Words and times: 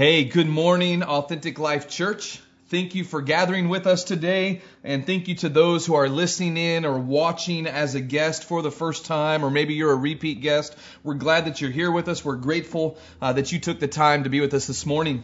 Hey, 0.00 0.24
good 0.24 0.48
morning, 0.48 1.02
Authentic 1.02 1.58
Life 1.58 1.86
Church. 1.86 2.40
Thank 2.68 2.94
you 2.94 3.04
for 3.04 3.20
gathering 3.20 3.68
with 3.68 3.86
us 3.86 4.02
today, 4.02 4.62
and 4.82 5.04
thank 5.04 5.28
you 5.28 5.34
to 5.34 5.50
those 5.50 5.84
who 5.84 5.92
are 5.92 6.08
listening 6.08 6.56
in 6.56 6.86
or 6.86 6.98
watching 6.98 7.66
as 7.66 7.94
a 7.94 8.00
guest 8.00 8.44
for 8.44 8.62
the 8.62 8.70
first 8.70 9.04
time, 9.04 9.44
or 9.44 9.50
maybe 9.50 9.74
you're 9.74 9.92
a 9.92 9.94
repeat 9.94 10.40
guest. 10.40 10.74
We're 11.04 11.16
glad 11.16 11.44
that 11.44 11.60
you're 11.60 11.70
here 11.70 11.92
with 11.92 12.08
us. 12.08 12.24
We're 12.24 12.36
grateful 12.36 12.96
uh, 13.20 13.34
that 13.34 13.52
you 13.52 13.58
took 13.58 13.78
the 13.78 13.88
time 13.88 14.24
to 14.24 14.30
be 14.30 14.40
with 14.40 14.54
us 14.54 14.66
this 14.66 14.86
morning. 14.86 15.22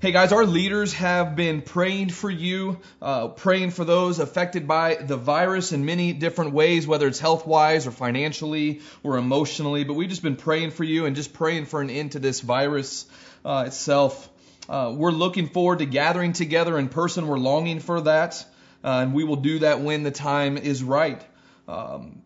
Hey 0.00 0.12
guys, 0.12 0.32
our 0.32 0.46
leaders 0.46 0.94
have 0.94 1.36
been 1.36 1.60
praying 1.60 2.08
for 2.08 2.30
you, 2.30 2.80
uh, 3.02 3.28
praying 3.28 3.72
for 3.72 3.84
those 3.84 4.18
affected 4.18 4.66
by 4.66 4.94
the 4.94 5.18
virus 5.18 5.72
in 5.72 5.84
many 5.84 6.14
different 6.14 6.54
ways, 6.54 6.86
whether 6.86 7.06
it's 7.06 7.18
health 7.18 7.46
wise 7.46 7.86
or 7.86 7.90
financially 7.90 8.80
or 9.02 9.18
emotionally. 9.18 9.84
But 9.84 9.92
we've 9.92 10.08
just 10.08 10.22
been 10.22 10.36
praying 10.36 10.70
for 10.70 10.84
you 10.84 11.04
and 11.04 11.14
just 11.14 11.34
praying 11.34 11.66
for 11.66 11.82
an 11.82 11.90
end 11.90 12.12
to 12.12 12.18
this 12.18 12.40
virus 12.40 13.04
uh, 13.44 13.64
itself. 13.66 14.30
Uh, 14.70 14.94
we're 14.96 15.10
looking 15.10 15.48
forward 15.48 15.80
to 15.80 15.84
gathering 15.84 16.32
together 16.32 16.78
in 16.78 16.88
person. 16.88 17.26
We're 17.26 17.36
longing 17.36 17.80
for 17.80 18.00
that, 18.00 18.42
uh, 18.82 19.02
and 19.02 19.12
we 19.12 19.24
will 19.24 19.36
do 19.36 19.58
that 19.58 19.82
when 19.82 20.02
the 20.02 20.10
time 20.10 20.56
is 20.56 20.82
right. 20.82 21.22
Um, 21.68 22.22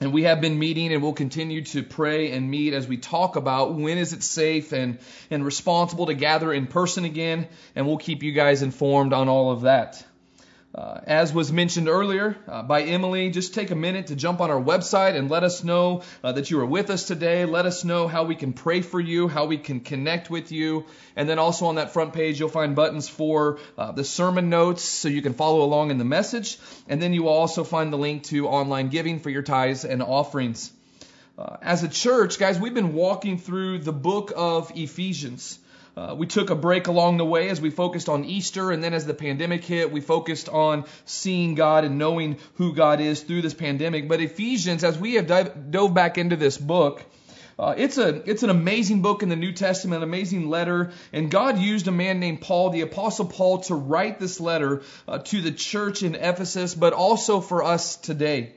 and 0.00 0.12
we 0.12 0.24
have 0.24 0.40
been 0.40 0.58
meeting 0.58 0.92
and 0.92 1.02
we'll 1.02 1.12
continue 1.12 1.62
to 1.62 1.82
pray 1.82 2.32
and 2.32 2.50
meet 2.50 2.74
as 2.74 2.86
we 2.86 2.96
talk 2.96 3.36
about 3.36 3.74
when 3.74 3.98
is 3.98 4.12
it 4.12 4.22
safe 4.22 4.72
and, 4.72 4.98
and 5.30 5.44
responsible 5.44 6.06
to 6.06 6.14
gather 6.14 6.52
in 6.52 6.66
person 6.66 7.04
again. 7.04 7.48
And 7.74 7.86
we'll 7.86 7.96
keep 7.96 8.22
you 8.22 8.32
guys 8.32 8.62
informed 8.62 9.12
on 9.12 9.28
all 9.28 9.52
of 9.52 9.62
that. 9.62 10.04
Uh, 10.76 11.00
as 11.06 11.32
was 11.32 11.50
mentioned 11.50 11.88
earlier 11.88 12.36
uh, 12.46 12.62
by 12.62 12.82
Emily, 12.82 13.30
just 13.30 13.54
take 13.54 13.70
a 13.70 13.74
minute 13.74 14.08
to 14.08 14.14
jump 14.14 14.42
on 14.42 14.50
our 14.50 14.60
website 14.60 15.16
and 15.16 15.30
let 15.30 15.42
us 15.42 15.64
know 15.64 16.02
uh, 16.22 16.32
that 16.32 16.50
you 16.50 16.60
are 16.60 16.66
with 16.66 16.90
us 16.90 17.06
today. 17.06 17.46
Let 17.46 17.64
us 17.64 17.82
know 17.82 18.08
how 18.08 18.24
we 18.24 18.34
can 18.34 18.52
pray 18.52 18.82
for 18.82 19.00
you, 19.00 19.26
how 19.26 19.46
we 19.46 19.56
can 19.56 19.80
connect 19.80 20.28
with 20.28 20.52
you. 20.52 20.84
And 21.16 21.26
then 21.26 21.38
also 21.38 21.64
on 21.66 21.76
that 21.76 21.94
front 21.94 22.12
page, 22.12 22.38
you'll 22.38 22.50
find 22.50 22.76
buttons 22.76 23.08
for 23.08 23.58
uh, 23.78 23.92
the 23.92 24.04
sermon 24.04 24.50
notes 24.50 24.84
so 24.84 25.08
you 25.08 25.22
can 25.22 25.32
follow 25.32 25.62
along 25.62 25.92
in 25.92 25.96
the 25.96 26.04
message. 26.04 26.58
And 26.88 27.00
then 27.00 27.14
you 27.14 27.22
will 27.22 27.30
also 27.30 27.64
find 27.64 27.90
the 27.90 27.96
link 27.96 28.24
to 28.24 28.46
online 28.46 28.90
giving 28.90 29.20
for 29.20 29.30
your 29.30 29.42
tithes 29.42 29.86
and 29.86 30.02
offerings. 30.02 30.70
Uh, 31.38 31.56
as 31.62 31.84
a 31.84 31.88
church, 31.88 32.38
guys, 32.38 32.60
we've 32.60 32.74
been 32.74 32.92
walking 32.92 33.38
through 33.38 33.78
the 33.78 33.94
book 33.94 34.30
of 34.36 34.70
Ephesians. 34.74 35.58
Uh, 35.96 36.14
we 36.14 36.26
took 36.26 36.50
a 36.50 36.54
break 36.54 36.88
along 36.88 37.16
the 37.16 37.24
way 37.24 37.48
as 37.48 37.58
we 37.58 37.70
focused 37.70 38.10
on 38.10 38.22
Easter, 38.26 38.70
and 38.70 38.84
then 38.84 38.92
as 38.92 39.06
the 39.06 39.14
pandemic 39.14 39.64
hit, 39.64 39.90
we 39.90 40.02
focused 40.02 40.46
on 40.50 40.84
seeing 41.06 41.54
God 41.54 41.84
and 41.84 41.96
knowing 41.96 42.36
who 42.56 42.74
God 42.74 43.00
is 43.00 43.22
through 43.22 43.40
this 43.40 43.54
pandemic. 43.54 44.06
But 44.06 44.20
Ephesians, 44.20 44.84
as 44.84 44.98
we 44.98 45.14
have 45.14 45.26
dive, 45.26 45.70
dove 45.70 45.94
back 45.94 46.18
into 46.18 46.36
this 46.36 46.58
book, 46.58 47.02
uh, 47.58 47.74
it's 47.78 47.96
a 47.96 48.08
it's 48.30 48.42
an 48.42 48.50
amazing 48.50 49.00
book 49.00 49.22
in 49.22 49.30
the 49.30 49.36
New 49.36 49.52
Testament, 49.52 50.02
an 50.02 50.08
amazing 50.08 50.50
letter, 50.50 50.92
and 51.14 51.30
God 51.30 51.58
used 51.58 51.88
a 51.88 51.92
man 51.92 52.20
named 52.20 52.42
Paul, 52.42 52.68
the 52.68 52.82
Apostle 52.82 53.24
Paul, 53.24 53.60
to 53.60 53.74
write 53.74 54.20
this 54.20 54.38
letter 54.38 54.82
uh, 55.08 55.20
to 55.20 55.40
the 55.40 55.52
church 55.52 56.02
in 56.02 56.14
Ephesus, 56.14 56.74
but 56.74 56.92
also 56.92 57.40
for 57.40 57.64
us 57.64 57.96
today. 57.96 58.52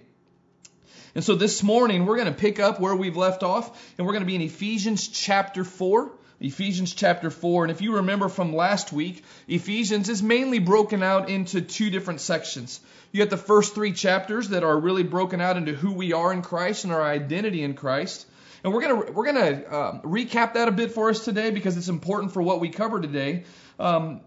And 1.15 1.23
so 1.23 1.35
this 1.35 1.63
morning 1.63 2.05
we're 2.05 2.17
going 2.17 2.33
to 2.33 2.37
pick 2.37 2.59
up 2.59 2.81
where 2.81 2.97
we've 2.97 3.15
left 3.15 3.43
off, 3.43 3.93
and 3.97 4.05
we're 4.05 4.13
going 4.13 4.23
to 4.23 4.27
be 4.27 4.35
in 4.35 4.41
Ephesians 4.41 5.07
chapter 5.07 5.63
four. 5.63 6.11
Ephesians 6.39 6.93
chapter 6.93 7.29
4. 7.29 7.65
And 7.65 7.71
if 7.71 7.81
you 7.81 7.95
remember 7.95 8.29
from 8.29 8.55
last 8.55 8.93
week, 8.93 9.23
Ephesians 9.47 10.09
is 10.09 10.23
mainly 10.23 10.59
broken 10.59 11.03
out 11.03 11.29
into 11.29 11.61
two 11.61 11.89
different 11.89 12.21
sections. 12.21 12.79
You 13.11 13.21
have 13.21 13.29
the 13.29 13.37
first 13.37 13.75
three 13.75 13.91
chapters 13.91 14.49
that 14.49 14.63
are 14.63 14.79
really 14.79 15.03
broken 15.03 15.41
out 15.41 15.57
into 15.57 15.73
who 15.73 15.91
we 15.91 16.13
are 16.13 16.31
in 16.31 16.41
Christ 16.41 16.83
and 16.83 16.93
our 16.93 17.03
identity 17.03 17.63
in 17.63 17.73
Christ. 17.73 18.25
And 18.63 18.73
we're 18.73 18.81
gonna 18.81 19.11
we're 19.11 19.25
gonna 19.25 19.63
uh, 19.69 20.01
recap 20.01 20.53
that 20.53 20.67
a 20.67 20.71
bit 20.71 20.91
for 20.91 21.09
us 21.09 21.23
today 21.23 21.49
because 21.49 21.77
it's 21.77 21.87
important 21.87 22.33
for 22.33 22.41
what 22.41 22.59
we 22.59 22.69
cover 22.69 22.99
today. 22.99 23.45
Um, 23.79 24.21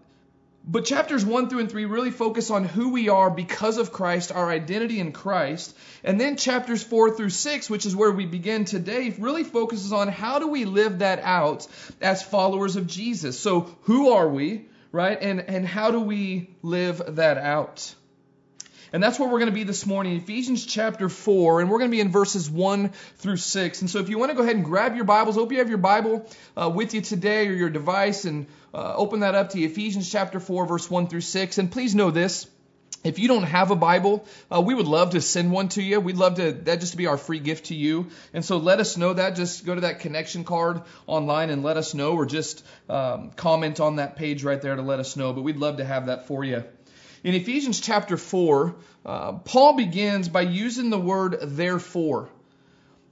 but 0.65 0.85
chapters 0.85 1.25
1 1.25 1.49
through 1.49 1.59
and 1.59 1.69
3 1.69 1.85
really 1.85 2.11
focus 2.11 2.49
on 2.49 2.63
who 2.63 2.89
we 2.89 3.09
are 3.09 3.29
because 3.29 3.77
of 3.77 3.91
Christ, 3.91 4.31
our 4.31 4.49
identity 4.49 4.99
in 4.99 5.11
Christ. 5.11 5.75
And 6.05 6.19
then 6.19 6.37
chapters 6.37 6.81
4 6.81 7.15
through 7.15 7.31
6, 7.31 7.69
which 7.69 7.85
is 7.85 7.95
where 7.95 8.11
we 8.11 8.25
begin 8.25 8.63
today, 8.63 9.13
really 9.19 9.43
focuses 9.43 9.91
on 9.91 10.07
how 10.07 10.39
do 10.39 10.47
we 10.47 10.63
live 10.63 10.99
that 10.99 11.19
out 11.19 11.67
as 12.01 12.23
followers 12.23 12.77
of 12.77 12.87
Jesus. 12.87 13.37
So 13.37 13.75
who 13.83 14.11
are 14.11 14.29
we, 14.29 14.65
right? 14.93 15.17
And, 15.21 15.41
and 15.41 15.67
how 15.67 15.91
do 15.91 15.99
we 15.99 16.49
live 16.61 17.15
that 17.15 17.37
out? 17.37 17.93
And 18.93 19.01
that's 19.01 19.17
where 19.17 19.27
we're 19.27 19.39
going 19.39 19.49
to 19.49 19.55
be 19.55 19.63
this 19.63 19.87
morning, 19.87 20.17
Ephesians 20.17 20.63
chapter 20.67 21.09
4, 21.09 21.61
and 21.61 21.69
we're 21.71 21.79
going 21.79 21.89
to 21.89 21.95
be 21.95 21.99
in 21.99 22.11
verses 22.11 22.47
1 22.47 22.89
through 23.17 23.37
6. 23.37 23.81
And 23.81 23.89
so 23.89 23.97
if 23.97 24.07
you 24.07 24.19
want 24.19 24.29
to 24.29 24.35
go 24.35 24.43
ahead 24.43 24.55
and 24.55 24.63
grab 24.63 24.95
your 24.95 25.03
Bibles, 25.03 25.33
hope 25.33 25.51
you 25.51 25.57
have 25.57 25.69
your 25.69 25.79
Bible 25.79 26.29
uh, 26.55 26.69
with 26.69 26.93
you 26.93 27.01
today 27.01 27.47
or 27.47 27.53
your 27.53 27.71
device, 27.71 28.25
and 28.25 28.45
uh, 28.71 28.93
open 28.95 29.21
that 29.21 29.33
up 29.33 29.49
to 29.49 29.59
Ephesians 29.59 30.11
chapter 30.11 30.39
4, 30.39 30.67
verse 30.67 30.91
1 30.91 31.07
through 31.07 31.21
6. 31.21 31.57
And 31.57 31.71
please 31.71 31.95
know 31.95 32.11
this. 32.11 32.45
If 33.03 33.17
you 33.17 33.27
don't 33.27 33.43
have 33.43 33.71
a 33.71 33.75
Bible, 33.75 34.27
uh, 34.53 34.61
we 34.61 34.75
would 34.75 34.85
love 34.85 35.09
to 35.11 35.21
send 35.21 35.51
one 35.51 35.69
to 35.69 35.81
you. 35.81 35.99
We'd 35.99 36.15
love 36.15 36.35
to 36.35 36.51
that 36.51 36.79
just 36.79 36.91
to 36.91 36.97
be 36.97 37.07
our 37.07 37.17
free 37.17 37.39
gift 37.39 37.65
to 37.65 37.75
you. 37.75 38.11
And 38.31 38.45
so 38.45 38.57
let 38.57 38.79
us 38.79 38.95
know 38.95 39.11
that. 39.13 39.35
Just 39.35 39.65
go 39.65 39.73
to 39.73 39.81
that 39.81 40.01
connection 40.01 40.43
card 40.43 40.83
online 41.07 41.49
and 41.49 41.63
let 41.63 41.77
us 41.77 41.95
know, 41.95 42.13
or 42.13 42.27
just 42.27 42.63
um, 42.89 43.31
comment 43.31 43.79
on 43.79 43.95
that 43.95 44.17
page 44.17 44.43
right 44.43 44.61
there 44.61 44.75
to 44.75 44.83
let 44.83 44.99
us 44.99 45.17
know. 45.17 45.33
But 45.33 45.41
we'd 45.41 45.57
love 45.57 45.77
to 45.77 45.83
have 45.83 46.05
that 46.05 46.27
for 46.27 46.43
you. 46.43 46.63
In 47.23 47.35
Ephesians 47.35 47.79
chapter 47.79 48.17
4, 48.17 48.75
uh, 49.05 49.31
Paul 49.33 49.77
begins 49.77 50.27
by 50.27 50.41
using 50.41 50.89
the 50.89 50.99
word 50.99 51.37
therefore. 51.41 52.29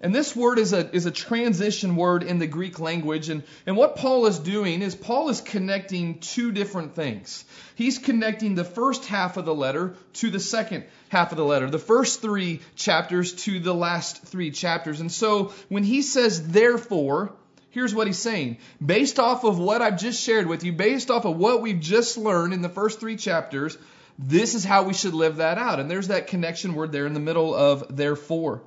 And 0.01 0.13
this 0.13 0.35
word 0.35 0.57
is 0.57 0.73
a, 0.73 0.93
is 0.93 1.05
a 1.05 1.11
transition 1.11 1.95
word 1.95 2.23
in 2.23 2.39
the 2.39 2.47
Greek 2.47 2.79
language. 2.79 3.29
And, 3.29 3.43
and 3.65 3.77
what 3.77 3.95
Paul 3.95 4.25
is 4.25 4.39
doing 4.39 4.81
is 4.81 4.95
Paul 4.95 5.29
is 5.29 5.39
connecting 5.39 6.19
two 6.19 6.51
different 6.51 6.95
things. 6.95 7.45
He's 7.75 7.99
connecting 7.99 8.55
the 8.55 8.65
first 8.65 9.05
half 9.05 9.37
of 9.37 9.45
the 9.45 9.53
letter 9.53 9.95
to 10.13 10.29
the 10.29 10.39
second 10.39 10.85
half 11.09 11.31
of 11.31 11.37
the 11.37 11.45
letter, 11.45 11.69
the 11.69 11.79
first 11.79 12.21
three 12.21 12.61
chapters 12.75 13.33
to 13.45 13.59
the 13.59 13.75
last 13.75 14.23
three 14.23 14.51
chapters. 14.51 14.99
And 14.99 15.11
so 15.11 15.53
when 15.69 15.83
he 15.83 16.01
says 16.01 16.49
therefore, 16.49 17.31
here's 17.69 17.95
what 17.95 18.07
he's 18.07 18.19
saying. 18.19 18.57
Based 18.83 19.19
off 19.19 19.45
of 19.45 19.59
what 19.59 19.81
I've 19.81 19.99
just 19.99 20.21
shared 20.21 20.47
with 20.47 20.63
you, 20.63 20.73
based 20.73 21.11
off 21.11 21.25
of 21.25 21.37
what 21.37 21.61
we've 21.61 21.79
just 21.79 22.17
learned 22.17 22.53
in 22.53 22.61
the 22.61 22.69
first 22.69 22.99
three 22.99 23.15
chapters, 23.15 23.77
this 24.19 24.55
is 24.55 24.63
how 24.63 24.83
we 24.83 24.93
should 24.93 25.13
live 25.13 25.37
that 25.37 25.57
out. 25.57 25.79
And 25.79 25.89
there's 25.89 26.09
that 26.09 26.27
connection 26.27 26.75
word 26.75 26.91
there 26.91 27.05
in 27.05 27.13
the 27.13 27.19
middle 27.19 27.53
of 27.53 27.95
therefore. 27.95 28.61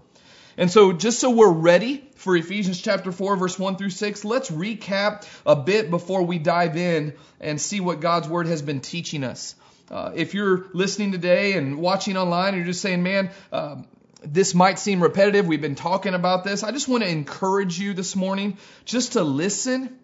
And 0.57 0.71
so, 0.71 0.93
just 0.93 1.19
so 1.19 1.31
we're 1.31 1.53
ready 1.53 2.09
for 2.15 2.37
Ephesians 2.37 2.81
chapter 2.81 3.11
4, 3.11 3.37
verse 3.37 3.59
1 3.59 3.77
through 3.77 3.91
6, 3.91 4.25
let's 4.25 4.51
recap 4.51 5.27
a 5.45 5.57
bit 5.57 5.91
before 5.91 6.23
we 6.23 6.39
dive 6.39 6.77
in 6.77 7.15
and 7.41 7.61
see 7.61 7.81
what 7.81 8.01
God's 8.01 8.29
word 8.29 8.47
has 8.47 8.63
been 8.63 8.81
teaching 8.81 9.25
us. 9.25 9.57
Uh, 9.91 10.13
if 10.15 10.33
you're 10.33 10.67
listening 10.73 11.13
today 11.13 11.55
and 11.55 11.79
watching 11.79 12.17
online, 12.17 12.55
you're 12.55 12.65
just 12.65 12.81
saying, 12.81 13.03
man, 13.03 13.31
uh, 13.53 13.77
this 14.23 14.55
might 14.55 14.79
seem 14.79 15.03
repetitive. 15.03 15.47
We've 15.47 15.61
been 15.61 15.75
talking 15.75 16.15
about 16.15 16.45
this. 16.45 16.63
I 16.63 16.71
just 16.71 16.89
want 16.89 17.03
to 17.03 17.09
encourage 17.09 17.79
you 17.79 17.93
this 17.93 18.15
morning 18.15 18.57
just 18.85 19.15
to 19.15 19.25
listen 19.25 19.99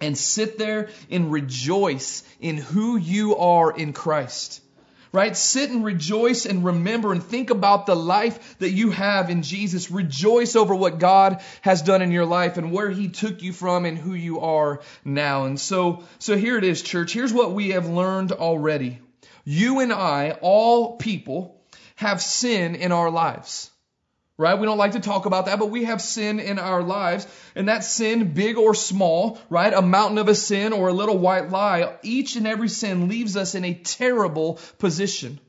and 0.00 0.16
sit 0.16 0.58
there 0.58 0.90
and 1.10 1.32
rejoice 1.32 2.22
in 2.38 2.58
who 2.58 2.96
you 2.96 3.36
are 3.38 3.74
in 3.74 3.94
Christ 3.94 4.60
right? 5.16 5.34
Sit 5.34 5.70
and 5.70 5.82
rejoice 5.82 6.44
and 6.44 6.62
remember 6.62 7.10
and 7.10 7.22
think 7.22 7.48
about 7.48 7.86
the 7.86 7.96
life 7.96 8.58
that 8.58 8.72
you 8.72 8.90
have 8.90 9.30
in 9.30 9.42
Jesus. 9.42 9.90
Rejoice 9.90 10.54
over 10.56 10.74
what 10.74 10.98
God 10.98 11.42
has 11.62 11.80
done 11.80 12.02
in 12.02 12.10
your 12.10 12.26
life 12.26 12.58
and 12.58 12.70
where 12.70 12.90
he 12.90 13.08
took 13.08 13.40
you 13.40 13.54
from 13.54 13.86
and 13.86 13.96
who 13.96 14.12
you 14.12 14.40
are 14.40 14.82
now. 15.06 15.46
And 15.46 15.58
so, 15.58 16.04
so 16.18 16.36
here 16.36 16.58
it 16.58 16.64
is, 16.64 16.82
church. 16.82 17.14
Here's 17.14 17.32
what 17.32 17.52
we 17.52 17.70
have 17.70 17.88
learned 17.88 18.32
already. 18.32 18.98
You 19.42 19.80
and 19.80 19.90
I, 19.90 20.32
all 20.42 20.98
people, 20.98 21.62
have 21.94 22.20
sin 22.20 22.74
in 22.74 22.92
our 22.92 23.10
lives 23.10 23.70
right? 24.38 24.58
We 24.58 24.66
don't 24.66 24.78
like 24.78 24.92
to 24.92 25.00
talk 25.00 25.26
about 25.26 25.46
that, 25.46 25.58
but 25.58 25.70
we 25.70 25.84
have 25.84 26.02
sin 26.02 26.40
in 26.40 26.58
our 26.58 26.82
lives. 26.82 27.26
And 27.54 27.68
that 27.68 27.84
sin, 27.84 28.34
big 28.34 28.58
or 28.58 28.74
small, 28.74 29.38
right? 29.48 29.72
A 29.72 29.82
mountain 29.82 30.18
of 30.18 30.28
a 30.28 30.34
sin 30.34 30.72
or 30.72 30.88
a 30.88 30.92
little 30.92 31.18
white 31.18 31.50
lie, 31.50 31.96
each 32.02 32.36
and 32.36 32.46
every 32.46 32.68
sin 32.68 33.08
leaves 33.08 33.36
us 33.36 33.54
in 33.54 33.64
a 33.64 33.74
terrible 33.74 34.58
position. 34.78 35.40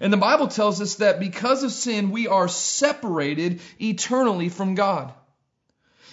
And 0.00 0.12
the 0.12 0.18
Bible 0.18 0.48
tells 0.48 0.80
us 0.80 0.96
that 0.96 1.18
because 1.18 1.62
of 1.64 1.72
sin, 1.72 2.10
we 2.10 2.28
are 2.28 2.46
separated 2.46 3.60
eternally 3.80 4.48
from 4.48 4.74
God. 4.74 5.12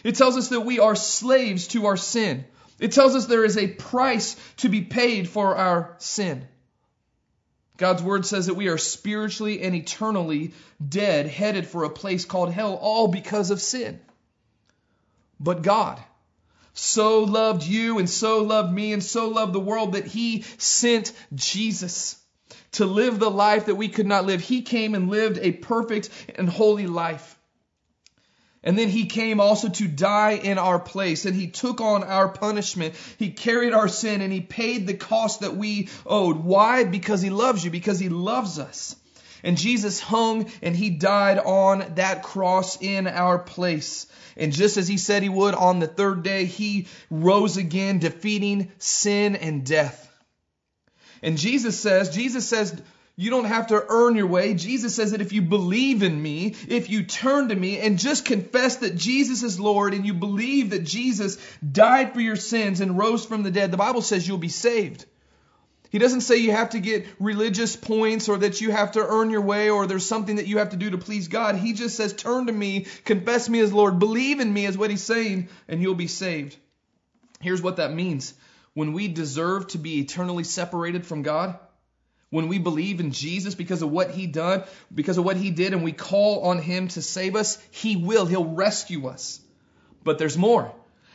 It 0.04 0.16
tells 0.16 0.38
us 0.38 0.50
that 0.50 0.62
we 0.62 0.80
are 0.80 0.96
slaves 0.96 1.68
to 1.70 1.88
our 1.88 1.98
sin. 1.98 2.46
It 2.80 2.92
tells 2.92 3.16
us 3.16 3.26
there 3.26 3.46
is 3.46 3.58
a 3.58 3.68
price 3.68 4.36
to 4.58 4.70
be 4.70 4.82
paid 4.82 5.30
for 5.30 5.56
our 5.56 5.96
sin. 5.98 6.48
God's 7.77 8.01
word 8.01 8.25
says 8.25 8.45
that 8.45 8.54
we 8.54 8.68
are 8.68 8.77
spiritually 8.77 9.62
and 9.62 9.75
eternally 9.75 10.54
dead, 10.88 11.27
headed 11.27 11.68
for 11.68 11.83
a 11.83 11.89
place 11.89 12.25
called 12.25 12.51
hell, 12.51 12.75
all 12.75 13.07
because 13.07 13.51
of 13.51 13.62
sin. 13.62 14.00
But 15.39 15.62
God 15.62 16.01
so 16.74 17.24
loved 17.24 17.63
you 17.63 18.00
and 18.00 18.10
so 18.10 18.44
loved 18.44 18.74
me 18.74 18.92
and 18.92 19.04
so 19.04 19.30
loved 19.30 19.54
the 19.54 19.60
world 19.60 19.94
that 19.94 20.06
he 20.06 20.42
sent 20.57 21.13
Jesus 21.33 22.22
to 22.74 22.86
live 22.86 23.18
the 23.18 23.31
life 23.31 23.68
that 23.68 23.75
we 23.75 23.88
could 23.88 24.06
not 24.06 24.25
live. 24.25 24.42
He 24.42 24.62
came 24.62 24.94
and 24.94 25.10
lived 25.10 25.39
a 25.42 25.54
perfect 25.54 26.10
and 26.36 26.50
holy 26.50 26.88
life. 26.88 27.39
And 28.66 28.78
then 28.78 28.90
he 28.90 29.06
came 29.06 29.40
also 29.40 29.70
to 29.70 29.88
die 29.88 30.32
in 30.32 30.58
our 30.58 30.80
place, 30.80 31.26
and 31.26 31.36
he 31.36 31.48
took 31.48 31.80
on 31.80 32.04
our 32.04 32.28
punishment. 32.28 32.96
He 33.20 33.30
carried 33.30 33.74
our 33.74 33.88
sin, 33.88 34.22
and 34.22 34.34
he 34.34 34.42
paid 34.42 34.88
the 34.88 34.96
cost 34.96 35.42
that 35.42 35.56
we 35.56 35.90
owed. 36.06 36.38
Why? 36.38 36.84
Because 36.84 37.22
he 37.22 37.30
loves 37.30 37.64
you, 37.64 37.70
because 37.70 38.00
he 38.00 38.10
loves 38.10 38.58
us. 38.58 38.96
And 39.44 39.60
Jesus 39.60 40.00
hung 40.00 40.50
and 40.64 40.76
he 40.76 40.90
died 40.90 41.38
on 41.38 41.94
that 41.96 42.24
cross 42.24 42.82
in 42.82 43.06
our 43.06 43.38
place. 43.38 44.08
And 44.36 44.52
just 44.52 44.78
as 44.78 44.88
he 44.88 44.98
said 44.98 45.22
he 45.22 45.30
would 45.30 45.54
on 45.54 45.80
the 45.80 45.88
third 45.88 46.24
day, 46.24 46.46
he 46.46 46.88
rose 47.12 47.56
again, 47.56 48.00
defeating 48.00 48.72
sin 48.80 49.36
and 49.36 49.64
death. 49.64 50.12
And 51.22 51.38
Jesus 51.38 51.80
says, 51.80 52.10
Jesus 52.10 52.48
says, 52.48 52.82
you 53.18 53.30
don't 53.30 53.46
have 53.46 53.68
to 53.68 53.86
earn 53.88 54.16
your 54.16 54.28
way. 54.28 54.54
Jesus 54.54 54.94
says 54.94 55.12
that 55.12 55.22
if 55.22 55.32
you 55.32 55.42
believe 55.42 56.04
in 56.04 56.22
me, 56.22 56.56
if 56.68 56.90
you 56.90 57.04
turn 57.04 57.50
to 57.50 57.56
me 57.56 57.80
and 57.80 57.98
just 57.98 58.26
confess 58.26 58.78
that 58.78 58.96
Jesus 58.96 59.42
is 59.42 59.60
Lord 59.60 59.94
and 59.94 60.06
you 60.06 60.14
believe 60.14 60.72
that 60.72 60.84
Jesus 60.84 61.38
died 61.60 62.14
for 62.14 62.20
your 62.20 62.36
sins 62.36 62.82
and 62.82 62.98
rose 62.98 63.26
from 63.26 63.44
the 63.44 63.52
dead, 63.52 63.72
the 63.72 63.78
Bible 63.78 64.02
says 64.02 64.28
you'll 64.28 64.38
be 64.38 64.50
saved. 64.50 65.06
He 65.92 66.00
doesn't 66.00 66.22
say 66.22 66.38
you 66.38 66.52
have 66.52 66.72
to 66.72 66.82
get 66.82 67.06
religious 67.20 67.78
points 67.78 68.28
or 68.28 68.38
that 68.40 68.60
you 68.60 68.72
have 68.72 68.94
to 68.94 69.08
earn 69.08 69.30
your 69.30 69.40
way 69.40 69.70
or 69.70 69.88
there's 69.88 70.06
something 70.06 70.36
that 70.36 70.48
you 70.48 70.58
have 70.58 70.72
to 70.72 70.78
do 70.78 70.90
to 70.90 70.98
please 70.98 71.30
God. 71.30 71.56
He 71.56 71.72
just 71.72 71.96
says, 71.96 72.12
turn 72.12 72.48
to 72.48 72.52
me, 72.52 72.88
confess 73.06 73.48
me 73.48 73.62
as 73.62 73.72
Lord, 73.72 73.98
believe 73.98 74.42
in 74.42 74.52
me, 74.52 74.66
is 74.66 74.78
what 74.78 74.90
he's 74.90 75.04
saying, 75.04 75.48
and 75.70 75.82
you'll 75.82 75.96
be 75.96 76.08
saved. 76.08 76.58
Here's 77.40 77.62
what 77.62 77.78
that 77.78 77.94
means. 77.94 78.34
When 78.74 78.92
we 78.92 79.08
deserve 79.08 79.68
to 79.68 79.78
be 79.78 80.02
eternally 80.02 80.44
separated 80.44 81.06
from 81.06 81.22
God, 81.22 81.58
when 82.36 82.48
we 82.50 82.60
believe 82.60 83.00
in 83.00 83.12
Jesus 83.12 83.56
because 83.56 83.82
of 83.82 83.90
what 83.90 84.12
he 84.12 84.28
done, 84.28 84.64
because 84.94 85.18
of 85.18 85.26
what 85.26 85.38
he 85.38 85.50
did, 85.50 85.74
and 85.74 85.84
we 85.84 85.92
call 85.92 86.44
on 86.44 86.60
him 86.60 86.90
to 86.90 87.02
save 87.02 87.36
us, 87.36 87.58
he 87.72 87.96
will. 87.96 88.26
He'll 88.26 88.46
rescue 88.46 89.08
us. 89.08 89.40
But 90.04 90.20
there's 90.20 90.38
more, 90.38 90.72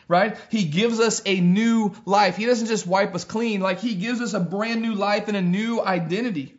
right? 0.09 0.37
He 0.51 0.65
gives 0.65 0.99
us 0.99 1.23
a 1.27 1.41
new 1.41 1.93
life. 2.07 2.37
He 2.37 2.47
doesn't 2.47 2.67
just 2.67 2.87
wipe 2.87 3.15
us 3.15 3.25
clean, 3.25 3.61
like 3.61 3.81
he 3.81 3.95
gives 3.95 4.21
us 4.21 4.35
a 4.35 4.41
brand 4.41 4.83
new 4.83 4.95
life 4.95 5.29
and 5.29 5.37
a 5.37 5.43
new 5.43 5.81
identity. 5.81 6.57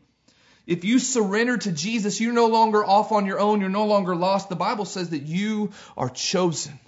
If 0.68 0.86
you 0.86 1.00
surrender 1.00 1.58
to 1.58 1.72
Jesus, 1.72 2.22
you're 2.22 2.32
no 2.32 2.48
longer 2.48 2.86
off 2.86 3.12
on 3.12 3.26
your 3.26 3.40
own, 3.40 3.62
you're 3.62 3.70
no 3.70 3.88
longer 3.88 4.16
lost. 4.16 4.48
The 4.48 4.56
Bible 4.56 4.86
says 4.86 5.10
that 5.10 5.24
you 5.24 5.72
are 5.98 6.10
chosen. 6.10 6.80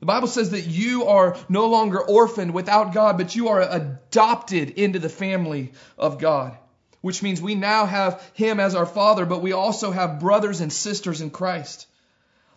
The 0.00 0.06
Bible 0.06 0.28
says 0.28 0.50
that 0.50 0.66
you 0.66 1.04
are 1.04 1.36
no 1.50 1.68
longer 1.68 2.00
orphaned 2.00 2.54
without 2.54 2.94
God, 2.94 3.18
but 3.18 3.36
you 3.36 3.48
are 3.48 3.60
adopted 3.60 4.70
into 4.70 4.98
the 4.98 5.10
family 5.10 5.72
of 5.98 6.18
God, 6.18 6.56
which 7.02 7.22
means 7.22 7.42
we 7.42 7.54
now 7.54 7.84
have 7.84 8.22
Him 8.32 8.60
as 8.60 8.74
our 8.74 8.86
Father, 8.86 9.26
but 9.26 9.42
we 9.42 9.52
also 9.52 9.90
have 9.90 10.18
brothers 10.18 10.62
and 10.62 10.72
sisters 10.72 11.20
in 11.20 11.28
Christ. 11.28 11.86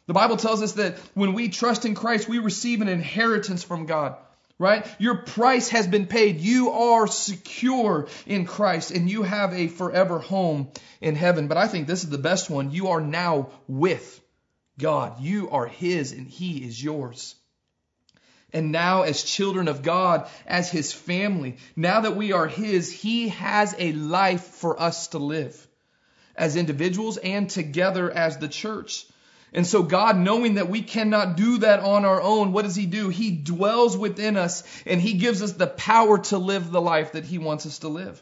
The 0.08 0.14
Bible 0.14 0.38
tells 0.38 0.62
us 0.62 0.74
that 0.74 0.98
when 1.16 1.34
we 1.34 1.50
trust 1.50 1.86
in 1.86 1.96
Christ, 1.96 2.30
we 2.30 2.40
receive 2.40 2.82
an 2.82 2.88
inheritance 2.88 3.62
from 3.62 3.88
God, 3.88 4.16
right? 4.58 4.86
Your 4.98 5.16
price 5.16 5.68
has 5.70 5.86
been 5.86 6.08
paid. 6.08 6.40
You 6.40 6.72
are 6.72 7.08
secure 7.08 8.08
in 8.26 8.46
Christ 8.46 8.92
and 8.92 9.10
you 9.10 9.24
have 9.24 9.54
a 9.54 9.68
forever 9.68 10.20
home 10.20 10.70
in 11.02 11.16
heaven. 11.16 11.50
But 11.50 11.58
I 11.58 11.68
think 11.68 11.88
this 11.88 12.04
is 12.06 12.10
the 12.10 12.18
best 12.18 12.50
one. 12.50 12.72
You 12.72 12.90
are 12.90 13.02
now 13.02 13.50
with 13.68 14.22
God. 14.78 15.22
You 15.22 15.50
are 15.50 15.68
His 15.68 16.12
and 16.12 16.28
He 16.28 16.66
is 16.66 16.82
yours. 16.82 17.36
And 18.52 18.72
now, 18.72 19.02
as 19.02 19.24
children 19.24 19.68
of 19.68 19.82
God, 19.82 20.30
as 20.46 20.70
His 20.70 20.94
family, 20.94 21.58
now 21.76 22.02
that 22.02 22.16
we 22.16 22.34
are 22.34 22.48
His, 22.48 22.92
He 22.92 23.30
has 23.30 23.76
a 23.78 23.94
life 23.94 24.44
for 24.44 24.80
us 24.80 25.08
to 25.08 25.18
live 25.18 25.68
as 26.36 26.56
individuals 26.56 27.18
and 27.18 27.50
together 27.50 28.12
as 28.12 28.38
the 28.38 28.48
church. 28.48 29.06
And 29.54 29.68
so, 29.68 29.84
God, 29.84 30.18
knowing 30.18 30.56
that 30.56 30.70
we 30.70 30.82
cannot 30.82 31.38
do 31.38 31.60
that 31.60 31.80
on 31.80 32.06
our 32.06 32.22
own, 32.22 32.54
what 32.54 32.64
does 32.64 32.76
He 32.76 32.88
do? 32.88 33.10
He 33.10 33.32
dwells 33.32 33.96
within 33.96 34.38
us 34.38 34.64
and 34.86 35.00
He 35.00 35.14
gives 35.14 35.42
us 35.42 35.54
the 35.54 35.68
power 35.68 36.18
to 36.20 36.38
live 36.38 36.72
the 36.72 36.82
life 36.82 37.12
that 37.12 37.26
He 37.26 37.38
wants 37.38 37.66
us 37.66 37.80
to 37.80 37.88
live. 37.88 38.22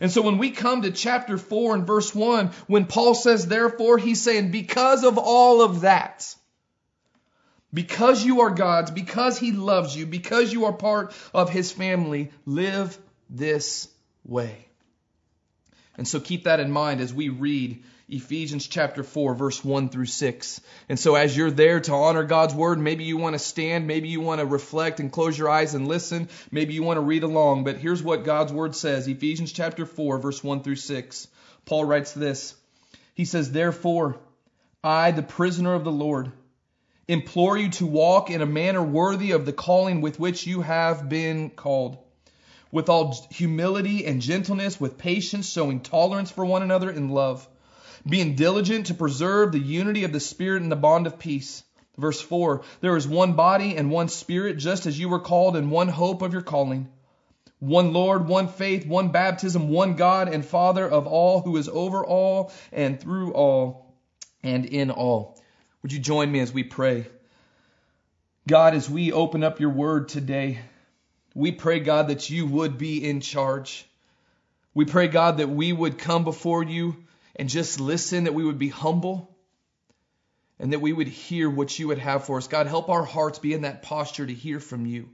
And 0.00 0.10
so 0.10 0.22
when 0.22 0.38
we 0.38 0.50
come 0.50 0.82
to 0.82 0.90
chapter 0.90 1.38
4 1.38 1.74
and 1.74 1.86
verse 1.86 2.14
1, 2.14 2.52
when 2.66 2.86
Paul 2.86 3.14
says, 3.14 3.46
therefore, 3.46 3.98
he's 3.98 4.22
saying, 4.22 4.50
because 4.50 5.04
of 5.04 5.18
all 5.18 5.62
of 5.62 5.80
that, 5.80 6.34
because 7.72 8.24
you 8.24 8.42
are 8.42 8.50
God's, 8.50 8.90
because 8.90 9.38
he 9.38 9.52
loves 9.52 9.96
you, 9.96 10.06
because 10.06 10.52
you 10.52 10.66
are 10.66 10.72
part 10.72 11.12
of 11.34 11.50
his 11.50 11.72
family, 11.72 12.30
live 12.46 12.96
this 13.28 13.88
way. 14.24 14.68
And 15.96 16.06
so 16.06 16.20
keep 16.20 16.44
that 16.44 16.60
in 16.60 16.70
mind 16.70 17.00
as 17.00 17.12
we 17.12 17.28
read 17.28 17.82
Ephesians 18.10 18.66
chapter 18.66 19.02
4, 19.02 19.34
verse 19.34 19.62
1 19.62 19.90
through 19.90 20.06
6. 20.06 20.60
And 20.88 20.98
so 20.98 21.14
as 21.14 21.36
you're 21.36 21.50
there 21.50 21.78
to 21.80 21.92
honor 21.92 22.24
God's 22.24 22.54
word, 22.54 22.78
maybe 22.78 23.04
you 23.04 23.18
want 23.18 23.34
to 23.34 23.38
stand, 23.38 23.86
maybe 23.86 24.08
you 24.08 24.22
want 24.22 24.40
to 24.40 24.46
reflect 24.46 24.98
and 24.98 25.12
close 25.12 25.36
your 25.36 25.50
eyes 25.50 25.74
and 25.74 25.86
listen, 25.86 26.30
maybe 26.50 26.72
you 26.72 26.82
want 26.82 26.96
to 26.96 27.02
read 27.02 27.22
along. 27.22 27.64
But 27.64 27.76
here's 27.76 28.02
what 28.02 28.24
God's 28.24 28.50
word 28.50 28.74
says 28.74 29.06
Ephesians 29.08 29.52
chapter 29.52 29.84
4, 29.84 30.16
verse 30.20 30.42
1 30.42 30.62
through 30.62 30.76
6. 30.76 31.28
Paul 31.66 31.84
writes 31.84 32.12
this 32.12 32.54
He 33.12 33.26
says, 33.26 33.52
Therefore, 33.52 34.18
I, 34.82 35.10
the 35.10 35.22
prisoner 35.22 35.74
of 35.74 35.84
the 35.84 35.92
Lord, 35.92 36.32
implore 37.08 37.58
you 37.58 37.68
to 37.72 37.84
walk 37.84 38.30
in 38.30 38.40
a 38.40 38.46
manner 38.46 38.82
worthy 38.82 39.32
of 39.32 39.44
the 39.44 39.52
calling 39.52 40.00
with 40.00 40.18
which 40.18 40.46
you 40.46 40.62
have 40.62 41.10
been 41.10 41.50
called. 41.50 41.98
With 42.72 42.88
all 42.88 43.28
humility 43.30 44.06
and 44.06 44.22
gentleness, 44.22 44.80
with 44.80 44.96
patience, 44.96 45.50
showing 45.50 45.80
tolerance 45.80 46.30
for 46.30 46.46
one 46.46 46.62
another 46.62 46.90
in 46.90 47.10
love 47.10 47.46
being 48.08 48.34
diligent 48.34 48.86
to 48.86 48.94
preserve 48.94 49.52
the 49.52 49.58
unity 49.58 50.04
of 50.04 50.12
the 50.12 50.20
Spirit 50.20 50.62
and 50.62 50.72
the 50.72 50.76
bond 50.76 51.06
of 51.06 51.18
peace. 51.18 51.62
Verse 51.96 52.20
4 52.20 52.62
There 52.80 52.96
is 52.96 53.06
one 53.06 53.34
body 53.34 53.76
and 53.76 53.90
one 53.90 54.08
Spirit, 54.08 54.56
just 54.56 54.86
as 54.86 54.98
you 54.98 55.08
were 55.08 55.20
called 55.20 55.56
in 55.56 55.70
one 55.70 55.88
hope 55.88 56.22
of 56.22 56.32
your 56.32 56.42
calling. 56.42 56.88
One 57.58 57.92
Lord, 57.92 58.28
one 58.28 58.46
faith, 58.46 58.86
one 58.86 59.08
baptism, 59.08 59.68
one 59.68 59.96
God 59.96 60.32
and 60.32 60.44
Father 60.44 60.88
of 60.88 61.08
all, 61.08 61.40
who 61.40 61.56
is 61.56 61.68
over 61.68 62.04
all 62.04 62.52
and 62.70 63.00
through 63.00 63.32
all 63.32 63.96
and 64.44 64.64
in 64.64 64.92
all. 64.92 65.40
Would 65.82 65.92
you 65.92 65.98
join 65.98 66.30
me 66.30 66.38
as 66.38 66.52
we 66.52 66.62
pray? 66.62 67.06
God, 68.46 68.74
as 68.74 68.88
we 68.88 69.12
open 69.12 69.42
up 69.42 69.58
your 69.58 69.70
word 69.70 70.08
today, 70.08 70.60
we 71.34 71.52
pray, 71.52 71.80
God, 71.80 72.08
that 72.08 72.30
you 72.30 72.46
would 72.46 72.78
be 72.78 73.04
in 73.04 73.20
charge. 73.20 73.84
We 74.72 74.84
pray, 74.84 75.08
God, 75.08 75.38
that 75.38 75.50
we 75.50 75.72
would 75.72 75.98
come 75.98 76.24
before 76.24 76.62
you 76.62 76.96
and 77.38 77.48
just 77.48 77.78
listen, 77.78 78.24
that 78.24 78.34
we 78.34 78.44
would 78.44 78.58
be 78.58 78.68
humble 78.68 79.34
and 80.58 80.72
that 80.72 80.80
we 80.80 80.92
would 80.92 81.06
hear 81.06 81.48
what 81.48 81.78
you 81.78 81.88
would 81.88 81.98
have 81.98 82.24
for 82.24 82.38
us. 82.38 82.48
God, 82.48 82.66
help 82.66 82.88
our 82.88 83.04
hearts 83.04 83.38
be 83.38 83.54
in 83.54 83.62
that 83.62 83.82
posture 83.82 84.26
to 84.26 84.34
hear 84.34 84.58
from 84.58 84.86
you. 84.86 85.08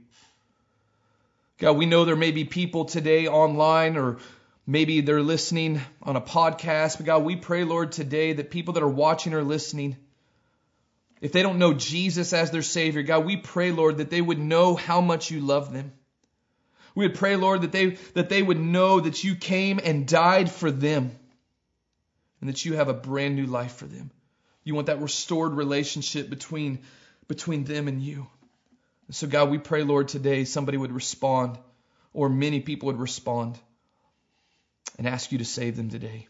God, 1.59 1.73
we 1.73 1.85
know 1.85 2.03
there 2.03 2.15
may 2.15 2.31
be 2.31 2.43
people 2.43 2.85
today 2.85 3.27
online 3.27 3.95
or 3.95 4.17
maybe 4.65 5.01
they're 5.01 5.21
listening 5.21 5.79
on 6.01 6.15
a 6.15 6.21
podcast, 6.21 6.97
but 6.97 7.05
God, 7.05 7.23
we 7.23 7.35
pray, 7.35 7.63
Lord, 7.63 7.91
today 7.91 8.33
that 8.33 8.49
people 8.49 8.73
that 8.73 8.83
are 8.83 8.87
watching 8.87 9.35
or 9.35 9.43
listening, 9.43 9.95
if 11.21 11.31
they 11.31 11.43
don't 11.43 11.59
know 11.59 11.73
Jesus 11.73 12.33
as 12.33 12.49
their 12.49 12.63
Savior, 12.63 13.03
God, 13.03 13.23
we 13.23 13.37
pray, 13.37 13.71
Lord, 13.71 13.97
that 13.97 14.09
they 14.09 14.21
would 14.21 14.39
know 14.39 14.75
how 14.75 14.99
much 14.99 15.29
you 15.29 15.39
love 15.41 15.71
them. 15.71 15.93
We 16.95 17.07
would 17.07 17.17
pray, 17.17 17.35
Lord, 17.35 17.61
that 17.61 17.71
they, 17.71 17.97
that 18.15 18.29
they 18.29 18.41
would 18.41 18.59
know 18.59 18.99
that 18.99 19.23
you 19.23 19.35
came 19.35 19.79
and 19.83 20.07
died 20.07 20.49
for 20.49 20.71
them 20.71 21.11
and 22.39 22.49
that 22.49 22.65
you 22.65 22.75
have 22.75 22.89
a 22.89 22.93
brand 22.93 23.35
new 23.35 23.45
life 23.45 23.75
for 23.75 23.85
them. 23.85 24.11
You 24.63 24.75
want 24.75 24.87
that 24.87 25.01
restored 25.01 25.53
relationship 25.53 26.29
between, 26.29 26.79
between 27.27 27.63
them 27.63 27.87
and 27.87 28.01
you. 28.01 28.27
So, 29.11 29.27
God, 29.27 29.51
we 29.51 29.59
pray, 29.59 29.83
Lord, 29.83 30.07
today 30.07 30.45
somebody 30.45 30.77
would 30.77 30.91
respond, 30.91 31.59
or 32.13 32.27
many 32.27 32.59
people 32.59 32.87
would 32.87 32.99
respond, 32.99 33.59
and 34.97 35.07
ask 35.07 35.31
you 35.31 35.37
to 35.37 35.45
save 35.45 35.75
them 35.77 35.89
today. 35.89 36.27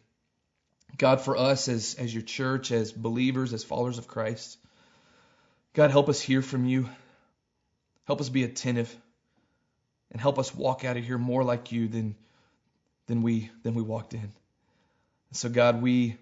God, 0.98 1.22
for 1.22 1.38
us 1.38 1.68
as, 1.68 1.96
as 1.96 2.14
your 2.14 2.24
church, 2.24 2.72
as 2.72 2.92
believers, 2.92 3.54
as 3.54 3.64
followers 3.64 3.98
of 3.98 4.08
Christ, 4.08 4.58
God, 5.74 5.92
help 5.92 6.10
us 6.10 6.22
hear 6.22 6.42
from 6.42 6.66
you. 6.66 6.90
Help 8.06 8.22
us 8.22 8.30
be 8.30 8.44
attentive. 8.44 8.94
And 10.12 10.22
help 10.22 10.40
us 10.40 10.56
walk 10.56 10.86
out 10.86 10.96
of 10.96 11.04
here 11.04 11.18
more 11.18 11.44
like 11.44 11.72
you 11.72 11.88
than, 11.88 12.16
than, 13.08 13.22
we, 13.24 13.52
than 13.64 13.74
we 13.74 13.82
walked 13.82 14.14
in. 14.14 14.32
So, 15.36 15.50
God, 15.50 15.82
we, 15.82 16.16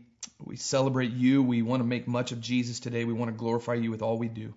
we 0.43 0.55
celebrate 0.55 1.12
you. 1.12 1.43
We 1.43 1.62
want 1.62 1.82
to 1.82 1.88
make 1.88 2.08
much 2.08 2.32
of 2.32 2.41
Jesus 2.41 2.79
today. 2.79 3.05
We 3.05 3.13
want 3.13 3.29
to 3.29 3.38
glorify 3.38 3.75
you 3.75 3.91
with 3.91 4.01
all 4.01 4.17
we 4.17 4.27
do. 4.27 4.55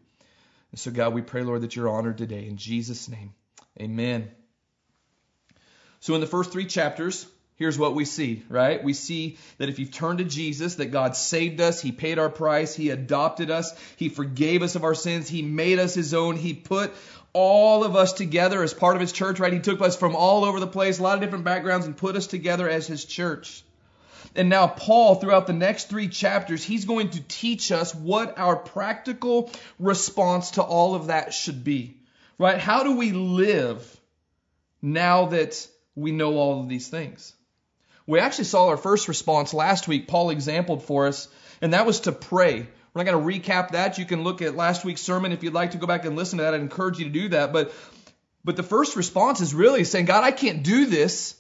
And 0.71 0.81
so, 0.81 0.91
God, 0.91 1.13
we 1.13 1.21
pray, 1.21 1.43
Lord, 1.43 1.61
that 1.61 1.77
you're 1.77 1.91
honored 1.91 2.17
today. 2.17 2.47
In 2.47 2.57
Jesus' 2.57 3.07
name, 3.07 3.35
amen. 3.79 4.31
So, 6.01 6.15
in 6.15 6.23
the 6.23 6.27
first 6.27 6.53
three 6.53 6.65
chapters, 6.65 7.27
here's 7.57 7.79
what 7.79 7.95
we 7.95 8.07
see, 8.07 8.45
right? 8.49 8.83
We 8.83 8.95
see 8.95 9.37
that 9.59 9.69
if 9.69 9.79
you've 9.79 9.93
turned 9.93 10.19
to 10.19 10.25
Jesus, 10.25 10.77
that 10.77 10.87
God 10.87 11.17
saved 11.17 11.61
us, 11.61 11.83
He 11.83 11.93
paid 11.93 12.19
our 12.19 12.31
price, 12.31 12.75
He 12.75 12.89
adopted 12.89 13.51
us, 13.51 13.79
He 13.97 14.09
forgave 14.09 14.63
us 14.63 14.75
of 14.75 14.85
our 14.85 14.95
sins, 14.95 15.29
He 15.29 15.43
made 15.43 15.79
us 15.79 15.93
His 15.93 16.15
own, 16.15 16.37
He 16.37 16.55
put 16.55 16.95
all 17.35 17.85
of 17.85 17.95
us 17.95 18.15
together 18.15 18.63
as 18.63 18.73
part 18.73 18.97
of 18.97 19.03
His 19.03 19.13
church, 19.13 19.39
right? 19.39 19.53
He 19.53 19.59
took 19.59 19.83
us 19.83 19.97
from 19.97 20.17
all 20.17 20.47
over 20.47 20.61
the 20.61 20.67
place, 20.67 20.99
a 20.99 21.03
lot 21.03 21.15
of 21.15 21.21
different 21.21 21.45
backgrounds, 21.45 21.85
and 21.85 21.95
put 21.95 22.17
us 22.17 22.27
together 22.27 22.69
as 22.71 22.87
His 22.87 23.05
church. 23.05 23.63
And 24.37 24.49
now, 24.49 24.67
Paul, 24.67 25.17
throughout 25.17 25.47
the 25.47 25.53
next 25.53 25.89
three 25.89 26.09
chapters, 26.09 26.63
he's 26.63 26.85
going 26.85 27.11
to 27.11 27.23
teach 27.23 27.73
us 27.73 27.95
what 27.95 28.39
our 28.39 28.57
practical 28.57 29.51
response 29.79 30.53
to 30.53 30.63
all 30.63 30.95
of 30.95 31.07
that 31.07 31.33
should 31.33 31.65
be. 31.65 31.97
Right? 32.39 32.59
How 32.59 32.83
do 32.85 32.97
we 32.97 33.13
live 33.13 34.01
now 34.83 35.27
that 35.27 35.67
we 35.95 36.13
know 36.13 36.37
all 36.37 36.61
of 36.61 36.69
these 36.69 36.89
things? 36.89 37.33
We 38.07 38.21
actually 38.21 38.45
saw 38.45 38.69
our 38.69 38.77
first 38.77 39.09
response 39.09 39.53
last 39.55 39.89
week. 39.89 40.07
Paul 40.07 40.31
exampled 40.31 40.85
for 40.85 41.07
us, 41.07 41.29
and 41.61 41.73
that 41.73 41.87
was 41.87 42.01
to 42.01 42.13
pray. 42.13 42.69
We're 42.95 43.05
not 43.05 43.11
going 43.11 43.27
to 43.27 43.51
recap 43.51 43.71
that. 43.71 43.99
You 43.99 44.05
can 44.05 44.23
look 44.23 44.43
at 44.43 44.55
last 44.55 44.85
week's 44.85 45.01
sermon 45.01 45.33
if 45.33 45.43
you'd 45.43 45.55
like 45.55 45.73
to 45.73 45.79
go 45.79 45.87
back 45.87 46.05
and 46.05 46.15
listen 46.15 46.39
to 46.39 46.45
that. 46.45 46.55
I'd 46.55 46.61
encourage 46.61 46.99
you 46.99 47.07
to 47.07 47.11
do 47.11 47.29
that. 47.31 47.53
But, 47.53 47.73
but 48.45 48.57
the 48.57 48.63
first 48.63 48.97
response 48.97 49.41
is 49.41 49.55
really 49.55 49.85
saying, 49.85 50.05
God, 50.05 50.25
I 50.25 50.31
can't 50.31 50.63
do 50.63 50.87
this. 50.87 51.35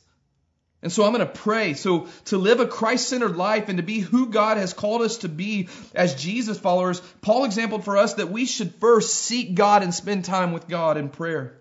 And 0.86 0.92
so 0.92 1.04
I'm 1.04 1.12
going 1.12 1.26
to 1.26 1.32
pray. 1.32 1.74
So 1.74 2.06
to 2.26 2.38
live 2.38 2.60
a 2.60 2.66
Christ 2.68 3.08
centered 3.08 3.34
life 3.34 3.68
and 3.68 3.78
to 3.78 3.82
be 3.82 3.98
who 3.98 4.26
God 4.28 4.56
has 4.56 4.72
called 4.72 5.02
us 5.02 5.18
to 5.18 5.28
be 5.28 5.68
as 5.96 6.14
Jesus 6.14 6.60
followers, 6.60 7.00
Paul 7.22 7.44
exampled 7.44 7.84
for 7.84 7.96
us 7.96 8.14
that 8.14 8.30
we 8.30 8.46
should 8.46 8.72
first 8.76 9.12
seek 9.12 9.56
God 9.56 9.82
and 9.82 9.92
spend 9.92 10.26
time 10.26 10.52
with 10.52 10.68
God 10.68 10.96
in 10.96 11.08
prayer. 11.08 11.58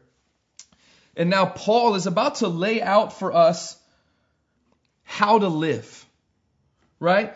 And 1.17 1.31
now 1.31 1.47
Paul 1.47 1.95
is 1.95 2.05
about 2.05 2.35
to 2.35 2.47
lay 2.47 2.83
out 2.83 3.17
for 3.17 3.33
us 3.33 3.75
how 5.01 5.39
to 5.39 5.47
live. 5.47 6.05
Right? 6.99 7.33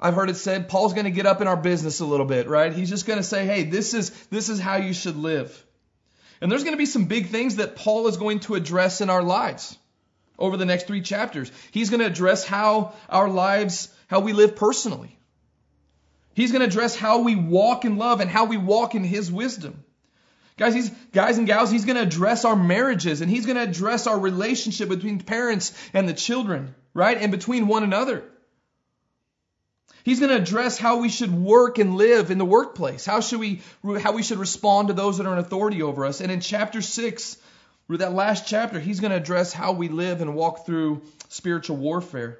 I've 0.00 0.14
heard 0.14 0.30
it 0.30 0.36
said 0.36 0.68
Paul's 0.68 0.94
going 0.94 1.04
to 1.04 1.12
get 1.12 1.26
up 1.26 1.40
in 1.40 1.46
our 1.46 1.56
business 1.56 2.00
a 2.00 2.06
little 2.06 2.26
bit, 2.26 2.48
right? 2.48 2.72
He's 2.72 2.90
just 2.90 3.06
going 3.06 3.20
to 3.20 3.22
say, 3.22 3.46
"Hey, 3.46 3.62
this 3.62 3.94
is 3.94 4.10
this 4.30 4.48
is 4.48 4.58
how 4.58 4.78
you 4.78 4.92
should 4.92 5.16
live." 5.16 5.64
And 6.40 6.50
there's 6.50 6.64
going 6.64 6.74
to 6.74 6.84
be 6.84 6.86
some 6.86 7.04
big 7.04 7.28
things 7.28 7.54
that 7.56 7.76
Paul 7.76 8.08
is 8.08 8.16
going 8.16 8.40
to 8.40 8.56
address 8.56 9.00
in 9.00 9.10
our 9.10 9.22
lives 9.22 9.78
over 10.40 10.56
the 10.56 10.64
next 10.64 10.86
three 10.86 11.02
chapters. 11.02 11.52
He's 11.70 11.90
going 11.90 12.00
to 12.00 12.06
address 12.06 12.44
how 12.44 12.94
our 13.08 13.28
lives, 13.28 13.88
how 14.08 14.20
we 14.20 14.32
live 14.32 14.56
personally. 14.56 15.16
He's 16.34 16.52
going 16.52 16.60
to 16.60 16.66
address 16.66 16.96
how 16.96 17.20
we 17.20 17.36
walk 17.36 17.84
in 17.84 17.96
love 17.96 18.20
and 18.20 18.30
how 18.30 18.46
we 18.46 18.56
walk 18.56 18.94
in 18.94 19.04
His 19.04 19.30
wisdom. 19.30 19.84
Guys, 20.56 20.74
he's, 20.74 20.90
guys 21.12 21.38
and 21.38 21.46
gals, 21.46 21.70
he's 21.70 21.86
going 21.86 21.96
to 21.96 22.02
address 22.02 22.44
our 22.44 22.54
marriages 22.54 23.22
and 23.22 23.30
he's 23.30 23.46
going 23.46 23.56
to 23.56 23.62
address 23.62 24.06
our 24.06 24.18
relationship 24.18 24.90
between 24.90 25.18
parents 25.18 25.72
and 25.94 26.06
the 26.06 26.12
children, 26.12 26.74
right? 26.92 27.16
And 27.16 27.32
between 27.32 27.66
one 27.66 27.82
another. 27.82 28.24
He's 30.04 30.20
going 30.20 30.30
to 30.30 30.36
address 30.36 30.78
how 30.78 30.98
we 30.98 31.08
should 31.08 31.32
work 31.32 31.78
and 31.78 31.96
live 31.96 32.30
in 32.30 32.36
the 32.36 32.44
workplace. 32.44 33.06
How 33.06 33.20
should 33.20 33.40
we, 33.40 33.62
how 34.00 34.12
we 34.12 34.22
should 34.22 34.38
respond 34.38 34.88
to 34.88 34.94
those 34.94 35.16
that 35.16 35.26
are 35.26 35.32
in 35.32 35.38
authority 35.38 35.82
over 35.82 36.04
us. 36.04 36.20
And 36.20 36.30
in 36.30 36.40
chapter 36.40 36.82
six, 36.82 37.38
that 37.98 38.12
last 38.12 38.46
chapter, 38.46 38.78
he's 38.78 39.00
going 39.00 39.10
to 39.10 39.16
address 39.16 39.52
how 39.52 39.72
we 39.72 39.88
live 39.88 40.20
and 40.20 40.34
walk 40.34 40.66
through 40.66 41.02
spiritual 41.28 41.76
warfare. 41.76 42.38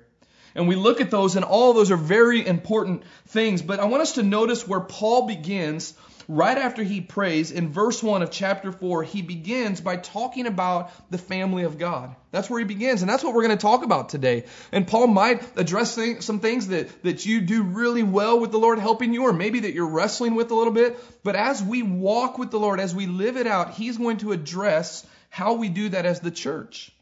And 0.55 0.67
we 0.67 0.75
look 0.75 1.01
at 1.01 1.11
those, 1.11 1.37
and 1.37 1.45
all 1.45 1.73
those 1.73 1.91
are 1.91 1.97
very 1.97 2.45
important 2.47 3.05
things. 3.29 3.63
But 3.63 3.81
I 3.81 3.85
want 3.85 4.03
us 4.03 4.13
to 4.13 4.23
notice 4.23 4.67
where 4.67 4.81
Paul 4.81 5.27
begins 5.27 5.95
right 6.31 6.59
after 6.59 6.85
he 6.85 7.01
prays 7.01 7.51
in 7.51 7.73
verse 7.73 8.03
1 8.03 8.23
of 8.23 8.31
chapter 8.31 8.71
4. 8.71 9.03
He 9.03 9.21
begins 9.21 9.81
by 9.81 9.97
talking 9.97 10.47
about 10.47 10.93
the 11.11 11.19
family 11.19 11.65
of 11.65 11.79
God. 11.79 12.15
That's 12.31 12.49
where 12.49 12.61
he 12.61 12.65
begins, 12.65 13.03
and 13.03 13.11
that's 13.11 13.25
what 13.25 13.35
we're 13.35 13.43
going 13.43 13.57
to 13.57 13.63
talk 13.63 13.85
about 13.85 14.09
today. 14.11 14.45
And 14.71 14.87
Paul 14.87 15.09
might 15.09 15.43
address 15.57 15.99
some 16.21 16.39
things 16.39 16.69
that, 16.69 17.03
that 17.03 17.27
you 17.27 17.41
do 17.41 17.63
really 17.63 18.05
well 18.05 18.39
with 18.39 18.53
the 18.53 18.59
Lord 18.59 18.79
helping 18.79 19.13
you, 19.13 19.25
or 19.25 19.33
maybe 19.33 19.61
that 19.61 19.75
you're 19.75 19.89
wrestling 19.89 20.37
with 20.37 20.51
a 20.53 20.55
little 20.55 20.73
bit. 20.73 20.99
But 21.25 21.35
as 21.35 21.63
we 21.63 21.83
walk 21.83 22.39
with 22.39 22.53
the 22.53 22.61
Lord, 22.61 22.79
as 22.79 22.95
we 22.95 23.07
live 23.07 23.37
it 23.37 23.49
out, 23.49 23.75
he's 23.75 23.99
going 23.99 24.19
to 24.19 24.31
address 24.31 25.05
how 25.31 25.55
we 25.55 25.69
do 25.69 25.89
that 25.89 26.05
as 26.05 26.21
the 26.21 26.31
church. 26.31 26.93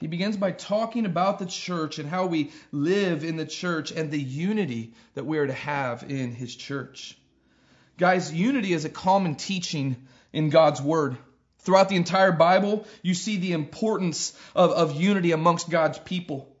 He 0.00 0.08
begins 0.08 0.36
by 0.36 0.50
talking 0.50 1.06
about 1.06 1.38
the 1.38 1.46
church 1.46 2.00
and 2.00 2.08
how 2.08 2.26
we 2.26 2.50
live 2.72 3.22
in 3.22 3.36
the 3.36 3.46
church 3.46 3.92
and 3.92 4.10
the 4.10 4.20
unity 4.20 4.94
that 5.14 5.24
we 5.24 5.38
are 5.38 5.46
to 5.46 5.52
have 5.52 6.02
in 6.02 6.34
his 6.34 6.54
church. 6.54 7.16
Guys, 7.98 8.32
unity 8.32 8.72
is 8.72 8.84
a 8.84 8.90
common 8.90 9.36
teaching 9.36 9.96
in 10.32 10.50
God's 10.50 10.82
word. 10.82 11.16
Throughout 11.60 11.88
the 11.88 11.94
entire 11.94 12.32
Bible, 12.32 12.84
you 13.02 13.14
see 13.14 13.36
the 13.36 13.52
importance 13.52 14.36
of, 14.56 14.72
of 14.72 15.00
unity 15.00 15.30
amongst 15.30 15.70
God's 15.70 16.00
people. 16.00 16.51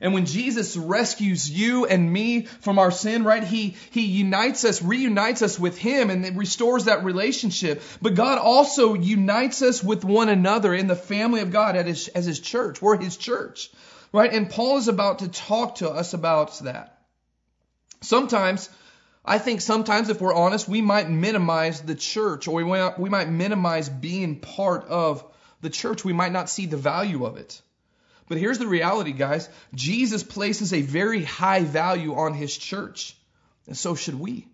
And 0.00 0.14
when 0.14 0.26
Jesus 0.26 0.76
rescues 0.76 1.50
you 1.50 1.86
and 1.86 2.12
me 2.12 2.42
from 2.42 2.78
our 2.78 2.90
sin, 2.90 3.24
right, 3.24 3.42
he, 3.42 3.76
he 3.90 4.02
unites 4.02 4.64
us, 4.64 4.80
reunites 4.80 5.42
us 5.42 5.58
with 5.58 5.76
him 5.76 6.10
and 6.10 6.36
restores 6.36 6.84
that 6.84 7.04
relationship. 7.04 7.82
But 8.00 8.14
God 8.14 8.38
also 8.38 8.94
unites 8.94 9.60
us 9.62 9.82
with 9.82 10.04
one 10.04 10.28
another 10.28 10.72
in 10.72 10.86
the 10.86 10.96
family 10.96 11.40
of 11.40 11.50
God 11.50 11.74
his, 11.74 12.08
as 12.08 12.26
his 12.26 12.40
church. 12.40 12.80
We're 12.80 12.96
his 12.98 13.16
church, 13.16 13.70
right? 14.12 14.32
And 14.32 14.48
Paul 14.48 14.78
is 14.78 14.88
about 14.88 15.20
to 15.20 15.28
talk 15.28 15.76
to 15.76 15.90
us 15.90 16.14
about 16.14 16.58
that. 16.60 16.98
Sometimes, 18.00 18.68
I 19.24 19.38
think 19.38 19.60
sometimes 19.60 20.08
if 20.08 20.20
we're 20.20 20.34
honest, 20.34 20.68
we 20.68 20.80
might 20.80 21.10
minimize 21.10 21.80
the 21.80 21.96
church 21.96 22.46
or 22.46 22.54
we 22.54 22.64
we 22.98 23.10
might 23.10 23.28
minimize 23.28 23.88
being 23.88 24.38
part 24.40 24.86
of 24.86 25.24
the 25.60 25.70
church. 25.70 26.04
We 26.04 26.12
might 26.12 26.32
not 26.32 26.48
see 26.48 26.66
the 26.66 26.76
value 26.76 27.26
of 27.26 27.36
it. 27.36 27.60
But 28.28 28.38
here's 28.38 28.58
the 28.58 28.66
reality, 28.66 29.12
guys 29.12 29.48
Jesus 29.74 30.22
places 30.22 30.72
a 30.72 30.82
very 30.82 31.24
high 31.24 31.62
value 31.62 32.14
on 32.14 32.34
his 32.34 32.56
church, 32.56 33.16
and 33.66 33.76
so 33.76 33.94
should 33.94 34.18
we. 34.18 34.46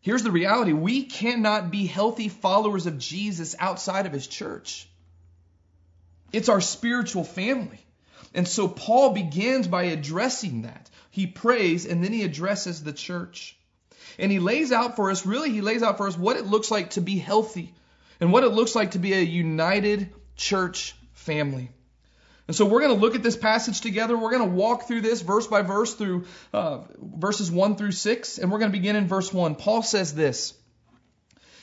Here's 0.00 0.22
the 0.22 0.30
reality 0.30 0.72
we 0.72 1.04
cannot 1.04 1.70
be 1.70 1.86
healthy 1.86 2.28
followers 2.28 2.86
of 2.86 2.98
Jesus 2.98 3.54
outside 3.58 4.06
of 4.06 4.12
his 4.12 4.26
church. 4.26 4.88
It's 6.32 6.48
our 6.48 6.60
spiritual 6.60 7.24
family. 7.24 7.80
And 8.34 8.46
so 8.46 8.68
Paul 8.68 9.10
begins 9.10 9.66
by 9.66 9.84
addressing 9.84 10.62
that. 10.62 10.88
He 11.10 11.26
prays 11.26 11.86
and 11.86 12.02
then 12.02 12.12
he 12.12 12.22
addresses 12.22 12.82
the 12.82 12.92
church. 12.92 13.56
And 14.18 14.30
he 14.30 14.38
lays 14.38 14.70
out 14.70 14.96
for 14.96 15.10
us, 15.10 15.26
really, 15.26 15.50
he 15.50 15.60
lays 15.60 15.82
out 15.82 15.96
for 15.96 16.06
us 16.06 16.16
what 16.16 16.36
it 16.36 16.46
looks 16.46 16.70
like 16.70 16.90
to 16.90 17.00
be 17.00 17.18
healthy 17.18 17.74
and 18.20 18.32
what 18.32 18.44
it 18.44 18.50
looks 18.50 18.74
like 18.74 18.92
to 18.92 18.98
be 18.98 19.12
a 19.12 19.20
united 19.20 20.12
church 20.36 20.94
family. 21.12 21.70
And 22.50 22.56
so 22.56 22.66
we're 22.66 22.80
going 22.80 22.92
to 22.92 23.00
look 23.00 23.14
at 23.14 23.22
this 23.22 23.36
passage 23.36 23.80
together. 23.80 24.18
We're 24.18 24.36
going 24.36 24.50
to 24.50 24.56
walk 24.56 24.88
through 24.88 25.02
this 25.02 25.20
verse 25.20 25.46
by 25.46 25.62
verse 25.62 25.94
through 25.94 26.26
uh, 26.52 26.80
verses 27.00 27.48
1 27.48 27.76
through 27.76 27.92
6. 27.92 28.38
And 28.38 28.50
we're 28.50 28.58
going 28.58 28.72
to 28.72 28.76
begin 28.76 28.96
in 28.96 29.06
verse 29.06 29.32
1. 29.32 29.54
Paul 29.54 29.84
says 29.84 30.12
this 30.16 30.52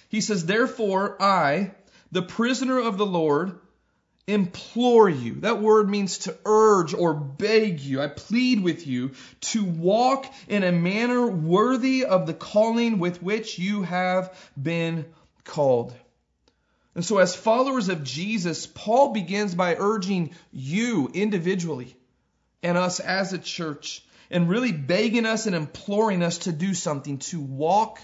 He 0.08 0.22
says, 0.22 0.46
Therefore, 0.46 1.22
I, 1.22 1.72
the 2.13 2.22
prisoner 2.22 2.79
of 2.79 2.98
the 2.98 3.06
Lord, 3.06 3.60
implore 4.27 5.10
you. 5.10 5.41
That 5.41 5.62
word 5.62 5.89
means 5.89 6.20
to 6.20 6.38
urge 6.46 6.94
or 6.94 7.13
beg 7.13 7.82
you. 7.82 8.01
I 8.01 8.08
plead 8.08 8.63
with 8.63 8.88
you 8.88 9.12
to 9.41 9.65
walk 9.65 10.25
in 10.48 10.63
a 10.63 10.72
manner 10.72 11.27
worthy 11.27 12.06
of 12.06 12.27
the 12.27 12.34
calling 12.34 12.98
with 12.98 13.22
which 13.22 13.60
you 13.60 13.84
have 13.84 14.34
been 14.56 15.03
called. 15.44 15.94
And 16.98 17.06
so, 17.06 17.20
as 17.20 17.36
followers 17.36 17.89
of 17.89 18.04
Jesus, 18.04 18.66
Paul 18.66 19.13
begins 19.13 19.54
by 19.54 19.75
urging 19.77 20.32
you 20.51 21.12
individually 21.13 21.96
and 22.63 22.75
us 22.75 23.00
as 23.00 23.34
a 23.34 23.38
church, 23.38 24.04
and 24.32 24.50
really 24.50 24.72
begging 24.72 25.27
us 25.27 25.46
and 25.46 25.56
imploring 25.56 26.24
us 26.24 26.39
to 26.39 26.51
do 26.51 26.74
something, 26.74 27.20
to 27.20 27.39
walk 27.39 28.00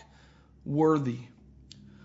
worthy. 0.64 1.18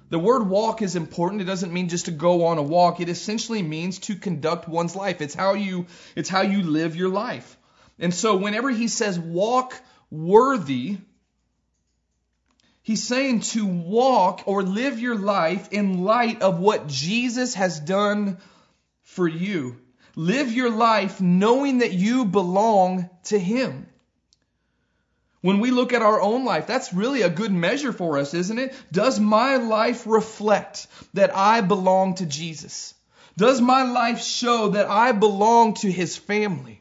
The 0.09 0.19
word 0.19 0.49
walk 0.49 0.81
is 0.81 0.97
important. 0.97 1.43
It 1.43 1.45
doesn't 1.45 1.75
mean 1.75 1.91
just 1.91 2.07
to 2.07 2.11
go 2.11 2.47
on 2.47 2.57
a 2.57 2.63
walk. 2.63 3.01
It 3.01 3.11
essentially 3.11 3.61
means 3.61 3.99
to 3.99 4.15
conduct 4.15 4.67
one's 4.67 4.97
life. 4.97 5.21
It's 5.21 5.35
how 5.35 5.53
you, 5.53 5.89
it's 6.17 6.31
how 6.31 6.41
you 6.41 6.63
live 6.63 6.97
your 6.97 7.11
life. 7.11 7.59
And 7.99 8.15
so 8.15 8.37
whenever 8.37 8.71
he 8.71 8.89
says 8.89 9.19
walk 9.19 9.79
worthy, 10.11 10.97
He's 12.89 13.07
saying 13.07 13.41
to 13.41 13.67
walk 13.67 14.45
or 14.47 14.63
live 14.63 14.99
your 14.99 15.15
life 15.15 15.69
in 15.73 16.05
light 16.05 16.41
of 16.41 16.59
what 16.59 16.87
Jesus 16.87 17.53
has 17.53 17.79
done 17.79 18.39
for 19.03 19.29
you. 19.29 19.77
Live 20.17 20.55
your 20.55 20.71
life 20.71 21.21
knowing 21.21 21.81
that 21.81 21.93
you 21.93 22.25
belong 22.25 23.11
to 23.25 23.39
Him. 23.39 23.89
When 25.43 25.61
we 25.61 25.71
look 25.71 25.93
at 25.93 26.01
our 26.01 26.19
own 26.19 26.47
life, 26.47 26.67
that's 26.67 26.95
really 26.95 27.21
a 27.21 27.29
good 27.29 27.53
measure 27.53 27.93
for 27.93 28.17
us, 28.17 28.33
isn't 28.33 28.59
it? 28.59 28.75
Does 28.91 29.21
my 29.21 29.57
life 29.57 30.07
reflect 30.07 30.87
that 31.13 31.37
I 31.37 31.61
belong 31.61 32.15
to 32.15 32.25
Jesus? 32.25 32.95
Does 33.37 33.61
my 33.61 33.83
life 33.83 34.25
show 34.25 34.71
that 34.71 34.89
I 34.89 35.13
belong 35.13 35.75
to 35.83 35.93
His 35.93 36.17
family? 36.17 36.81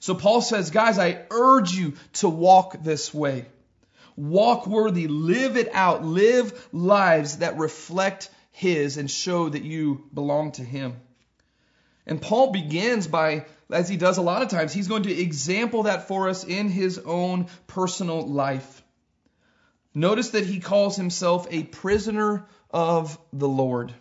So 0.00 0.16
Paul 0.16 0.40
says, 0.40 0.72
guys, 0.72 0.98
I 0.98 1.26
urge 1.30 1.74
you 1.74 1.92
to 2.14 2.28
walk 2.28 2.82
this 2.82 3.14
way. 3.14 3.46
Walk 4.20 4.66
worthy, 4.66 5.08
live 5.08 5.56
it 5.56 5.70
out, 5.72 6.04
live 6.04 6.68
lives 6.72 7.38
that 7.38 7.58
reflect 7.58 8.28
His 8.52 8.98
and 8.98 9.10
show 9.10 9.48
that 9.48 9.62
you 9.62 10.04
belong 10.12 10.52
to 10.52 10.62
Him. 10.62 10.96
And 12.06 12.20
Paul 12.20 12.50
begins 12.50 13.06
by, 13.06 13.46
as 13.70 13.88
he 13.88 13.96
does 13.96 14.18
a 14.18 14.22
lot 14.22 14.42
of 14.42 14.48
times, 14.48 14.72
he's 14.72 14.88
going 14.88 15.04
to 15.04 15.22
example 15.22 15.84
that 15.84 16.08
for 16.08 16.28
us 16.28 16.44
in 16.44 16.68
his 16.68 16.98
own 16.98 17.46
personal 17.66 18.26
life. 18.26 18.82
Notice 19.94 20.30
that 20.30 20.44
he 20.44 20.60
calls 20.60 20.96
himself 20.96 21.46
a 21.50 21.62
prisoner 21.62 22.46
of 22.70 23.18
the 23.32 23.48
Lord. 23.48 23.94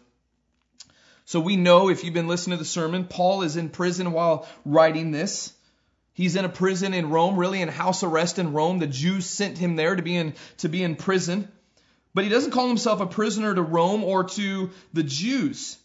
So 1.26 1.40
we 1.40 1.56
know 1.56 1.90
if 1.90 2.04
you've 2.04 2.14
been 2.14 2.28
listening 2.28 2.58
to 2.58 2.64
the 2.64 2.68
sermon, 2.68 3.06
Paul 3.06 3.44
is 3.44 3.56
in 3.56 3.70
prison 3.70 4.12
while 4.12 4.48
writing 4.66 5.12
this. 5.12 5.54
He's 6.20 6.36
in 6.36 6.44
a 6.44 6.50
prison 6.50 6.94
in 6.94 7.12
Rome, 7.12 7.38
really 7.38 7.62
in 7.62 7.70
house 7.70 8.04
arrest 8.04 8.40
in 8.40 8.52
Rome. 8.52 8.80
The 8.80 8.88
Jews 8.88 9.26
sent 9.26 9.58
him 9.58 9.78
there 9.78 9.96
to 9.96 10.02
be 10.02 10.18
in 10.18 10.34
to 10.58 10.68
be 10.68 10.84
in 10.84 10.98
prison. 10.98 11.48
But 12.14 12.26
he 12.26 12.30
doesn't 12.30 12.52
call 12.52 12.68
himself 12.68 13.00
a 13.00 13.06
prisoner 13.06 13.56
to 13.56 13.62
Rome 13.62 14.04
or 14.04 14.26
to 14.26 14.72
the 14.92 15.04
Jews. 15.04 15.78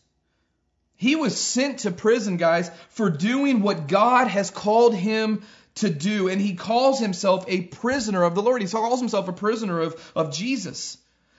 He 0.96 1.14
was 1.14 1.40
sent 1.40 1.78
to 1.80 1.92
prison, 1.92 2.36
guys, 2.36 2.68
for 2.88 3.10
doing 3.10 3.62
what 3.62 3.86
God 3.86 4.26
has 4.26 4.50
called 4.50 4.96
him 4.96 5.44
to 5.76 5.88
do. 5.88 6.28
And 6.28 6.40
he 6.40 6.56
calls 6.56 6.98
himself 6.98 7.44
a 7.46 7.60
prisoner 7.60 8.24
of 8.24 8.34
the 8.34 8.42
Lord. 8.42 8.60
He 8.60 8.66
calls 8.66 8.98
himself 8.98 9.28
a 9.28 9.32
prisoner 9.32 9.78
of, 9.78 10.12
of 10.16 10.32
Jesus. 10.32 10.98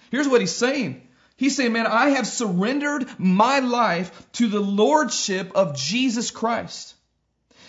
Here's 0.09 0.29
what 0.29 0.39
he's 0.39 0.55
saying. 0.55 1.05
He's 1.35 1.57
saying, 1.57 1.73
man, 1.73 1.85
I 1.85 2.11
have 2.11 2.27
surrendered 2.27 3.09
my 3.17 3.59
life 3.59 4.31
to 4.33 4.47
the 4.47 4.61
lordship 4.61 5.51
of 5.53 5.75
Jesus 5.75 6.31
Christ. 6.31 6.94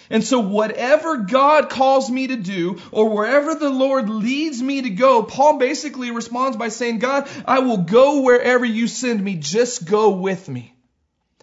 And 0.09 0.23
so 0.23 0.41
whatever 0.41 1.19
God 1.19 1.69
calls 1.69 2.11
me 2.11 2.29
to 2.29 2.37
do 2.37 2.81
or 2.93 3.09
wherever 3.09 3.55
the 3.55 3.71
Lord 3.71 4.09
leads 4.09 4.63
me 4.63 4.83
to 4.83 4.91
go, 4.91 5.23
Paul 5.23 5.59
basically 5.59 6.11
responds 6.11 6.57
by 6.57 6.69
saying, 6.69 6.99
God, 6.99 7.29
I 7.45 7.61
will 7.61 7.79
go 7.79 8.23
wherever 8.23 8.65
you 8.65 8.87
send 8.87 9.23
me. 9.23 9.37
Just 9.37 9.85
go 9.85 10.11
with 10.11 10.49
me. 10.49 10.75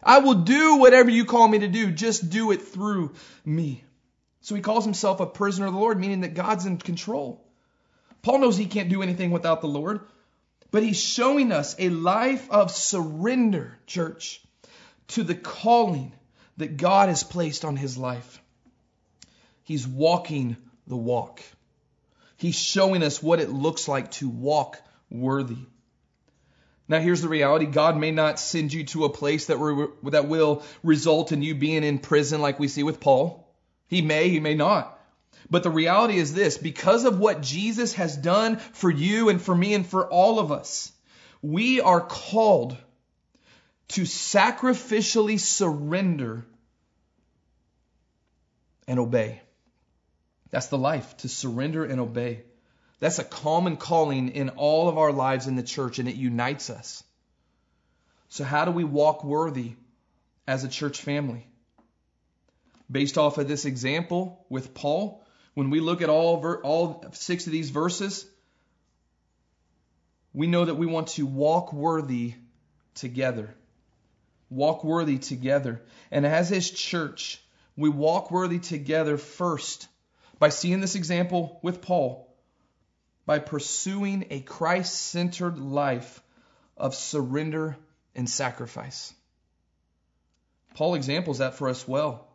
I 0.01 0.19
will 0.19 0.35
do 0.35 0.77
whatever 0.77 1.09
you 1.09 1.25
call 1.25 1.47
me 1.47 1.59
to 1.59 1.67
do. 1.67 1.91
Just 1.91 2.29
do 2.29 2.51
it 2.51 2.61
through 2.61 3.13
me. 3.45 3.83
So 4.41 4.55
he 4.55 4.61
calls 4.61 4.83
himself 4.83 5.19
a 5.19 5.25
prisoner 5.25 5.67
of 5.67 5.73
the 5.73 5.79
Lord, 5.79 5.99
meaning 5.99 6.21
that 6.21 6.33
God's 6.33 6.65
in 6.65 6.77
control. 6.77 7.41
Paul 8.21 8.39
knows 8.39 8.57
he 8.57 8.65
can't 8.65 8.89
do 8.89 9.01
anything 9.01 9.31
without 9.31 9.61
the 9.61 9.67
Lord, 9.67 10.01
but 10.71 10.83
he's 10.83 11.01
showing 11.01 11.51
us 11.51 11.75
a 11.79 11.89
life 11.89 12.49
of 12.49 12.71
surrender, 12.71 13.77
church, 13.85 14.41
to 15.09 15.23
the 15.23 15.35
calling 15.35 16.13
that 16.57 16.77
God 16.77 17.09
has 17.09 17.23
placed 17.23 17.63
on 17.63 17.75
his 17.75 17.97
life. 17.97 18.41
He's 19.63 19.87
walking 19.87 20.57
the 20.87 20.97
walk. 20.97 21.41
He's 22.37 22.59
showing 22.59 23.03
us 23.03 23.23
what 23.23 23.39
it 23.39 23.49
looks 23.49 23.87
like 23.87 24.11
to 24.11 24.27
walk 24.27 24.81
worthy. 25.09 25.65
Now, 26.87 26.99
here's 26.99 27.21
the 27.21 27.29
reality 27.29 27.65
God 27.65 27.97
may 27.97 28.11
not 28.11 28.39
send 28.39 28.73
you 28.73 28.83
to 28.85 29.05
a 29.05 29.09
place 29.09 29.45
that, 29.45 29.57
re- 29.57 29.87
that 30.11 30.27
will 30.27 30.63
result 30.83 31.31
in 31.31 31.41
you 31.41 31.55
being 31.55 31.83
in 31.83 31.99
prison 31.99 32.41
like 32.41 32.59
we 32.59 32.67
see 32.67 32.83
with 32.83 32.99
Paul. 32.99 33.47
He 33.87 34.01
may, 34.01 34.29
he 34.29 34.39
may 34.39 34.55
not. 34.55 34.99
But 35.49 35.63
the 35.63 35.69
reality 35.69 36.17
is 36.17 36.33
this 36.33 36.57
because 36.57 37.05
of 37.05 37.19
what 37.19 37.41
Jesus 37.41 37.93
has 37.93 38.17
done 38.17 38.57
for 38.57 38.89
you 38.89 39.29
and 39.29 39.41
for 39.41 39.55
me 39.55 39.73
and 39.73 39.85
for 39.85 40.07
all 40.07 40.39
of 40.39 40.51
us, 40.51 40.91
we 41.41 41.79
are 41.79 42.01
called 42.01 42.75
to 43.89 44.01
sacrificially 44.01 45.39
surrender 45.39 46.45
and 48.87 48.99
obey. 48.99 49.42
That's 50.53 50.67
the 50.67 50.77
life, 50.77 51.17
to 51.17 51.29
surrender 51.29 51.83
and 51.83 51.99
obey. 51.99 52.43
That's 52.99 53.17
a 53.17 53.23
common 53.23 53.75
calling 53.75 54.29
in 54.29 54.49
all 54.49 54.87
of 54.87 54.99
our 54.99 55.11
lives 55.11 55.47
in 55.47 55.55
the 55.55 55.63
church, 55.63 55.97
and 55.97 56.07
it 56.07 56.13
unites 56.13 56.69
us. 56.69 57.03
So, 58.29 58.43
how 58.43 58.63
do 58.65 58.69
we 58.69 58.83
walk 58.83 59.23
worthy 59.23 59.73
as 60.45 60.63
a 60.63 60.67
church 60.67 61.01
family? 61.01 61.47
Based 62.91 63.17
off 63.17 63.39
of 63.39 63.47
this 63.47 63.65
example 63.65 64.45
with 64.47 64.75
Paul, 64.75 65.25
when 65.55 65.71
we 65.71 65.79
look 65.79 66.03
at 66.03 66.09
all, 66.09 66.45
all 66.61 67.03
six 67.13 67.47
of 67.47 67.51
these 67.51 67.71
verses, 67.71 68.23
we 70.33 70.45
know 70.45 70.65
that 70.65 70.75
we 70.75 70.85
want 70.85 71.07
to 71.07 71.25
walk 71.25 71.73
worthy 71.73 72.35
together. 72.93 73.55
Walk 74.51 74.83
worthy 74.83 75.17
together. 75.17 75.81
And 76.11 76.27
as 76.27 76.47
his 76.47 76.69
church, 76.69 77.41
we 77.75 77.89
walk 77.89 78.29
worthy 78.29 78.59
together 78.59 79.17
first 79.17 79.87
by 80.43 80.49
seeing 80.49 80.81
this 80.81 80.95
example 80.95 81.57
with 81.61 81.81
Paul, 81.81 82.27
by 83.25 83.39
pursuing 83.39 84.25
a 84.29 84.41
Christ 84.41 84.93
centered 84.93 85.57
life 85.57 86.21
of 86.75 86.95
surrender 86.95 87.77
and 88.13 88.29
sacrifice. 88.29 89.13
Paul 90.73 90.95
examples 90.95 91.37
that 91.37 91.53
for 91.53 91.69
us 91.69 91.87
well. 91.87 92.27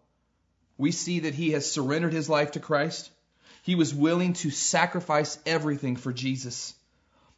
We 0.78 0.90
see 0.90 1.20
that 1.20 1.34
he 1.34 1.50
has 1.50 1.70
surrendered 1.70 2.14
his 2.14 2.30
life 2.30 2.52
to 2.52 2.60
Christ. 2.60 3.10
He 3.62 3.74
was 3.74 3.94
willing 3.94 4.32
to 4.44 4.50
sacrifice 4.50 5.38
everything 5.44 5.96
for 5.96 6.10
Jesus. 6.10 6.74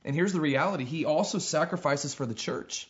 And 0.04 0.14
here's 0.14 0.32
the 0.32 0.40
reality 0.40 0.84
he 0.84 1.04
also 1.04 1.38
sacrifices 1.38 2.14
for 2.14 2.26
the 2.26 2.32
church. 2.48 2.88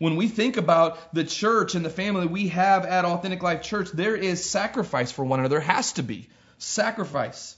When 0.00 0.16
we 0.16 0.26
think 0.26 0.56
about 0.56 1.14
the 1.14 1.22
church 1.22 1.76
and 1.76 1.84
the 1.84 1.98
family 2.02 2.26
we 2.26 2.48
have 2.48 2.84
at 2.84 3.04
Authentic 3.04 3.44
Life 3.44 3.62
Church, 3.62 3.90
there 3.92 4.16
is 4.16 4.44
sacrifice 4.44 5.12
for 5.12 5.24
one 5.24 5.38
another. 5.38 5.60
There 5.60 5.72
has 5.72 5.92
to 5.92 6.02
be 6.02 6.28
sacrifice. 6.64 7.56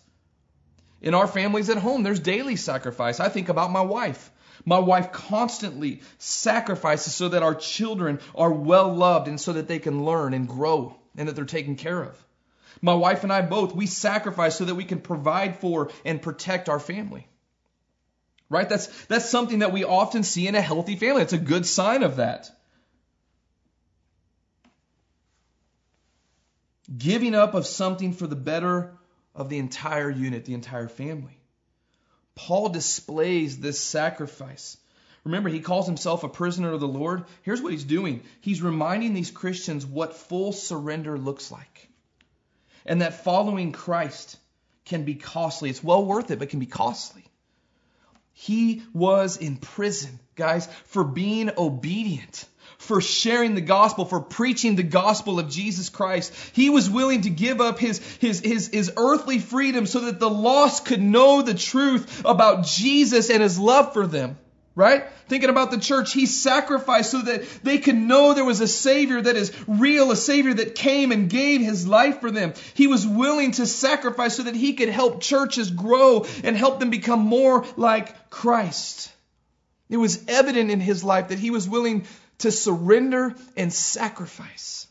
In 1.00 1.14
our 1.14 1.26
families 1.26 1.70
at 1.70 1.78
home, 1.78 2.02
there's 2.02 2.20
daily 2.20 2.56
sacrifice. 2.56 3.20
I 3.20 3.28
think 3.28 3.48
about 3.48 3.70
my 3.70 3.82
wife. 3.82 4.30
My 4.64 4.78
wife 4.78 5.12
constantly 5.12 6.02
sacrifices 6.18 7.14
so 7.14 7.28
that 7.28 7.42
our 7.42 7.54
children 7.54 8.20
are 8.34 8.50
well 8.50 8.92
loved 8.92 9.28
and 9.28 9.40
so 9.40 9.52
that 9.52 9.68
they 9.68 9.78
can 9.78 10.04
learn 10.04 10.34
and 10.34 10.48
grow 10.48 10.96
and 11.16 11.28
that 11.28 11.36
they're 11.36 11.44
taken 11.44 11.76
care 11.76 12.02
of. 12.02 12.26
My 12.82 12.94
wife 12.94 13.22
and 13.22 13.32
I 13.32 13.42
both, 13.42 13.74
we 13.74 13.86
sacrifice 13.86 14.56
so 14.56 14.64
that 14.64 14.74
we 14.74 14.84
can 14.84 15.00
provide 15.00 15.60
for 15.60 15.90
and 16.04 16.20
protect 16.20 16.68
our 16.68 16.80
family. 16.80 17.26
Right? 18.48 18.68
That's, 18.68 18.86
that's 19.06 19.28
something 19.28 19.60
that 19.60 19.72
we 19.72 19.84
often 19.84 20.22
see 20.22 20.46
in 20.46 20.54
a 20.54 20.60
healthy 20.60 20.96
family. 20.96 21.22
It's 21.22 21.32
a 21.32 21.38
good 21.38 21.66
sign 21.66 22.02
of 22.02 22.16
that. 22.16 22.50
Giving 26.96 27.34
up 27.34 27.54
of 27.54 27.66
something 27.66 28.12
for 28.12 28.26
the 28.26 28.36
better 28.36 28.92
of 29.34 29.48
the 29.48 29.58
entire 29.58 30.10
unit, 30.10 30.44
the 30.44 30.54
entire 30.54 30.88
family. 30.88 31.38
Paul 32.34 32.68
displays 32.68 33.58
this 33.58 33.80
sacrifice. 33.80 34.76
Remember, 35.24 35.48
he 35.48 35.60
calls 35.60 35.86
himself 35.86 36.22
a 36.22 36.28
prisoner 36.28 36.72
of 36.72 36.80
the 36.80 36.86
Lord. 36.86 37.24
Here's 37.42 37.60
what 37.60 37.72
he's 37.72 37.84
doing 37.84 38.22
he's 38.40 38.62
reminding 38.62 39.14
these 39.14 39.30
Christians 39.30 39.84
what 39.84 40.16
full 40.16 40.52
surrender 40.52 41.18
looks 41.18 41.50
like. 41.50 41.88
And 42.84 43.02
that 43.02 43.24
following 43.24 43.72
Christ 43.72 44.38
can 44.84 45.02
be 45.02 45.16
costly. 45.16 45.70
It's 45.70 45.82
well 45.82 46.04
worth 46.04 46.30
it, 46.30 46.38
but 46.38 46.50
can 46.50 46.60
be 46.60 46.66
costly. 46.66 47.24
He 48.32 48.84
was 48.92 49.38
in 49.38 49.56
prison, 49.56 50.20
guys, 50.36 50.68
for 50.84 51.02
being 51.02 51.50
obedient 51.56 52.44
for 52.78 53.00
sharing 53.00 53.54
the 53.54 53.60
gospel, 53.60 54.04
for 54.04 54.20
preaching 54.20 54.76
the 54.76 54.82
gospel 54.82 55.38
of 55.38 55.48
Jesus 55.48 55.88
Christ. 55.88 56.32
He 56.52 56.70
was 56.70 56.88
willing 56.90 57.22
to 57.22 57.30
give 57.30 57.60
up 57.60 57.78
his, 57.78 57.98
his, 58.16 58.40
his, 58.40 58.68
his 58.68 58.92
earthly 58.96 59.38
freedom 59.38 59.86
so 59.86 60.00
that 60.00 60.20
the 60.20 60.30
lost 60.30 60.84
could 60.84 61.00
know 61.00 61.42
the 61.42 61.54
truth 61.54 62.22
about 62.24 62.66
Jesus 62.66 63.30
and 63.30 63.42
his 63.42 63.58
love 63.58 63.92
for 63.92 64.06
them. 64.06 64.38
Right? 64.74 65.04
Thinking 65.28 65.48
about 65.48 65.70
the 65.70 65.78
church, 65.78 66.12
he 66.12 66.26
sacrificed 66.26 67.10
so 67.10 67.22
that 67.22 67.46
they 67.64 67.78
could 67.78 67.94
know 67.94 68.34
there 68.34 68.44
was 68.44 68.60
a 68.60 68.68
Savior 68.68 69.22
that 69.22 69.34
is 69.34 69.50
real, 69.66 70.10
a 70.10 70.16
Savior 70.16 70.52
that 70.52 70.74
came 70.74 71.12
and 71.12 71.30
gave 71.30 71.62
his 71.62 71.88
life 71.88 72.20
for 72.20 72.30
them. 72.30 72.52
He 72.74 72.86
was 72.86 73.06
willing 73.06 73.52
to 73.52 73.66
sacrifice 73.66 74.36
so 74.36 74.42
that 74.42 74.54
he 74.54 74.74
could 74.74 74.90
help 74.90 75.22
churches 75.22 75.70
grow 75.70 76.26
and 76.44 76.54
help 76.54 76.78
them 76.78 76.90
become 76.90 77.20
more 77.20 77.64
like 77.78 78.28
Christ. 78.28 79.10
It 79.88 79.96
was 79.96 80.22
evident 80.28 80.70
in 80.70 80.80
his 80.80 81.02
life 81.02 81.28
that 81.28 81.38
he 81.38 81.50
was 81.50 81.66
willing 81.66 82.06
to 82.38 82.50
surrender 82.50 83.34
and 83.56 83.72
sacrifice. 83.72 84.86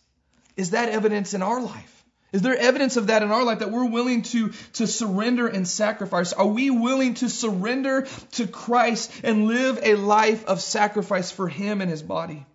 Is 0.55 0.71
that 0.71 0.89
evidence 0.89 1.33
in 1.33 1.41
our 1.41 1.61
life? 1.61 1.91
Is 2.31 2.41
there 2.41 2.57
evidence 2.57 2.97
of 2.97 3.07
that 3.07 3.23
in 3.23 3.31
our 3.31 3.43
life 3.43 3.59
that 3.59 3.71
we're 3.71 3.89
willing 3.89 4.23
to, 4.23 4.51
to 4.73 4.87
surrender 4.87 5.47
and 5.47 5.65
sacrifice? 5.65 6.33
Are 6.33 6.45
we 6.45 6.69
willing 6.69 7.13
to 7.15 7.29
surrender 7.29 8.07
to 8.33 8.47
Christ 8.47 9.09
and 9.23 9.47
live 9.47 9.79
a 9.81 9.95
life 9.95 10.43
of 10.45 10.59
sacrifice 10.59 11.31
for 11.31 11.47
Him 11.47 11.79
and 11.79 11.89
His 11.89 12.01
body? 12.01 12.45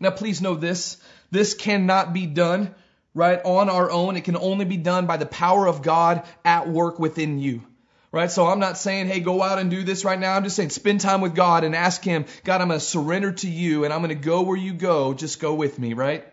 Now, 0.00 0.10
please 0.10 0.40
know 0.40 0.54
this. 0.54 0.96
This 1.30 1.52
cannot 1.54 2.14
be 2.14 2.26
done, 2.26 2.74
right, 3.14 3.40
on 3.44 3.68
our 3.68 3.90
own. 3.90 4.16
It 4.16 4.24
can 4.24 4.36
only 4.36 4.64
be 4.64 4.78
done 4.78 5.06
by 5.06 5.18
the 5.18 5.26
power 5.26 5.66
of 5.66 5.82
God 5.82 6.22
at 6.44 6.68
work 6.68 6.98
within 6.98 7.38
you. 7.38 7.62
Right? 8.12 8.30
So 8.30 8.46
I'm 8.46 8.60
not 8.60 8.76
saying, 8.76 9.06
hey, 9.08 9.20
go 9.20 9.42
out 9.42 9.58
and 9.58 9.70
do 9.70 9.82
this 9.82 10.04
right 10.04 10.18
now. 10.18 10.34
I'm 10.36 10.44
just 10.44 10.54
saying 10.54 10.68
spend 10.68 11.00
time 11.00 11.22
with 11.22 11.34
God 11.34 11.64
and 11.64 11.74
ask 11.74 12.04
Him, 12.04 12.26
God, 12.44 12.60
I'm 12.60 12.68
going 12.68 12.78
to 12.78 12.84
surrender 12.84 13.32
to 13.32 13.48
you 13.48 13.84
and 13.84 13.92
I'm 13.92 14.00
going 14.00 14.10
to 14.10 14.14
go 14.14 14.42
where 14.42 14.56
you 14.56 14.74
go. 14.74 15.14
Just 15.14 15.40
go 15.40 15.54
with 15.54 15.78
me, 15.78 15.94
right? 15.94 16.26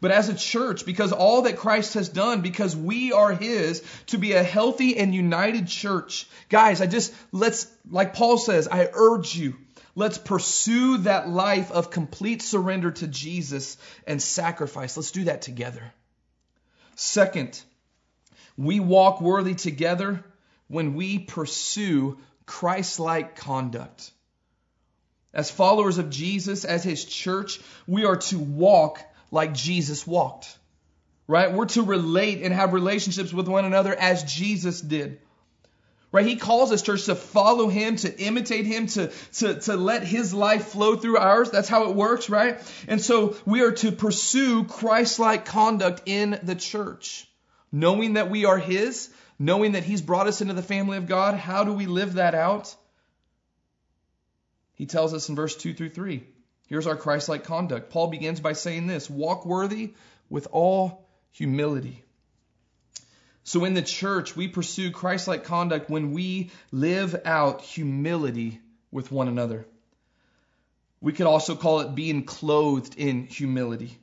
But 0.00 0.10
as 0.10 0.28
a 0.28 0.34
church, 0.34 0.84
because 0.84 1.12
all 1.12 1.42
that 1.42 1.58
Christ 1.58 1.94
has 1.94 2.08
done, 2.08 2.40
because 2.40 2.74
we 2.74 3.12
are 3.12 3.32
His, 3.32 3.82
to 4.06 4.18
be 4.18 4.32
a 4.32 4.42
healthy 4.42 4.96
and 4.96 5.14
united 5.14 5.68
church, 5.68 6.26
guys, 6.48 6.80
I 6.80 6.86
just, 6.86 7.14
let's, 7.32 7.66
like 7.90 8.14
Paul 8.14 8.38
says, 8.38 8.68
I 8.68 8.88
urge 8.92 9.34
you, 9.34 9.54
let's 9.94 10.18
pursue 10.18 10.98
that 10.98 11.28
life 11.28 11.70
of 11.72 11.90
complete 11.90 12.42
surrender 12.42 12.90
to 12.90 13.06
Jesus 13.06 13.76
and 14.06 14.20
sacrifice. 14.20 14.96
Let's 14.96 15.12
do 15.12 15.24
that 15.24 15.42
together. 15.42 15.82
Second, 16.94 17.60
we 18.56 18.80
walk 18.80 19.20
worthy 19.20 19.54
together 19.54 20.24
when 20.68 20.94
we 20.94 21.18
pursue 21.18 22.18
Christ 22.44 23.00
like 23.00 23.36
conduct. 23.36 24.10
As 25.34 25.50
followers 25.50 25.98
of 25.98 26.10
Jesus, 26.10 26.64
as 26.64 26.82
his 26.82 27.04
church, 27.04 27.60
we 27.86 28.04
are 28.04 28.16
to 28.16 28.38
walk 28.38 29.00
like 29.30 29.52
Jesus 29.52 30.06
walked. 30.06 30.56
Right? 31.28 31.52
We're 31.52 31.66
to 31.66 31.82
relate 31.82 32.42
and 32.42 32.54
have 32.54 32.72
relationships 32.72 33.32
with 33.32 33.48
one 33.48 33.64
another 33.64 33.94
as 33.94 34.22
Jesus 34.22 34.80
did. 34.80 35.20
Right? 36.12 36.24
He 36.24 36.36
calls 36.36 36.70
us, 36.70 36.82
church, 36.82 37.06
to 37.06 37.16
follow 37.16 37.68
him, 37.68 37.96
to 37.96 38.20
imitate 38.20 38.64
him, 38.64 38.86
to, 38.86 39.10
to, 39.34 39.60
to 39.60 39.76
let 39.76 40.04
his 40.04 40.32
life 40.32 40.68
flow 40.68 40.94
through 40.96 41.18
ours. 41.18 41.50
That's 41.50 41.68
how 41.68 41.90
it 41.90 41.96
works, 41.96 42.30
right? 42.30 42.60
And 42.86 43.00
so 43.00 43.36
we 43.44 43.62
are 43.62 43.72
to 43.72 43.90
pursue 43.90 44.64
Christ-like 44.64 45.44
conduct 45.44 46.02
in 46.06 46.38
the 46.44 46.54
church. 46.54 47.28
Knowing 47.72 48.14
that 48.14 48.30
we 48.30 48.44
are 48.44 48.56
his, 48.56 49.10
knowing 49.38 49.72
that 49.72 49.84
he's 49.84 50.02
brought 50.02 50.26
us 50.26 50.40
into 50.40 50.54
the 50.54 50.62
family 50.62 50.96
of 50.96 51.06
God, 51.06 51.34
how 51.34 51.64
do 51.64 51.72
we 51.72 51.86
live 51.86 52.14
that 52.14 52.34
out? 52.34 52.74
He 54.74 54.86
tells 54.86 55.14
us 55.14 55.28
in 55.28 55.36
verse 55.36 55.56
2 55.56 55.74
through 55.74 55.90
3. 55.90 56.22
Here's 56.68 56.86
our 56.86 56.96
Christ 56.96 57.28
like 57.28 57.44
conduct. 57.44 57.90
Paul 57.90 58.08
begins 58.08 58.40
by 58.40 58.52
saying 58.52 58.86
this 58.86 59.08
walk 59.08 59.46
worthy 59.46 59.94
with 60.28 60.48
all 60.50 61.08
humility. 61.32 62.02
So 63.44 63.64
in 63.64 63.74
the 63.74 63.82
church, 63.82 64.34
we 64.34 64.48
pursue 64.48 64.90
Christ 64.90 65.28
like 65.28 65.44
conduct 65.44 65.88
when 65.88 66.12
we 66.12 66.50
live 66.72 67.14
out 67.24 67.60
humility 67.60 68.60
with 68.90 69.12
one 69.12 69.28
another. 69.28 69.66
We 71.00 71.12
could 71.12 71.26
also 71.26 71.54
call 71.54 71.80
it 71.80 71.94
being 71.94 72.24
clothed 72.24 72.96
in 72.96 73.26
humility. 73.26 73.96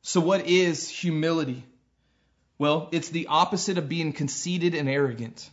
So, 0.00 0.20
what 0.20 0.46
is 0.46 0.88
humility? 0.88 1.64
Well, 2.62 2.88
it's 2.92 3.08
the 3.08 3.26
opposite 3.26 3.76
of 3.76 3.88
being 3.88 4.12
conceited 4.12 4.76
and 4.76 4.88
arrogant. 4.88 5.50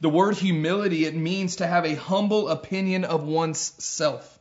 The 0.00 0.08
word 0.08 0.36
humility, 0.36 1.04
it 1.04 1.14
means 1.14 1.56
to 1.56 1.66
have 1.66 1.84
a 1.84 1.96
humble 1.96 2.48
opinion 2.48 3.04
of 3.04 3.24
one's 3.24 3.58
self. 3.76 4.40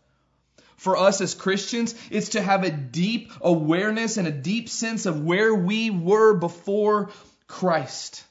For 0.77 0.95
us 0.95 1.19
as 1.19 1.33
Christians, 1.33 1.93
it's 2.09 2.29
to 2.29 2.41
have 2.41 2.63
a 2.63 2.71
deep 2.71 3.33
awareness 3.41 4.15
and 4.15 4.29
a 4.29 4.31
deep 4.31 4.69
sense 4.69 5.05
of 5.05 5.25
where 5.25 5.53
we 5.53 5.89
were 5.89 6.35
before 6.35 7.09
Christ. 7.47 8.23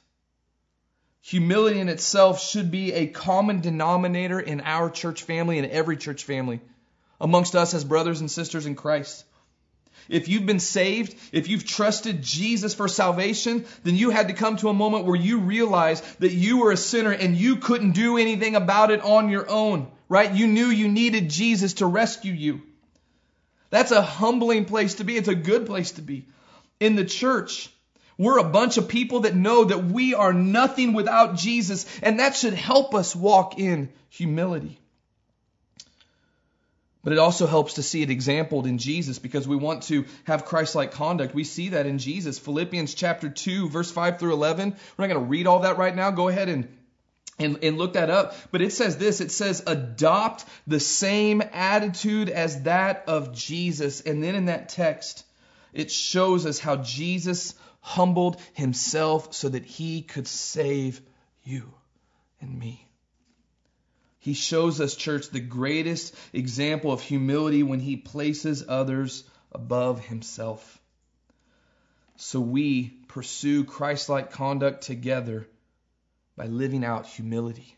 Humility 1.20 1.78
in 1.78 1.90
itself 1.90 2.40
should 2.40 2.70
be 2.70 2.94
a 2.94 3.06
common 3.06 3.60
denominator 3.60 4.40
in 4.40 4.62
our 4.62 4.88
church 4.88 5.24
family 5.24 5.58
and 5.58 5.70
every 5.70 5.98
church 5.98 6.24
family 6.24 6.62
amongst 7.20 7.54
us 7.54 7.74
as 7.74 7.84
brothers 7.84 8.20
and 8.20 8.30
sisters 8.30 8.64
in 8.64 8.76
Christ. 8.76 9.25
If 10.08 10.28
you've 10.28 10.46
been 10.46 10.60
saved, 10.60 11.16
if 11.32 11.48
you've 11.48 11.64
trusted 11.64 12.22
Jesus 12.22 12.74
for 12.74 12.88
salvation, 12.88 13.66
then 13.82 13.96
you 13.96 14.10
had 14.10 14.28
to 14.28 14.34
come 14.34 14.56
to 14.58 14.68
a 14.68 14.74
moment 14.74 15.04
where 15.04 15.16
you 15.16 15.38
realized 15.38 16.04
that 16.20 16.32
you 16.32 16.58
were 16.58 16.72
a 16.72 16.76
sinner 16.76 17.12
and 17.12 17.36
you 17.36 17.56
couldn't 17.56 17.92
do 17.92 18.16
anything 18.16 18.54
about 18.54 18.90
it 18.90 19.02
on 19.02 19.28
your 19.28 19.48
own, 19.48 19.90
right? 20.08 20.32
You 20.32 20.46
knew 20.46 20.66
you 20.66 20.88
needed 20.88 21.30
Jesus 21.30 21.74
to 21.74 21.86
rescue 21.86 22.32
you. 22.32 22.62
That's 23.70 23.90
a 23.90 24.02
humbling 24.02 24.64
place 24.64 24.94
to 24.96 25.04
be. 25.04 25.16
It's 25.16 25.28
a 25.28 25.34
good 25.34 25.66
place 25.66 25.92
to 25.92 26.02
be. 26.02 26.26
In 26.78 26.94
the 26.94 27.04
church, 27.04 27.68
we're 28.18 28.38
a 28.38 28.44
bunch 28.44 28.78
of 28.78 28.88
people 28.88 29.20
that 29.20 29.34
know 29.34 29.64
that 29.64 29.84
we 29.84 30.14
are 30.14 30.32
nothing 30.32 30.92
without 30.92 31.36
Jesus, 31.36 31.86
and 32.00 32.20
that 32.20 32.36
should 32.36 32.54
help 32.54 32.94
us 32.94 33.14
walk 33.14 33.58
in 33.58 33.92
humility. 34.08 34.78
But 37.06 37.12
it 37.12 37.20
also 37.20 37.46
helps 37.46 37.74
to 37.74 37.84
see 37.84 38.02
it 38.02 38.10
exampled 38.10 38.66
in 38.66 38.78
Jesus 38.78 39.20
because 39.20 39.46
we 39.46 39.54
want 39.54 39.84
to 39.84 40.06
have 40.24 40.44
Christ-like 40.44 40.90
conduct. 40.90 41.36
We 41.36 41.44
see 41.44 41.68
that 41.68 41.86
in 41.86 41.98
Jesus. 41.98 42.36
Philippians 42.36 42.94
chapter 42.94 43.28
2, 43.28 43.68
verse 43.68 43.92
5 43.92 44.18
through 44.18 44.32
11. 44.32 44.70
We're 44.72 45.06
not 45.06 45.14
going 45.14 45.24
to 45.24 45.30
read 45.30 45.46
all 45.46 45.60
that 45.60 45.78
right 45.78 45.94
now. 45.94 46.10
Go 46.10 46.26
ahead 46.26 46.48
and 46.48 46.66
and, 47.38 47.58
and 47.62 47.78
look 47.78 47.92
that 47.92 48.10
up. 48.10 48.34
But 48.50 48.60
it 48.60 48.72
says 48.72 48.98
this 48.98 49.20
it 49.20 49.30
says, 49.30 49.62
adopt 49.68 50.46
the 50.66 50.80
same 50.80 51.44
attitude 51.52 52.28
as 52.28 52.64
that 52.64 53.04
of 53.06 53.32
Jesus. 53.32 54.00
And 54.00 54.20
then 54.20 54.34
in 54.34 54.46
that 54.46 54.70
text, 54.70 55.24
it 55.72 55.92
shows 55.92 56.44
us 56.44 56.58
how 56.58 56.74
Jesus 56.74 57.54
humbled 57.82 58.40
himself 58.52 59.32
so 59.32 59.48
that 59.48 59.64
he 59.64 60.02
could 60.02 60.26
save 60.26 61.00
you 61.44 61.72
and 62.40 62.58
me. 62.58 62.85
He 64.26 64.34
shows 64.34 64.80
us, 64.80 64.96
church, 64.96 65.30
the 65.30 65.38
greatest 65.38 66.12
example 66.32 66.90
of 66.90 67.00
humility 67.00 67.62
when 67.62 67.78
he 67.78 67.96
places 67.96 68.64
others 68.66 69.22
above 69.52 70.04
himself. 70.04 70.80
So 72.16 72.40
we 72.40 72.88
pursue 73.06 73.62
Christ 73.62 74.08
like 74.08 74.32
conduct 74.32 74.82
together 74.82 75.46
by 76.36 76.46
living 76.46 76.84
out 76.84 77.06
humility. 77.06 77.76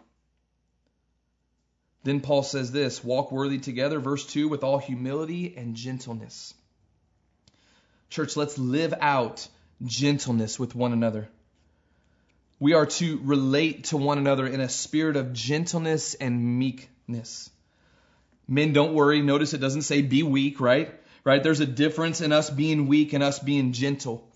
Then 2.02 2.22
Paul 2.22 2.42
says 2.42 2.72
this 2.72 3.04
walk 3.04 3.30
worthy 3.30 3.58
together, 3.58 4.00
verse 4.00 4.24
2, 4.24 4.48
with 4.48 4.64
all 4.64 4.78
humility 4.78 5.54
and 5.54 5.74
gentleness. 5.76 6.54
Church, 8.08 8.38
let's 8.38 8.56
live 8.56 8.94
out 9.02 9.46
gentleness 9.84 10.58
with 10.58 10.74
one 10.74 10.94
another. 10.94 11.28
We 12.61 12.75
are 12.75 12.87
to 12.87 13.21
relate 13.23 13.85
to 13.85 13.97
one 13.97 14.18
another 14.18 14.47
in 14.47 14.61
a 14.61 14.68
spirit 14.68 15.16
of 15.16 15.33
gentleness 15.33 16.14
and 16.14 16.59
meekness. 16.59 17.51
Men, 18.49 18.73
don't 18.73 18.94
worry. 18.94 19.21
Notice 19.23 19.55
it 19.55 19.61
doesn't 19.61 19.83
say 19.83 20.03
be 20.03 20.23
weak, 20.23 20.61
right? 20.61 20.92
Right? 21.25 21.42
There's 21.42 21.61
a 21.61 21.66
difference 21.66 22.21
in 22.21 22.33
us 22.33 22.51
being 22.51 22.87
weak 22.87 23.12
and 23.12 23.23
us 23.23 23.38
being 23.38 23.73
gentle. 23.73 24.29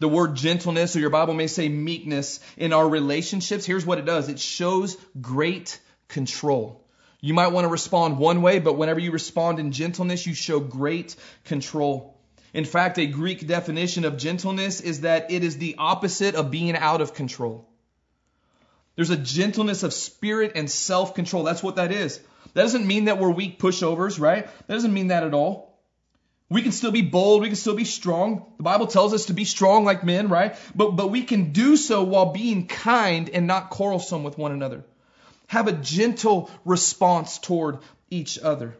The 0.00 0.08
word 0.08 0.36
gentleness, 0.36 0.96
or 0.96 1.00
your 1.00 1.10
Bible 1.10 1.34
may 1.34 1.48
say 1.48 1.68
meekness, 1.68 2.40
in 2.56 2.72
our 2.72 2.88
relationships, 2.88 3.66
here's 3.66 3.84
what 3.84 3.98
it 3.98 4.04
does 4.04 4.28
it 4.28 4.38
shows 4.38 4.96
great 5.20 5.78
control. 6.08 6.84
You 7.20 7.34
might 7.34 7.48
want 7.48 7.64
to 7.64 7.68
respond 7.68 8.18
one 8.18 8.42
way, 8.42 8.60
but 8.60 8.74
whenever 8.74 9.00
you 9.00 9.10
respond 9.10 9.58
in 9.58 9.72
gentleness, 9.72 10.26
you 10.26 10.34
show 10.34 10.60
great 10.60 11.16
control. 11.44 12.17
In 12.54 12.64
fact, 12.64 12.98
a 12.98 13.06
Greek 13.06 13.46
definition 13.46 14.04
of 14.04 14.16
gentleness 14.16 14.80
is 14.80 15.02
that 15.02 15.30
it 15.30 15.44
is 15.44 15.58
the 15.58 15.76
opposite 15.78 16.34
of 16.34 16.50
being 16.50 16.76
out 16.76 17.00
of 17.00 17.14
control. 17.14 17.68
There's 18.96 19.10
a 19.10 19.16
gentleness 19.16 19.82
of 19.82 19.92
spirit 19.92 20.52
and 20.54 20.70
self 20.70 21.14
control. 21.14 21.44
That's 21.44 21.62
what 21.62 21.76
that 21.76 21.92
is. 21.92 22.18
That 22.54 22.62
doesn't 22.62 22.86
mean 22.86 23.04
that 23.04 23.18
we're 23.18 23.30
weak 23.30 23.60
pushovers, 23.60 24.18
right? 24.18 24.46
That 24.46 24.74
doesn't 24.74 24.92
mean 24.94 25.08
that 25.08 25.22
at 25.22 25.34
all. 25.34 25.78
We 26.50 26.62
can 26.62 26.72
still 26.72 26.90
be 26.90 27.02
bold. 27.02 27.42
We 27.42 27.48
can 27.48 27.56
still 27.56 27.76
be 27.76 27.84
strong. 27.84 28.46
The 28.56 28.62
Bible 28.62 28.86
tells 28.86 29.12
us 29.12 29.26
to 29.26 29.34
be 29.34 29.44
strong 29.44 29.84
like 29.84 30.02
men, 30.02 30.28
right? 30.28 30.56
But, 30.74 30.92
but 30.92 31.10
we 31.10 31.22
can 31.22 31.52
do 31.52 31.76
so 31.76 32.02
while 32.02 32.32
being 32.32 32.66
kind 32.66 33.28
and 33.28 33.46
not 33.46 33.68
quarrelsome 33.68 34.24
with 34.24 34.38
one 34.38 34.52
another. 34.52 34.84
Have 35.48 35.68
a 35.68 35.72
gentle 35.72 36.50
response 36.64 37.38
toward 37.38 37.78
each 38.10 38.38
other. 38.38 38.76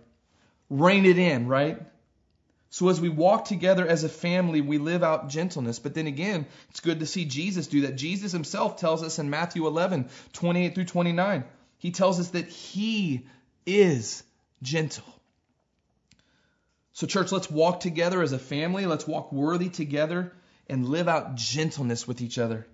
Rein 0.70 1.04
it 1.04 1.18
in, 1.18 1.46
right? 1.46 1.80
So 2.70 2.88
as 2.88 3.00
we 3.00 3.08
walk 3.08 3.46
together 3.46 3.86
as 3.86 4.04
a 4.04 4.08
family, 4.08 4.60
we 4.60 4.78
live 4.78 5.02
out 5.02 5.28
gentleness. 5.28 5.78
But 5.78 5.94
then 5.94 6.06
again, 6.06 6.46
it's 6.70 6.80
good 6.80 7.00
to 7.00 7.06
see 7.06 7.24
Jesus 7.24 7.66
do 7.66 7.82
that. 7.82 7.96
Jesus 7.96 8.32
himself 8.32 8.76
tells 8.76 9.02
us 9.02 9.18
in 9.18 9.30
Matthew 9.30 9.66
11, 9.66 10.10
28 10.34 10.74
through 10.74 10.84
29, 10.84 11.44
he 11.78 11.90
tells 11.90 12.20
us 12.20 12.28
that 12.30 12.46
he 12.46 13.26
is 13.64 14.22
gentle. 14.62 15.04
So, 16.92 17.06
church, 17.06 17.32
let's 17.32 17.50
walk 17.50 17.80
together 17.80 18.20
as 18.22 18.32
a 18.32 18.38
family. 18.38 18.84
Let's 18.84 19.06
walk 19.06 19.32
worthy 19.32 19.68
together 19.68 20.32
and 20.68 20.88
live 20.88 21.08
out 21.08 21.36
gentleness 21.36 22.06
with 22.06 22.20
each 22.20 22.38
other. 22.38 22.66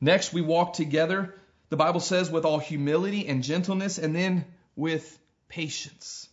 Next, 0.00 0.32
we 0.32 0.42
walk 0.42 0.74
together, 0.74 1.34
the 1.70 1.76
Bible 1.76 2.00
says, 2.00 2.30
with 2.30 2.44
all 2.44 2.58
humility 2.58 3.26
and 3.26 3.42
gentleness, 3.42 3.98
and 3.98 4.14
then 4.14 4.44
with 4.76 5.18
patience. 5.48 6.28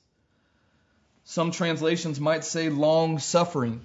Some 1.32 1.52
translations 1.52 2.20
might 2.20 2.44
say 2.44 2.68
long 2.68 3.18
suffering. 3.18 3.80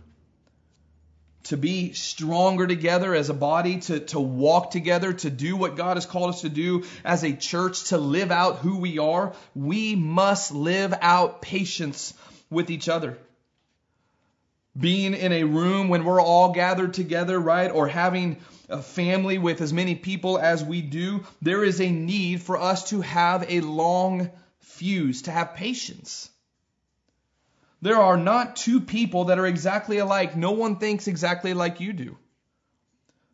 To 1.44 1.56
be 1.56 1.92
stronger 1.92 2.66
together 2.66 3.14
as 3.14 3.30
a 3.30 3.34
body, 3.34 3.78
to, 3.82 4.00
to 4.00 4.18
walk 4.18 4.72
together, 4.72 5.12
to 5.12 5.30
do 5.30 5.56
what 5.56 5.76
God 5.76 5.96
has 5.96 6.06
called 6.06 6.30
us 6.30 6.40
to 6.40 6.48
do 6.48 6.82
as 7.04 7.22
a 7.22 7.36
church, 7.36 7.90
to 7.90 7.98
live 7.98 8.32
out 8.32 8.56
who 8.56 8.78
we 8.78 8.98
are, 8.98 9.32
we 9.54 9.94
must 9.94 10.50
live 10.50 10.92
out 11.00 11.40
patience 11.40 12.14
with 12.50 12.68
each 12.68 12.88
other. 12.88 13.16
Being 14.76 15.14
in 15.14 15.30
a 15.30 15.44
room 15.44 15.88
when 15.88 16.04
we're 16.04 16.20
all 16.20 16.50
gathered 16.52 16.94
together, 16.94 17.38
right, 17.38 17.70
or 17.70 17.86
having 17.86 18.38
a 18.68 18.82
family 18.82 19.38
with 19.38 19.60
as 19.60 19.72
many 19.72 19.94
people 19.94 20.36
as 20.36 20.64
we 20.64 20.82
do, 20.82 21.24
there 21.40 21.62
is 21.62 21.80
a 21.80 21.92
need 21.92 22.42
for 22.42 22.60
us 22.60 22.90
to 22.90 23.02
have 23.02 23.48
a 23.48 23.60
long 23.60 24.32
fuse, 24.58 25.22
to 25.22 25.30
have 25.30 25.54
patience. 25.54 26.28
There 27.82 28.00
are 28.00 28.16
not 28.16 28.56
two 28.56 28.80
people 28.80 29.26
that 29.26 29.38
are 29.38 29.46
exactly 29.46 29.98
alike. 29.98 30.36
No 30.36 30.52
one 30.52 30.76
thinks 30.76 31.08
exactly 31.08 31.54
like 31.54 31.80
you 31.80 31.92
do. 31.92 32.16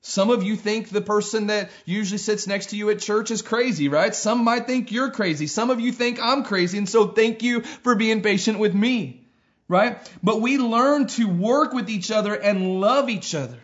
Some 0.04 0.30
of 0.30 0.42
you 0.42 0.56
think 0.56 0.88
the 0.88 1.00
person 1.00 1.46
that 1.46 1.70
usually 1.84 2.18
sits 2.18 2.48
next 2.48 2.70
to 2.70 2.76
you 2.76 2.90
at 2.90 2.98
church 2.98 3.30
is 3.30 3.40
crazy, 3.40 3.86
right? 3.88 4.12
Some 4.12 4.42
might 4.42 4.66
think 4.66 4.90
you're 4.90 5.12
crazy. 5.12 5.46
Some 5.46 5.70
of 5.70 5.78
you 5.78 5.92
think 5.92 6.18
I'm 6.20 6.42
crazy, 6.42 6.76
and 6.78 6.88
so 6.88 7.06
thank 7.06 7.44
you 7.44 7.60
for 7.60 7.94
being 7.94 8.20
patient 8.20 8.58
with 8.58 8.74
me, 8.74 9.28
right? 9.68 9.96
But 10.20 10.40
we 10.40 10.58
learn 10.58 11.06
to 11.08 11.28
work 11.28 11.72
with 11.72 11.88
each 11.88 12.10
other 12.10 12.34
and 12.34 12.80
love 12.80 13.10
each 13.10 13.36
other. 13.36 13.60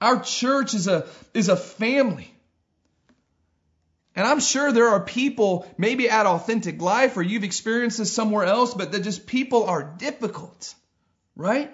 Our 0.00 0.22
church 0.22 0.72
is 0.72 0.88
a, 0.88 1.06
is 1.34 1.50
a 1.50 1.56
family. 1.56 2.31
And 4.14 4.26
I'm 4.26 4.40
sure 4.40 4.72
there 4.72 4.88
are 4.88 5.00
people, 5.00 5.66
maybe 5.78 6.10
at 6.10 6.26
Authentic 6.26 6.82
Life, 6.82 7.16
or 7.16 7.22
you've 7.22 7.44
experienced 7.44 7.98
this 7.98 8.12
somewhere 8.12 8.44
else, 8.44 8.74
but 8.74 8.92
that 8.92 9.00
just 9.00 9.26
people 9.26 9.64
are 9.64 9.82
difficult, 9.82 10.74
right? 11.34 11.70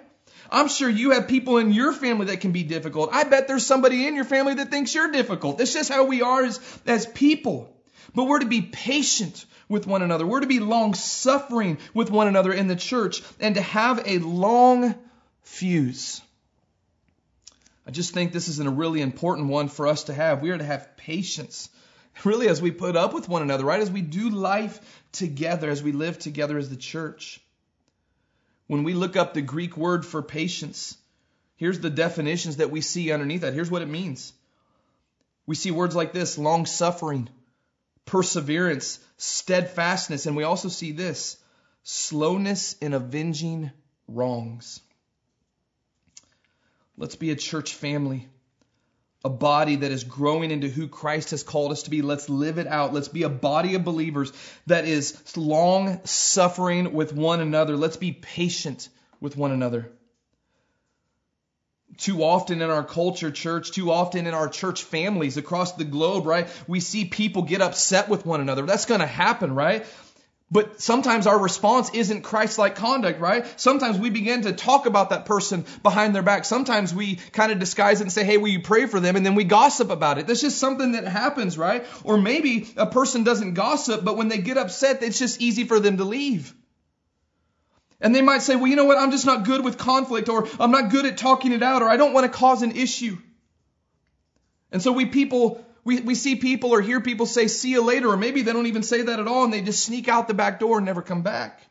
I'm 0.51 0.67
sure 0.67 0.89
you 0.89 1.11
have 1.11 1.27
people 1.27 1.57
in 1.57 1.73
your 1.73 1.93
family 1.93 2.27
that 2.27 2.41
can 2.41 2.51
be 2.51 2.63
difficult. 2.63 3.09
I 3.13 3.23
bet 3.25 3.47
there's 3.47 3.65
somebody 3.65 4.07
in 4.07 4.15
your 4.15 4.25
family 4.25 4.55
that 4.55 4.71
thinks 4.71 4.95
you're 4.95 5.11
difficult. 5.11 5.57
That's 5.57 5.73
just 5.73 5.91
how 5.91 6.05
we 6.05 6.21
are 6.21 6.43
as, 6.43 6.59
as 6.87 7.05
people. 7.05 7.75
But 8.15 8.23
we're 8.23 8.39
to 8.39 8.45
be 8.45 8.61
patient 8.61 9.45
with 9.67 9.85
one 9.85 10.01
another. 10.01 10.25
We're 10.25 10.39
to 10.39 10.47
be 10.47 10.59
long 10.59 10.93
suffering 10.95 11.77
with 11.93 12.09
one 12.09 12.27
another 12.27 12.51
in 12.51 12.67
the 12.67 12.75
church 12.75 13.21
and 13.39 13.55
to 13.55 13.61
have 13.61 14.07
a 14.07 14.17
long 14.17 14.95
fuse. 15.43 16.21
I 17.85 17.91
just 17.91 18.13
think 18.13 18.31
this 18.31 18.47
is 18.47 18.59
a 18.59 18.69
really 18.69 19.01
important 19.01 19.49
one 19.49 19.67
for 19.67 19.87
us 19.87 20.05
to 20.05 20.13
have. 20.13 20.41
We 20.41 20.51
are 20.51 20.57
to 20.57 20.63
have 20.63 20.97
patience, 20.97 21.69
really, 22.23 22.47
as 22.47 22.61
we 22.61 22.71
put 22.71 22.95
up 22.95 23.13
with 23.13 23.29
one 23.29 23.41
another, 23.41 23.65
right? 23.65 23.81
As 23.81 23.91
we 23.91 24.01
do 24.01 24.29
life 24.29 24.79
together, 25.11 25.69
as 25.69 25.83
we 25.83 25.91
live 25.91 26.19
together 26.19 26.57
as 26.57 26.69
the 26.69 26.75
church. 26.75 27.41
When 28.67 28.83
we 28.83 28.93
look 28.93 29.15
up 29.15 29.33
the 29.33 29.41
Greek 29.41 29.75
word 29.77 30.05
for 30.05 30.21
patience, 30.21 30.95
here's 31.55 31.79
the 31.79 31.89
definitions 31.89 32.57
that 32.57 32.71
we 32.71 32.81
see 32.81 33.11
underneath 33.11 33.41
that. 33.41 33.53
Here's 33.53 33.71
what 33.71 33.81
it 33.81 33.87
means. 33.87 34.33
We 35.47 35.55
see 35.55 35.71
words 35.71 35.95
like 35.95 36.13
this 36.13 36.37
long 36.37 36.67
suffering, 36.67 37.29
perseverance, 38.05 38.99
steadfastness, 39.17 40.27
and 40.27 40.35
we 40.35 40.43
also 40.43 40.67
see 40.67 40.91
this 40.91 41.37
slowness 41.83 42.73
in 42.73 42.93
avenging 42.93 43.71
wrongs. 44.07 44.81
Let's 46.97 47.15
be 47.15 47.31
a 47.31 47.35
church 47.35 47.73
family, 47.73 48.27
a 49.23 49.29
body 49.29 49.77
that 49.77 49.91
is 49.91 50.05
growing 50.05 50.49
into 50.51 50.69
who 50.69 50.87
Christ 50.87 51.31
has 51.31 51.43
called 51.43 51.71
us 51.71 51.83
to 51.83 51.89
be. 51.89 52.01
Let's 52.01 52.29
live 52.29 52.57
it 52.57 52.67
out. 52.67 52.93
Let's 52.93 53.09
be 53.09 53.23
a 53.23 53.29
body 53.29 53.75
of 53.75 53.83
believers 53.83 54.31
that 54.67 54.85
is 54.85 55.35
long 55.35 55.99
suffering 56.05 56.93
with 56.93 57.13
one 57.13 57.41
another. 57.41 57.75
Let's 57.75 57.97
be 57.97 58.13
patient 58.13 58.87
with 59.19 59.35
one 59.35 59.51
another. 59.51 59.91
Too 61.97 62.23
often 62.23 62.61
in 62.61 62.69
our 62.69 62.85
culture, 62.85 63.29
church, 63.29 63.71
too 63.71 63.91
often 63.91 64.25
in 64.25 64.33
our 64.33 64.47
church 64.47 64.83
families 64.83 65.35
across 65.35 65.73
the 65.73 65.83
globe, 65.83 66.25
right? 66.25 66.47
We 66.65 66.79
see 66.79 67.03
people 67.03 67.41
get 67.41 67.61
upset 67.61 68.07
with 68.07 68.25
one 68.25 68.39
another. 68.39 68.65
That's 68.65 68.85
going 68.85 69.01
to 69.01 69.07
happen, 69.07 69.53
right? 69.53 69.85
But 70.51 70.81
sometimes 70.81 71.27
our 71.27 71.37
response 71.37 71.91
isn't 71.93 72.23
Christ-like 72.23 72.75
conduct, 72.75 73.19
right? 73.19 73.45
Sometimes 73.59 73.99
we 73.99 74.09
begin 74.09 74.41
to 74.43 74.51
talk 74.51 74.87
about 74.87 75.11
that 75.11 75.25
person 75.25 75.63
behind 75.83 76.15
their 76.15 76.23
back. 76.23 76.43
Sometimes 76.43 76.91
we 76.91 77.17
kind 77.33 77.51
of 77.51 77.59
disguise 77.59 78.01
it 78.01 78.05
and 78.05 78.11
say, 78.11 78.23
hey, 78.23 78.37
will 78.37 78.47
you 78.47 78.63
pray 78.63 78.87
for 78.87 78.99
them? 78.99 79.15
And 79.15 79.23
then 79.23 79.35
we 79.35 79.43
gossip 79.43 79.91
about 79.91 80.17
it. 80.17 80.25
That's 80.25 80.41
just 80.41 80.57
something 80.57 80.93
that 80.93 81.07
happens, 81.07 81.55
right? 81.55 81.85
Or 82.03 82.17
maybe 82.17 82.67
a 82.77 82.87
person 82.87 83.23
doesn't 83.23 83.53
gossip, 83.53 84.03
but 84.03 84.17
when 84.17 84.27
they 84.27 84.39
get 84.39 84.57
upset, 84.57 85.03
it's 85.03 85.19
just 85.19 85.39
easy 85.39 85.65
for 85.65 85.79
them 85.79 85.97
to 85.97 86.03
leave. 86.03 86.51
And 88.01 88.15
they 88.15 88.23
might 88.23 88.41
say, 88.41 88.55
well, 88.55 88.67
you 88.67 88.75
know 88.75 88.85
what? 88.85 88.97
I'm 88.97 89.11
just 89.11 89.27
not 89.27 89.45
good 89.45 89.63
with 89.63 89.77
conflict, 89.77 90.29
or 90.29 90.47
I'm 90.59 90.71
not 90.71 90.89
good 90.89 91.05
at 91.05 91.17
talking 91.17 91.51
it 91.51 91.61
out, 91.61 91.83
or 91.83 91.89
I 91.89 91.97
don't 91.97 92.13
want 92.13 92.25
to 92.25 92.35
cause 92.35 92.63
an 92.63 92.71
issue. 92.71 93.17
And 94.71 94.81
so 94.81 94.93
we 94.93 95.05
people, 95.05 95.63
we, 95.83 96.01
we 96.01 96.15
see 96.15 96.35
people 96.35 96.71
or 96.71 96.81
hear 96.81 97.01
people 97.01 97.25
say, 97.25 97.47
see 97.47 97.71
you 97.71 97.81
later, 97.81 98.09
or 98.09 98.17
maybe 98.17 98.41
they 98.41 98.53
don't 98.53 98.67
even 98.67 98.83
say 98.83 99.01
that 99.03 99.19
at 99.19 99.27
all, 99.27 99.43
and 99.43 99.53
they 99.53 99.61
just 99.61 99.83
sneak 99.83 100.07
out 100.07 100.27
the 100.27 100.33
back 100.33 100.59
door 100.59 100.77
and 100.77 100.85
never 100.85 101.01
come 101.01 101.21
back. 101.21 101.61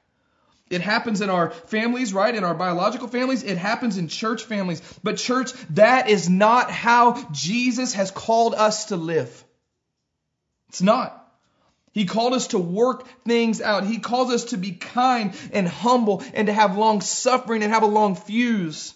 It 0.70 0.80
happens 0.82 1.20
in 1.20 1.30
our 1.30 1.50
families, 1.50 2.12
right? 2.12 2.34
In 2.34 2.44
our 2.44 2.54
biological 2.54 3.08
families. 3.08 3.42
It 3.42 3.56
happens 3.56 3.96
in 3.96 4.08
church 4.08 4.44
families. 4.44 4.82
But 5.02 5.16
church, 5.16 5.52
that 5.70 6.08
is 6.08 6.28
not 6.28 6.70
how 6.70 7.26
Jesus 7.32 7.94
has 7.94 8.10
called 8.10 8.54
us 8.54 8.86
to 8.86 8.96
live. 8.96 9.44
It's 10.68 10.82
not. 10.82 11.14
He 11.92 12.04
called 12.04 12.34
us 12.34 12.48
to 12.48 12.58
work 12.58 13.08
things 13.24 13.62
out. 13.62 13.84
He 13.84 13.98
calls 13.98 14.30
us 14.30 14.44
to 14.46 14.58
be 14.58 14.72
kind 14.72 15.34
and 15.52 15.66
humble 15.66 16.22
and 16.34 16.46
to 16.46 16.52
have 16.52 16.76
long 16.76 17.00
suffering 17.00 17.62
and 17.62 17.72
have 17.72 17.82
a 17.82 17.86
long 17.86 18.14
fuse 18.14 18.94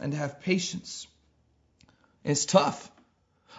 and 0.00 0.12
to 0.12 0.18
have 0.18 0.40
patience. 0.40 1.06
It's 2.24 2.46
tough. 2.46 2.90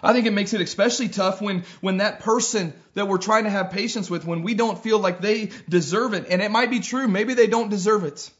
I 0.02 0.12
think 0.12 0.26
it 0.26 0.32
makes 0.32 0.52
it 0.52 0.60
especially 0.60 1.08
tough 1.08 1.40
when, 1.40 1.64
when 1.80 1.98
that 1.98 2.20
person 2.20 2.72
that 2.94 3.08
we're 3.08 3.18
trying 3.18 3.44
to 3.44 3.50
have 3.50 3.70
patience 3.70 4.10
with, 4.10 4.24
when 4.24 4.42
we 4.42 4.54
don't 4.54 4.82
feel 4.82 4.98
like 4.98 5.20
they 5.20 5.50
deserve 5.68 6.14
it. 6.14 6.26
And 6.28 6.42
it 6.42 6.50
might 6.50 6.70
be 6.70 6.80
true. 6.80 7.08
Maybe 7.08 7.34
they 7.34 7.46
don't 7.46 7.70
deserve 7.70 8.04
it. 8.04 8.30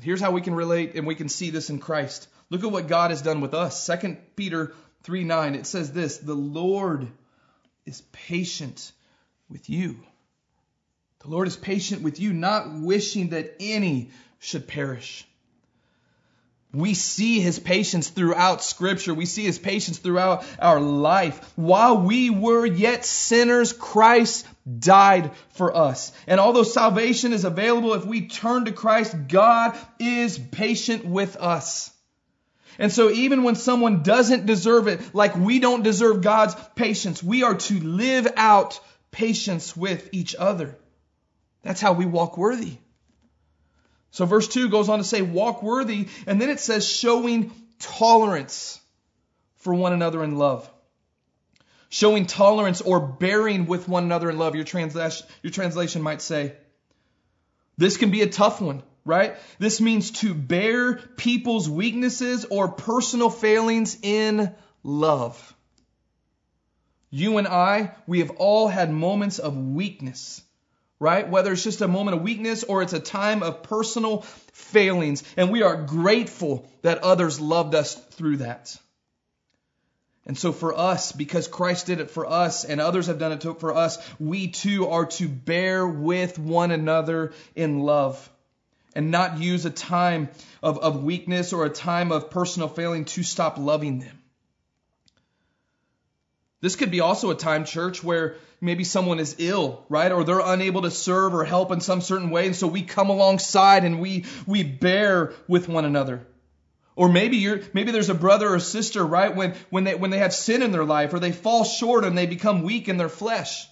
Here's 0.00 0.20
how 0.20 0.30
we 0.30 0.40
can 0.40 0.54
relate 0.54 0.94
and 0.94 1.06
we 1.06 1.14
can 1.14 1.28
see 1.28 1.50
this 1.50 1.70
in 1.70 1.80
Christ. 1.80 2.28
Look 2.50 2.64
at 2.64 2.70
what 2.70 2.88
God 2.88 3.10
has 3.10 3.22
done 3.22 3.40
with 3.40 3.54
us. 3.54 3.86
2 3.86 4.16
Peter 4.36 4.72
3 5.02 5.24
9, 5.24 5.54
it 5.54 5.66
says 5.66 5.92
this 5.92 6.18
The 6.18 6.34
Lord 6.34 7.08
is 7.84 8.00
patient 8.12 8.92
with 9.48 9.68
you. 9.68 9.98
The 11.20 11.28
Lord 11.28 11.48
is 11.48 11.56
patient 11.56 12.02
with 12.02 12.20
you, 12.20 12.32
not 12.32 12.72
wishing 12.72 13.30
that 13.30 13.56
any 13.58 14.10
should 14.38 14.68
perish. 14.68 15.26
We 16.72 16.92
see 16.92 17.40
his 17.40 17.58
patience 17.58 18.08
throughout 18.08 18.62
scripture. 18.62 19.14
We 19.14 19.24
see 19.24 19.44
his 19.44 19.58
patience 19.58 19.98
throughout 19.98 20.44
our 20.58 20.80
life. 20.80 21.52
While 21.56 22.02
we 22.02 22.28
were 22.28 22.66
yet 22.66 23.06
sinners, 23.06 23.72
Christ 23.72 24.46
died 24.78 25.30
for 25.54 25.74
us. 25.74 26.12
And 26.26 26.38
although 26.38 26.64
salvation 26.64 27.32
is 27.32 27.46
available 27.46 27.94
if 27.94 28.04
we 28.04 28.28
turn 28.28 28.66
to 28.66 28.72
Christ, 28.72 29.16
God 29.28 29.78
is 29.98 30.38
patient 30.38 31.06
with 31.06 31.36
us. 31.36 31.90
And 32.78 32.92
so 32.92 33.10
even 33.10 33.44
when 33.44 33.56
someone 33.56 34.02
doesn't 34.02 34.46
deserve 34.46 34.88
it, 34.88 35.14
like 35.14 35.36
we 35.36 35.58
don't 35.60 35.82
deserve 35.82 36.22
God's 36.22 36.54
patience, 36.76 37.22
we 37.22 37.42
are 37.42 37.54
to 37.54 37.80
live 37.80 38.28
out 38.36 38.78
patience 39.10 39.74
with 39.74 40.10
each 40.12 40.36
other. 40.38 40.78
That's 41.62 41.80
how 41.80 41.94
we 41.94 42.04
walk 42.04 42.36
worthy. 42.36 42.76
So 44.10 44.24
verse 44.24 44.48
2 44.48 44.68
goes 44.68 44.88
on 44.88 44.98
to 44.98 45.04
say, 45.04 45.22
walk 45.22 45.62
worthy, 45.62 46.08
and 46.26 46.40
then 46.40 46.50
it 46.50 46.60
says, 46.60 46.88
showing 46.88 47.52
tolerance 47.78 48.80
for 49.56 49.74
one 49.74 49.92
another 49.92 50.24
in 50.24 50.36
love. 50.36 50.68
Showing 51.90 52.26
tolerance 52.26 52.80
or 52.80 53.00
bearing 53.00 53.66
with 53.66 53.88
one 53.88 54.04
another 54.04 54.30
in 54.30 54.38
love, 54.38 54.54
your 54.54 54.64
translation, 54.64 55.26
your 55.42 55.52
translation 55.52 56.02
might 56.02 56.22
say. 56.22 56.54
This 57.76 57.96
can 57.96 58.10
be 58.10 58.22
a 58.22 58.28
tough 58.28 58.60
one, 58.60 58.82
right? 59.04 59.36
This 59.58 59.80
means 59.80 60.10
to 60.22 60.34
bear 60.34 60.94
people's 60.94 61.68
weaknesses 61.68 62.44
or 62.44 62.68
personal 62.68 63.30
failings 63.30 63.96
in 64.02 64.54
love. 64.82 65.54
You 67.10 67.38
and 67.38 67.48
I, 67.48 67.92
we 68.06 68.18
have 68.18 68.30
all 68.32 68.68
had 68.68 68.90
moments 68.90 69.38
of 69.38 69.56
weakness, 69.56 70.42
right? 71.00 71.28
Whether 71.28 71.52
it's 71.52 71.64
just 71.64 71.80
a 71.80 71.88
moment 71.88 72.16
of 72.16 72.22
weakness 72.22 72.64
or 72.64 72.82
it's 72.82 72.92
a 72.92 73.00
time 73.00 73.42
of 73.42 73.62
personal 73.62 74.22
failings. 74.52 75.22
And 75.36 75.50
we 75.50 75.62
are 75.62 75.76
grateful 75.76 76.68
that 76.82 76.98
others 76.98 77.40
loved 77.40 77.74
us 77.74 77.94
through 77.94 78.38
that. 78.38 78.76
And 80.26 80.36
so 80.36 80.52
for 80.52 80.76
us, 80.76 81.12
because 81.12 81.48
Christ 81.48 81.86
did 81.86 82.00
it 82.00 82.10
for 82.10 82.26
us 82.26 82.64
and 82.64 82.80
others 82.80 83.06
have 83.06 83.18
done 83.18 83.32
it 83.32 83.42
for 83.60 83.74
us, 83.74 83.98
we 84.20 84.48
too 84.48 84.88
are 84.88 85.06
to 85.06 85.28
bear 85.28 85.86
with 85.86 86.38
one 86.38 86.70
another 86.70 87.32
in 87.54 87.80
love 87.80 88.28
and 88.94 89.10
not 89.10 89.38
use 89.38 89.64
a 89.64 89.70
time 89.70 90.28
of, 90.62 90.78
of 90.78 91.02
weakness 91.02 91.52
or 91.52 91.64
a 91.64 91.70
time 91.70 92.12
of 92.12 92.30
personal 92.30 92.68
failing 92.68 93.06
to 93.06 93.22
stop 93.22 93.56
loving 93.56 94.00
them. 94.00 94.17
This 96.60 96.76
could 96.76 96.90
be 96.90 97.00
also 97.00 97.30
a 97.30 97.36
time, 97.36 97.64
church, 97.64 98.02
where 98.02 98.36
maybe 98.60 98.82
someone 98.82 99.20
is 99.20 99.36
ill, 99.38 99.84
right? 99.88 100.10
Or 100.10 100.24
they're 100.24 100.40
unable 100.40 100.82
to 100.82 100.90
serve 100.90 101.34
or 101.34 101.44
help 101.44 101.70
in 101.70 101.80
some 101.80 102.00
certain 102.00 102.30
way. 102.30 102.46
And 102.46 102.56
so 102.56 102.66
we 102.66 102.82
come 102.82 103.10
alongside 103.10 103.84
and 103.84 104.00
we, 104.00 104.24
we 104.46 104.64
bear 104.64 105.32
with 105.46 105.68
one 105.68 105.84
another. 105.84 106.26
Or 106.96 107.08
maybe 107.08 107.36
you're, 107.36 107.60
maybe 107.72 107.92
there's 107.92 108.10
a 108.10 108.14
brother 108.14 108.52
or 108.52 108.58
sister, 108.58 109.06
right? 109.06 109.34
When, 109.34 109.54
when 109.70 109.84
they, 109.84 109.94
when 109.94 110.10
they 110.10 110.18
have 110.18 110.34
sin 110.34 110.62
in 110.62 110.72
their 110.72 110.84
life 110.84 111.14
or 111.14 111.20
they 111.20 111.30
fall 111.30 111.62
short 111.62 112.04
and 112.04 112.18
they 112.18 112.26
become 112.26 112.62
weak 112.62 112.88
in 112.88 112.96
their 112.96 113.08
flesh. 113.08 113.68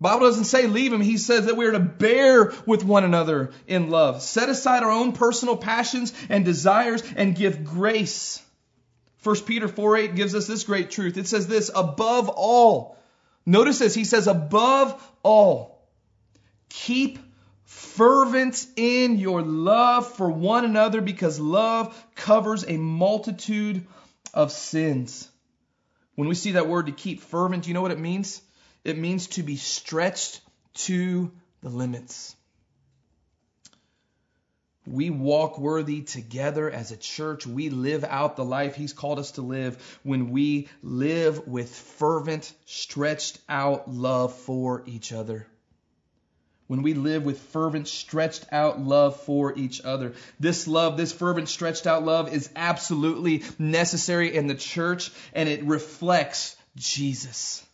Bible 0.00 0.26
doesn't 0.26 0.44
say 0.44 0.66
leave 0.66 0.92
him. 0.92 1.00
He 1.00 1.18
says 1.18 1.46
that 1.46 1.56
we 1.56 1.66
are 1.66 1.72
to 1.72 1.80
bear 1.80 2.52
with 2.66 2.84
one 2.84 3.04
another 3.04 3.50
in 3.68 3.90
love. 3.90 4.22
Set 4.22 4.48
aside 4.48 4.82
our 4.82 4.90
own 4.90 5.12
personal 5.12 5.56
passions 5.56 6.12
and 6.28 6.44
desires 6.44 7.02
and 7.16 7.34
give 7.34 7.64
grace 7.64 8.42
1 9.22 9.36
Peter 9.40 9.68
4 9.68 9.96
8 9.96 10.14
gives 10.14 10.34
us 10.34 10.46
this 10.46 10.64
great 10.64 10.90
truth. 10.90 11.16
It 11.16 11.26
says 11.26 11.46
this, 11.46 11.70
above 11.74 12.28
all. 12.28 12.96
Notice 13.44 13.78
this, 13.78 13.94
he 13.94 14.04
says, 14.04 14.26
above 14.26 15.02
all, 15.22 15.82
keep 16.68 17.18
fervent 17.64 18.66
in 18.76 19.18
your 19.18 19.42
love 19.42 20.06
for 20.14 20.30
one 20.30 20.64
another 20.64 21.00
because 21.00 21.40
love 21.40 21.96
covers 22.14 22.64
a 22.66 22.76
multitude 22.76 23.86
of 24.34 24.52
sins. 24.52 25.28
When 26.14 26.28
we 26.28 26.34
see 26.34 26.52
that 26.52 26.68
word 26.68 26.86
to 26.86 26.92
keep 26.92 27.20
fervent, 27.20 27.66
you 27.66 27.74
know 27.74 27.82
what 27.82 27.90
it 27.90 27.98
means? 27.98 28.40
It 28.84 28.98
means 28.98 29.26
to 29.28 29.42
be 29.42 29.56
stretched 29.56 30.40
to 30.74 31.30
the 31.62 31.68
limits. 31.68 32.36
We 34.90 35.10
walk 35.10 35.58
worthy 35.58 36.02
together 36.02 36.70
as 36.70 36.90
a 36.90 36.96
church. 36.96 37.46
We 37.46 37.68
live 37.68 38.04
out 38.04 38.36
the 38.36 38.44
life 38.44 38.74
He's 38.74 38.92
called 38.92 39.18
us 39.18 39.32
to 39.32 39.42
live 39.42 39.98
when 40.02 40.30
we 40.30 40.68
live 40.82 41.46
with 41.46 41.74
fervent, 41.74 42.52
stretched 42.64 43.38
out 43.48 43.90
love 43.90 44.34
for 44.34 44.82
each 44.86 45.12
other. 45.12 45.46
When 46.68 46.82
we 46.82 46.94
live 46.94 47.24
with 47.24 47.38
fervent, 47.38 47.88
stretched 47.88 48.46
out 48.50 48.80
love 48.80 49.20
for 49.20 49.56
each 49.56 49.82
other. 49.82 50.14
This 50.40 50.66
love, 50.66 50.96
this 50.96 51.12
fervent, 51.12 51.48
stretched 51.48 51.86
out 51.86 52.04
love 52.04 52.32
is 52.32 52.50
absolutely 52.56 53.42
necessary 53.58 54.34
in 54.34 54.46
the 54.46 54.54
church 54.54 55.10
and 55.34 55.48
it 55.48 55.64
reflects 55.64 56.56
Jesus 56.76 57.64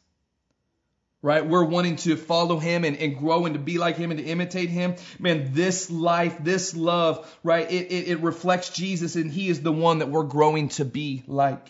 right? 1.25 1.47
We're 1.47 1.65
wanting 1.65 1.97
to 1.97 2.17
follow 2.17 2.59
him 2.59 2.85
and, 2.85 2.99
and 2.99 3.17
grow 3.17 3.47
and 3.47 3.55
to 3.55 3.59
be 3.59 3.79
like 3.79 3.97
him 3.97 4.11
and 4.11 4.21
to 4.21 4.27
imitate 4.27 4.69
him. 4.69 4.95
Man, 5.19 5.55
this 5.55 5.91
life, 5.91 6.37
this 6.45 6.77
love, 6.77 7.35
right? 7.43 7.69
It, 7.69 7.91
it, 7.91 8.09
it 8.09 8.21
reflects 8.21 8.69
Jesus 8.69 9.17
and 9.17 9.33
he 9.33 9.49
is 9.49 9.63
the 9.63 9.73
one 9.73 10.01
that 10.01 10.11
we're 10.11 10.25
growing 10.25 10.69
to 10.71 10.85
be 10.85 11.25
like. 11.27 11.67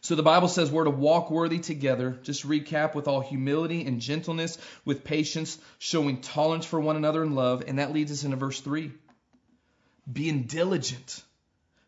So 0.00 0.16
the 0.16 0.24
Bible 0.24 0.48
says 0.48 0.72
we're 0.72 0.84
to 0.84 0.90
walk 0.90 1.30
worthy 1.30 1.60
together. 1.60 2.18
Just 2.24 2.48
recap 2.48 2.96
with 2.96 3.06
all 3.06 3.20
humility 3.20 3.86
and 3.86 4.00
gentleness, 4.00 4.58
with 4.84 5.04
patience, 5.04 5.56
showing 5.78 6.20
tolerance 6.20 6.66
for 6.66 6.80
one 6.80 6.96
another 6.96 7.22
in 7.22 7.36
love. 7.36 7.62
And 7.68 7.78
that 7.78 7.92
leads 7.92 8.10
us 8.10 8.24
into 8.24 8.36
verse 8.36 8.60
3. 8.60 8.90
Being 10.12 10.44
diligent 10.44 11.22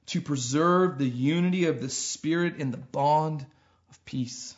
to 0.07 0.21
preserve 0.21 0.99
the 0.99 1.09
unity 1.09 1.65
of 1.65 1.81
the 1.81 1.89
Spirit 1.89 2.59
in 2.59 2.71
the 2.71 2.77
bond 2.77 3.45
of 3.91 4.05
peace 4.05 4.55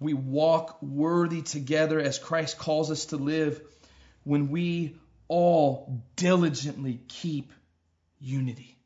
we 0.00 0.14
walk 0.14 0.80
worthy 0.82 1.42
together 1.42 2.00
as 2.00 2.18
Christ 2.18 2.58
calls 2.58 2.90
us 2.90 3.06
to 3.06 3.16
live 3.16 3.60
when 4.24 4.50
we 4.50 4.96
all 5.26 6.02
diligently 6.16 7.00
keep 7.08 7.52
unity. 8.20 8.76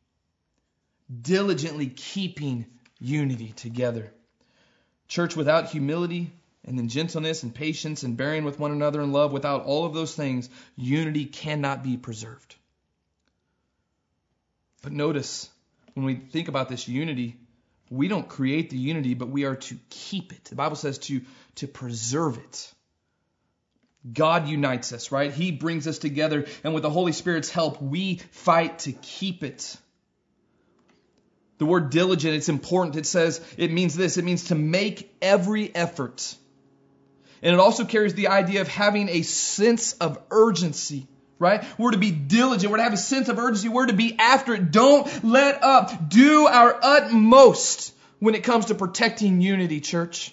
Diligently 1.20 1.88
keeping 1.88 2.66
unity 2.98 3.52
together. 3.52 4.12
Church 5.08 5.36
without 5.36 5.70
humility 5.70 6.32
and 6.64 6.88
gentleness 6.88 7.42
and 7.42 7.54
patience 7.54 8.02
and 8.02 8.16
bearing 8.16 8.44
with 8.44 8.58
one 8.58 8.70
another 8.70 9.02
in 9.02 9.12
love, 9.12 9.32
without 9.32 9.64
all 9.64 9.84
of 9.84 9.94
those 9.94 10.14
things, 10.14 10.48
unity 10.76 11.24
cannot 11.24 11.82
be 11.82 11.96
preserved. 11.96 12.54
But 14.80 14.92
notice, 14.92 15.50
when 15.94 16.06
we 16.06 16.14
think 16.14 16.48
about 16.48 16.68
this 16.68 16.88
unity, 16.88 17.36
we 17.92 18.08
don't 18.08 18.28
create 18.28 18.70
the 18.70 18.78
unity, 18.78 19.12
but 19.12 19.28
we 19.28 19.44
are 19.44 19.56
to 19.56 19.78
keep 19.90 20.32
it. 20.32 20.44
The 20.46 20.56
Bible 20.56 20.76
says 20.76 20.98
to, 20.98 21.20
to 21.56 21.68
preserve 21.68 22.38
it. 22.38 22.72
God 24.10 24.48
unites 24.48 24.92
us, 24.92 25.12
right? 25.12 25.32
He 25.32 25.52
brings 25.52 25.86
us 25.86 25.98
together, 25.98 26.46
and 26.64 26.72
with 26.74 26.82
the 26.82 26.90
Holy 26.90 27.12
Spirit's 27.12 27.50
help, 27.50 27.82
we 27.82 28.16
fight 28.30 28.80
to 28.80 28.92
keep 28.92 29.44
it. 29.44 29.76
The 31.58 31.66
word 31.66 31.90
diligent, 31.90 32.34
it's 32.34 32.48
important. 32.48 32.96
It 32.96 33.06
says, 33.06 33.40
it 33.56 33.70
means 33.70 33.94
this 33.94 34.16
it 34.16 34.24
means 34.24 34.44
to 34.44 34.54
make 34.54 35.14
every 35.20 35.72
effort. 35.74 36.34
And 37.42 37.52
it 37.52 37.60
also 37.60 37.84
carries 37.84 38.14
the 38.14 38.28
idea 38.28 38.62
of 38.62 38.68
having 38.68 39.08
a 39.08 39.22
sense 39.22 39.92
of 39.94 40.18
urgency 40.30 41.06
right? 41.42 41.62
We're 41.76 41.90
to 41.90 41.98
be 41.98 42.10
diligent. 42.10 42.70
We're 42.70 42.78
to 42.78 42.84
have 42.84 42.94
a 42.94 42.96
sense 42.96 43.28
of 43.28 43.38
urgency. 43.38 43.68
We're 43.68 43.86
to 43.86 43.92
be 43.92 44.16
after 44.18 44.54
it. 44.54 44.70
Don't 44.70 45.24
let 45.24 45.62
up. 45.62 46.08
Do 46.08 46.46
our 46.46 46.78
utmost 46.82 47.92
when 48.20 48.34
it 48.34 48.44
comes 48.44 48.66
to 48.66 48.74
protecting 48.74 49.42
unity, 49.42 49.80
church. 49.80 50.32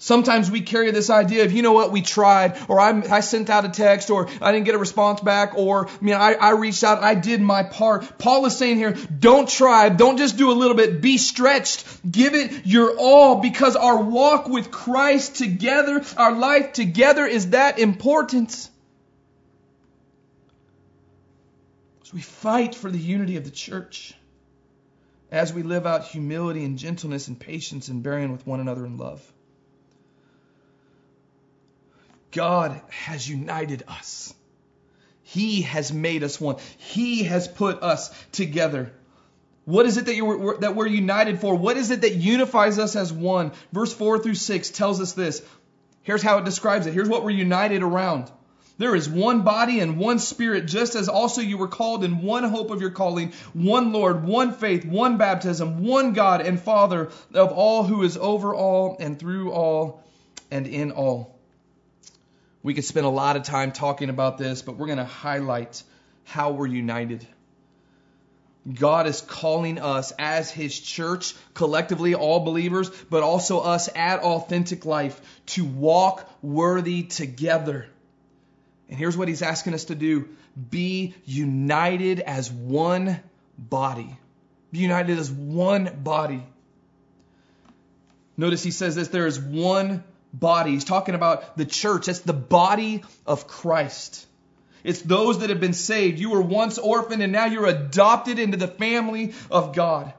Sometimes 0.00 0.48
we 0.48 0.60
carry 0.60 0.92
this 0.92 1.10
idea 1.10 1.44
of, 1.44 1.50
you 1.50 1.62
know 1.62 1.72
what, 1.72 1.90
we 1.90 2.02
tried, 2.02 2.56
or 2.68 2.78
I, 2.78 3.02
I, 3.10 3.18
sent 3.18 3.50
out 3.50 3.64
a 3.64 3.68
text, 3.68 4.10
or 4.10 4.28
I 4.40 4.52
didn't 4.52 4.64
get 4.64 4.76
a 4.76 4.78
response 4.78 5.20
back, 5.20 5.54
or, 5.56 5.88
I 5.88 5.90
mean, 6.00 6.14
I, 6.14 6.34
I 6.34 6.50
reached 6.52 6.84
out, 6.84 7.02
I 7.02 7.16
did 7.16 7.40
my 7.40 7.64
part. 7.64 8.16
Paul 8.16 8.46
is 8.46 8.56
saying 8.56 8.76
here, 8.76 8.92
don't 8.92 9.48
try, 9.48 9.88
don't 9.88 10.16
just 10.16 10.36
do 10.36 10.52
a 10.52 10.54
little 10.54 10.76
bit, 10.76 11.02
be 11.02 11.18
stretched, 11.18 11.84
give 12.08 12.36
it 12.36 12.64
your 12.64 12.94
all, 12.96 13.40
because 13.40 13.74
our 13.74 14.00
walk 14.00 14.48
with 14.48 14.70
Christ 14.70 15.34
together, 15.34 16.04
our 16.16 16.32
life 16.32 16.74
together 16.74 17.26
is 17.26 17.50
that 17.50 17.80
important. 17.80 18.70
We 22.12 22.20
fight 22.20 22.74
for 22.74 22.90
the 22.90 22.98
unity 22.98 23.36
of 23.36 23.44
the 23.44 23.50
church 23.50 24.14
as 25.30 25.52
we 25.52 25.62
live 25.62 25.86
out 25.86 26.04
humility 26.04 26.64
and 26.64 26.78
gentleness 26.78 27.28
and 27.28 27.38
patience 27.38 27.88
and 27.88 28.02
bearing 28.02 28.32
with 28.32 28.46
one 28.46 28.60
another 28.60 28.86
in 28.86 28.96
love. 28.96 29.22
God 32.30 32.80
has 32.88 33.28
united 33.28 33.84
us. 33.88 34.34
He 35.22 35.62
has 35.62 35.92
made 35.92 36.22
us 36.22 36.40
one. 36.40 36.56
He 36.78 37.24
has 37.24 37.46
put 37.46 37.82
us 37.82 38.10
together. 38.32 38.92
What 39.66 39.84
is 39.84 39.98
it 39.98 40.06
that, 40.06 40.14
you 40.14 40.56
that 40.60 40.74
we're 40.74 40.86
united 40.86 41.40
for? 41.40 41.54
What 41.54 41.76
is 41.76 41.90
it 41.90 42.00
that 42.00 42.14
unifies 42.14 42.78
us 42.78 42.96
as 42.96 43.12
one? 43.12 43.52
Verse 43.72 43.92
4 43.92 44.20
through 44.20 44.36
6 44.36 44.70
tells 44.70 45.00
us 45.00 45.12
this. 45.12 45.42
Here's 46.02 46.22
how 46.22 46.38
it 46.38 46.46
describes 46.46 46.86
it. 46.86 46.94
Here's 46.94 47.08
what 47.08 47.22
we're 47.22 47.30
united 47.30 47.82
around. 47.82 48.30
There 48.78 48.94
is 48.94 49.08
one 49.08 49.42
body 49.42 49.80
and 49.80 49.98
one 49.98 50.20
spirit, 50.20 50.66
just 50.66 50.94
as 50.94 51.08
also 51.08 51.40
you 51.40 51.58
were 51.58 51.66
called 51.66 52.04
in 52.04 52.22
one 52.22 52.44
hope 52.44 52.70
of 52.70 52.80
your 52.80 52.90
calling, 52.90 53.32
one 53.52 53.92
Lord, 53.92 54.24
one 54.24 54.52
faith, 54.52 54.84
one 54.84 55.18
baptism, 55.18 55.82
one 55.82 56.12
God 56.12 56.40
and 56.42 56.60
Father 56.60 57.10
of 57.34 57.50
all 57.50 57.82
who 57.82 58.04
is 58.04 58.16
over 58.16 58.54
all 58.54 58.96
and 59.00 59.18
through 59.18 59.50
all 59.50 60.04
and 60.52 60.68
in 60.68 60.92
all. 60.92 61.36
We 62.62 62.72
could 62.72 62.84
spend 62.84 63.04
a 63.04 63.10
lot 63.10 63.36
of 63.36 63.42
time 63.42 63.72
talking 63.72 64.10
about 64.10 64.38
this, 64.38 64.62
but 64.62 64.76
we're 64.76 64.86
going 64.86 64.98
to 64.98 65.04
highlight 65.04 65.82
how 66.22 66.52
we're 66.52 66.66
united. 66.68 67.26
God 68.72 69.06
is 69.06 69.22
calling 69.22 69.80
us 69.80 70.12
as 70.18 70.50
His 70.50 70.78
church, 70.78 71.34
collectively, 71.54 72.14
all 72.14 72.40
believers, 72.40 72.90
but 73.10 73.22
also 73.22 73.60
us 73.60 73.88
at 73.94 74.20
Authentic 74.20 74.84
Life, 74.84 75.20
to 75.46 75.64
walk 75.64 76.30
worthy 76.42 77.02
together. 77.04 77.88
And 78.88 78.98
here's 78.98 79.16
what 79.16 79.28
he's 79.28 79.42
asking 79.42 79.74
us 79.74 79.86
to 79.86 79.94
do 79.94 80.28
be 80.70 81.14
united 81.24 82.20
as 82.20 82.50
one 82.50 83.20
body. 83.58 84.16
Be 84.72 84.78
united 84.78 85.18
as 85.18 85.30
one 85.30 86.00
body. 86.02 86.42
Notice 88.36 88.62
he 88.62 88.70
says 88.70 88.94
this 88.94 89.08
there 89.08 89.26
is 89.26 89.38
one 89.38 90.04
body. 90.32 90.72
He's 90.72 90.84
talking 90.84 91.14
about 91.14 91.56
the 91.56 91.64
church. 91.64 92.08
It's 92.08 92.20
the 92.20 92.32
body 92.32 93.02
of 93.26 93.46
Christ. 93.46 94.26
It's 94.84 95.02
those 95.02 95.40
that 95.40 95.50
have 95.50 95.60
been 95.60 95.72
saved. 95.72 96.18
You 96.18 96.30
were 96.30 96.40
once 96.40 96.78
orphaned 96.78 97.22
and 97.22 97.32
now 97.32 97.46
you're 97.46 97.66
adopted 97.66 98.38
into 98.38 98.56
the 98.56 98.68
family 98.68 99.34
of 99.50 99.74
God 99.74 100.12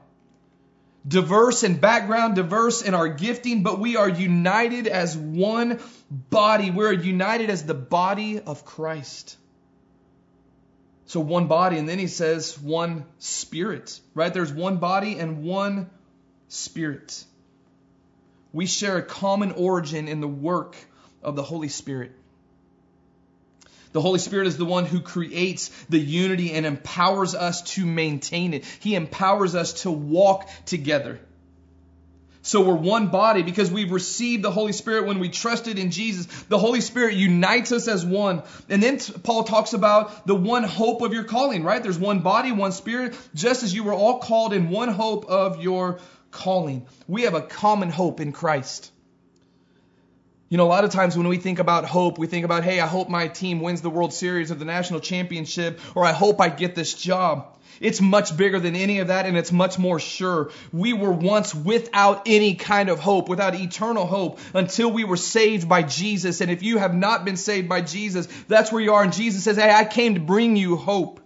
diverse 1.06 1.62
in 1.62 1.76
background, 1.76 2.36
diverse 2.36 2.82
in 2.82 2.94
our 2.94 3.08
gifting, 3.08 3.62
but 3.62 3.78
we 3.78 3.96
are 3.96 4.08
united 4.08 4.86
as 4.86 5.16
one 5.16 5.80
body. 6.10 6.70
We're 6.70 6.92
united 6.92 7.50
as 7.50 7.64
the 7.64 7.74
body 7.74 8.40
of 8.40 8.64
Christ. 8.64 9.36
So 11.06 11.20
one 11.20 11.48
body, 11.48 11.78
and 11.78 11.88
then 11.88 11.98
he 11.98 12.06
says 12.06 12.58
one 12.58 13.04
spirit, 13.18 13.98
right? 14.14 14.32
There's 14.32 14.52
one 14.52 14.76
body 14.76 15.18
and 15.18 15.42
one 15.42 15.90
spirit. 16.48 17.24
We 18.52 18.66
share 18.66 18.98
a 18.98 19.02
common 19.02 19.52
origin 19.52 20.06
in 20.06 20.20
the 20.20 20.28
work 20.28 20.76
of 21.22 21.34
the 21.34 21.42
Holy 21.42 21.68
Spirit. 21.68 22.12
The 23.92 24.00
Holy 24.00 24.18
Spirit 24.18 24.46
is 24.46 24.56
the 24.56 24.64
one 24.64 24.84
who 24.86 25.00
creates 25.00 25.68
the 25.88 25.98
unity 25.98 26.52
and 26.52 26.64
empowers 26.64 27.34
us 27.34 27.62
to 27.74 27.84
maintain 27.84 28.54
it. 28.54 28.64
He 28.80 28.94
empowers 28.94 29.54
us 29.54 29.82
to 29.82 29.90
walk 29.90 30.48
together. 30.64 31.18
So 32.42 32.62
we're 32.62 32.74
one 32.74 33.08
body 33.08 33.42
because 33.42 33.70
we've 33.70 33.92
received 33.92 34.42
the 34.42 34.50
Holy 34.50 34.72
Spirit 34.72 35.06
when 35.06 35.18
we 35.18 35.28
trusted 35.28 35.78
in 35.78 35.90
Jesus. 35.90 36.26
The 36.44 36.58
Holy 36.58 36.80
Spirit 36.80 37.14
unites 37.14 37.70
us 37.70 37.86
as 37.86 38.04
one. 38.04 38.42
And 38.68 38.82
then 38.82 38.98
Paul 38.98 39.44
talks 39.44 39.74
about 39.74 40.26
the 40.26 40.34
one 40.34 40.62
hope 40.62 41.02
of 41.02 41.12
your 41.12 41.24
calling, 41.24 41.64
right? 41.64 41.82
There's 41.82 41.98
one 41.98 42.20
body, 42.20 42.52
one 42.52 42.72
spirit, 42.72 43.14
just 43.34 43.62
as 43.62 43.74
you 43.74 43.84
were 43.84 43.92
all 43.92 44.20
called 44.20 44.54
in 44.54 44.70
one 44.70 44.88
hope 44.88 45.26
of 45.26 45.62
your 45.62 45.98
calling. 46.30 46.86
We 47.06 47.22
have 47.22 47.34
a 47.34 47.42
common 47.42 47.90
hope 47.90 48.20
in 48.20 48.32
Christ. 48.32 48.90
You 50.50 50.56
know, 50.56 50.64
a 50.64 50.66
lot 50.66 50.82
of 50.82 50.90
times 50.90 51.16
when 51.16 51.28
we 51.28 51.36
think 51.36 51.60
about 51.60 51.84
hope, 51.84 52.18
we 52.18 52.26
think 52.26 52.44
about, 52.44 52.64
hey, 52.64 52.80
I 52.80 52.86
hope 52.88 53.08
my 53.08 53.28
team 53.28 53.60
wins 53.60 53.82
the 53.82 53.88
World 53.88 54.12
Series 54.12 54.50
or 54.50 54.56
the 54.56 54.64
national 54.64 54.98
championship, 54.98 55.78
or 55.94 56.04
I 56.04 56.10
hope 56.10 56.40
I 56.40 56.48
get 56.48 56.74
this 56.74 56.92
job. 56.92 57.56
It's 57.78 58.00
much 58.00 58.36
bigger 58.36 58.58
than 58.58 58.74
any 58.74 58.98
of 58.98 59.08
that 59.08 59.26
and 59.26 59.38
it's 59.38 59.52
much 59.52 59.78
more 59.78 60.00
sure. 60.00 60.50
We 60.72 60.92
were 60.92 61.12
once 61.12 61.54
without 61.54 62.22
any 62.26 62.56
kind 62.56 62.88
of 62.88 62.98
hope, 62.98 63.28
without 63.28 63.54
eternal 63.54 64.06
hope 64.06 64.40
until 64.52 64.90
we 64.90 65.04
were 65.04 65.16
saved 65.16 65.68
by 65.68 65.84
Jesus. 65.84 66.40
And 66.40 66.50
if 66.50 66.64
you 66.64 66.78
have 66.78 66.96
not 66.96 67.24
been 67.24 67.36
saved 67.36 67.68
by 67.68 67.82
Jesus, 67.82 68.26
that's 68.48 68.72
where 68.72 68.82
you 68.82 68.92
are. 68.94 69.04
And 69.04 69.12
Jesus 69.12 69.44
says, 69.44 69.56
Hey, 69.56 69.72
I 69.72 69.84
came 69.84 70.14
to 70.14 70.20
bring 70.20 70.56
you 70.56 70.74
hope, 70.74 71.20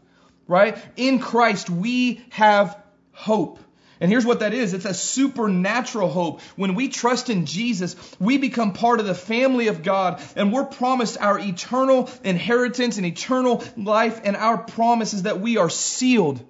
right? 0.47 0.77
In 0.97 1.19
Christ, 1.19 1.71
we 1.71 2.23
have 2.29 2.79
hope. 3.13 3.59
And 4.01 4.11
here's 4.11 4.27
what 4.27 4.41
that 4.41 4.55
is 4.55 4.75
it's 4.75 4.85
a 4.85 4.95
supernatural 4.95 6.09
hope. 6.09 6.41
When 6.57 6.75
we 6.75 6.89
trust 6.89 7.31
in 7.31 7.47
Jesus, 7.47 7.97
we 8.19 8.39
become 8.39 8.73
part 8.73 9.01
of 9.01 9.07
the 9.07 9.15
family 9.15 9.69
of 9.69 9.83
God, 9.83 10.21
and 10.37 10.53
we're 10.53 10.65
promised 10.65 11.21
our 11.21 11.39
eternal 11.39 12.11
inheritance 12.25 12.97
and 12.97 13.07
eternal 13.07 13.63
life. 13.77 14.21
And 14.25 14.37
our 14.37 14.59
promise 14.59 15.15
is 15.15 15.23
that 15.23 15.41
we 15.41 15.57
are 15.59 15.71
sealed 15.71 16.45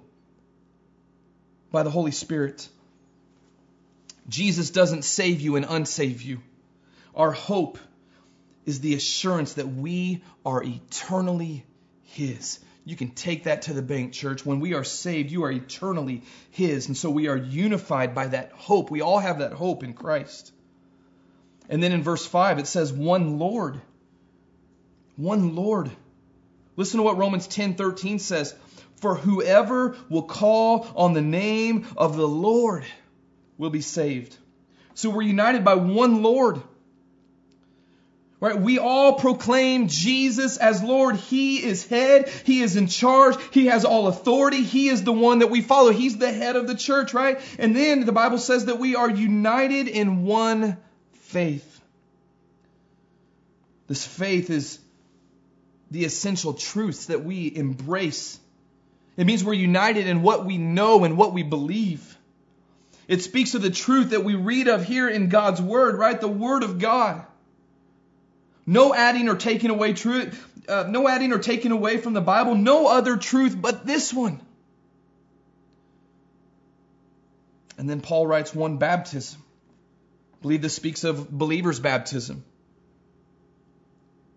by 1.71 1.83
the 1.83 1.91
Holy 1.91 2.11
Spirit. 2.11 2.67
Jesus 4.27 4.71
doesn't 4.71 5.03
save 5.03 5.41
you 5.41 5.55
and 5.55 5.65
unsave 5.65 6.23
you. 6.23 6.41
Our 7.15 7.31
hope 7.31 7.77
is 8.65 8.79
the 8.79 8.95
assurance 8.95 9.53
that 9.53 9.67
we 9.67 10.23
are 10.45 10.63
eternally 10.63 11.63
His. 12.03 12.59
You 12.85 12.95
can 12.95 13.09
take 13.09 13.45
that 13.45 13.63
to 13.63 13.73
the 13.73 13.81
bank, 13.81 14.13
church. 14.13 14.45
When 14.45 14.59
we 14.59 14.75
are 14.75 14.83
saved, 14.83 15.31
you 15.31 15.43
are 15.43 15.51
eternally 15.51 16.21
His. 16.51 16.87
And 16.87 16.95
so 16.95 17.09
we 17.09 17.27
are 17.27 17.35
unified 17.35 18.13
by 18.13 18.27
that 18.27 18.51
hope. 18.51 18.91
We 18.91 19.01
all 19.01 19.17
have 19.17 19.39
that 19.39 19.53
hope 19.53 19.83
in 19.83 19.93
Christ. 19.93 20.51
And 21.67 21.81
then 21.81 21.91
in 21.91 22.03
verse 22.03 22.23
5, 22.25 22.59
it 22.59 22.67
says, 22.67 22.93
one 22.93 23.39
Lord. 23.39 23.81
One 25.15 25.55
Lord. 25.55 25.89
Listen 26.75 26.99
to 26.99 27.03
what 27.03 27.17
Romans 27.17 27.47
10 27.47 27.73
13 27.73 28.19
says. 28.19 28.53
For 28.97 29.15
whoever 29.15 29.97
will 30.09 30.23
call 30.23 30.87
on 30.95 31.13
the 31.13 31.21
name 31.21 31.87
of 31.97 32.15
the 32.15 32.27
Lord 32.27 32.85
will 33.57 33.71
be 33.71 33.81
saved. 33.81 34.37
So 34.93 35.09
we're 35.09 35.23
united 35.23 35.63
by 35.65 35.75
one 35.75 36.21
Lord. 36.21 36.61
Right? 38.45 38.61
We 38.61 38.77
all 38.77 39.13
proclaim 39.13 39.87
Jesus 39.87 40.57
as 40.57 40.83
Lord. 40.83 41.15
He 41.15 41.63
is 41.63 41.87
head. 41.87 42.29
He 42.43 42.61
is 42.61 42.75
in 42.75 42.85
charge. 42.85 43.37
He 43.49 43.65
has 43.65 43.85
all 43.85 44.05
authority. 44.05 44.61
He 44.61 44.87
is 44.87 45.03
the 45.03 45.11
one 45.11 45.39
that 45.39 45.49
we 45.49 45.61
follow. 45.61 45.89
He's 45.89 46.19
the 46.19 46.31
head 46.31 46.55
of 46.55 46.67
the 46.67 46.75
church, 46.75 47.15
right? 47.15 47.41
And 47.57 47.75
then 47.75 48.05
the 48.05 48.11
Bible 48.11 48.37
says 48.37 48.65
that 48.65 48.77
we 48.77 48.95
are 48.95 49.09
united 49.09 49.87
in 49.87 50.25
one 50.25 50.77
faith. 51.13 51.81
This 53.87 54.05
faith 54.05 54.51
is 54.51 54.77
the 55.89 56.05
essential 56.05 56.53
truths 56.53 57.07
that 57.07 57.25
we 57.25 57.51
embrace. 57.55 58.39
It 59.17 59.25
means 59.25 59.43
we're 59.43 59.53
united 59.53 60.05
in 60.05 60.21
what 60.21 60.45
we 60.45 60.59
know 60.59 61.03
and 61.03 61.17
what 61.17 61.33
we 61.33 61.41
believe. 61.41 62.15
It 63.07 63.23
speaks 63.23 63.55
of 63.55 63.63
the 63.63 63.71
truth 63.71 64.11
that 64.11 64.23
we 64.23 64.35
read 64.35 64.67
of 64.67 64.83
here 64.83 65.09
in 65.09 65.29
God's 65.29 65.63
Word, 65.63 65.97
right? 65.97 66.21
The 66.21 66.27
Word 66.27 66.61
of 66.61 66.77
God. 66.77 67.25
No 68.65 68.93
adding 68.93 69.29
or 69.29 69.35
taking 69.35 69.69
away 69.69 69.93
truth, 69.93 70.43
uh, 70.67 70.85
no 70.89 71.07
adding 71.07 71.31
or 71.31 71.39
taking 71.39 71.71
away 71.71 71.97
from 71.97 72.13
the 72.13 72.21
Bible, 72.21 72.55
no 72.55 72.87
other 72.87 73.17
truth 73.17 73.55
but 73.59 73.85
this 73.85 74.13
one. 74.13 74.41
And 77.77 77.89
then 77.89 78.01
Paul 78.01 78.25
writes 78.25 78.55
one 78.55 78.77
baptism. 78.77 79.41
I 80.33 80.37
believe 80.41 80.61
this 80.61 80.75
speaks 80.75 81.03
of 81.03 81.29
believers' 81.29 81.79
baptism. 81.79 82.43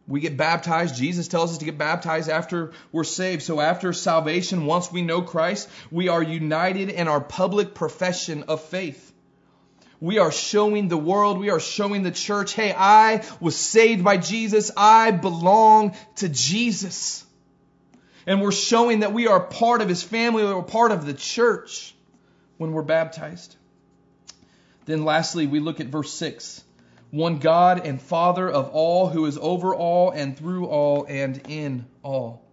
We 0.06 0.20
get 0.20 0.36
baptized. 0.38 0.96
Jesus 0.96 1.28
tells 1.28 1.52
us 1.52 1.58
to 1.58 1.66
get 1.66 1.76
baptized 1.76 2.30
after 2.30 2.72
we're 2.92 3.04
saved. 3.04 3.42
So 3.42 3.60
after 3.60 3.92
salvation, 3.92 4.64
once 4.64 4.90
we 4.90 5.02
know 5.02 5.20
Christ, 5.20 5.68
we 5.90 6.08
are 6.08 6.22
united 6.22 6.88
in 6.88 7.08
our 7.08 7.20
public 7.20 7.74
profession 7.74 8.44
of 8.44 8.62
faith. 8.62 9.07
We 10.00 10.18
are 10.18 10.30
showing 10.30 10.88
the 10.88 10.96
world, 10.96 11.38
we 11.38 11.50
are 11.50 11.58
showing 11.58 12.02
the 12.02 12.12
church, 12.12 12.54
hey, 12.54 12.72
I 12.76 13.24
was 13.40 13.56
saved 13.56 14.04
by 14.04 14.16
Jesus. 14.16 14.70
I 14.76 15.10
belong 15.10 15.96
to 16.16 16.28
Jesus. 16.28 17.24
And 18.26 18.40
we're 18.40 18.52
showing 18.52 19.00
that 19.00 19.12
we 19.12 19.26
are 19.26 19.40
part 19.40 19.80
of 19.80 19.88
his 19.88 20.02
family, 20.02 20.44
we're 20.44 20.62
part 20.62 20.92
of 20.92 21.04
the 21.04 21.14
church 21.14 21.94
when 22.58 22.72
we're 22.72 22.82
baptized. 22.82 23.56
Then 24.84 25.04
lastly, 25.04 25.46
we 25.46 25.60
look 25.60 25.80
at 25.80 25.86
verse 25.86 26.12
6. 26.12 26.62
One 27.10 27.38
God 27.38 27.86
and 27.86 28.00
Father 28.00 28.48
of 28.48 28.68
all, 28.70 29.08
who 29.08 29.24
is 29.26 29.38
over 29.38 29.74
all 29.74 30.10
and 30.10 30.36
through 30.36 30.66
all 30.66 31.06
and 31.08 31.40
in 31.48 31.86
all. 32.02 32.44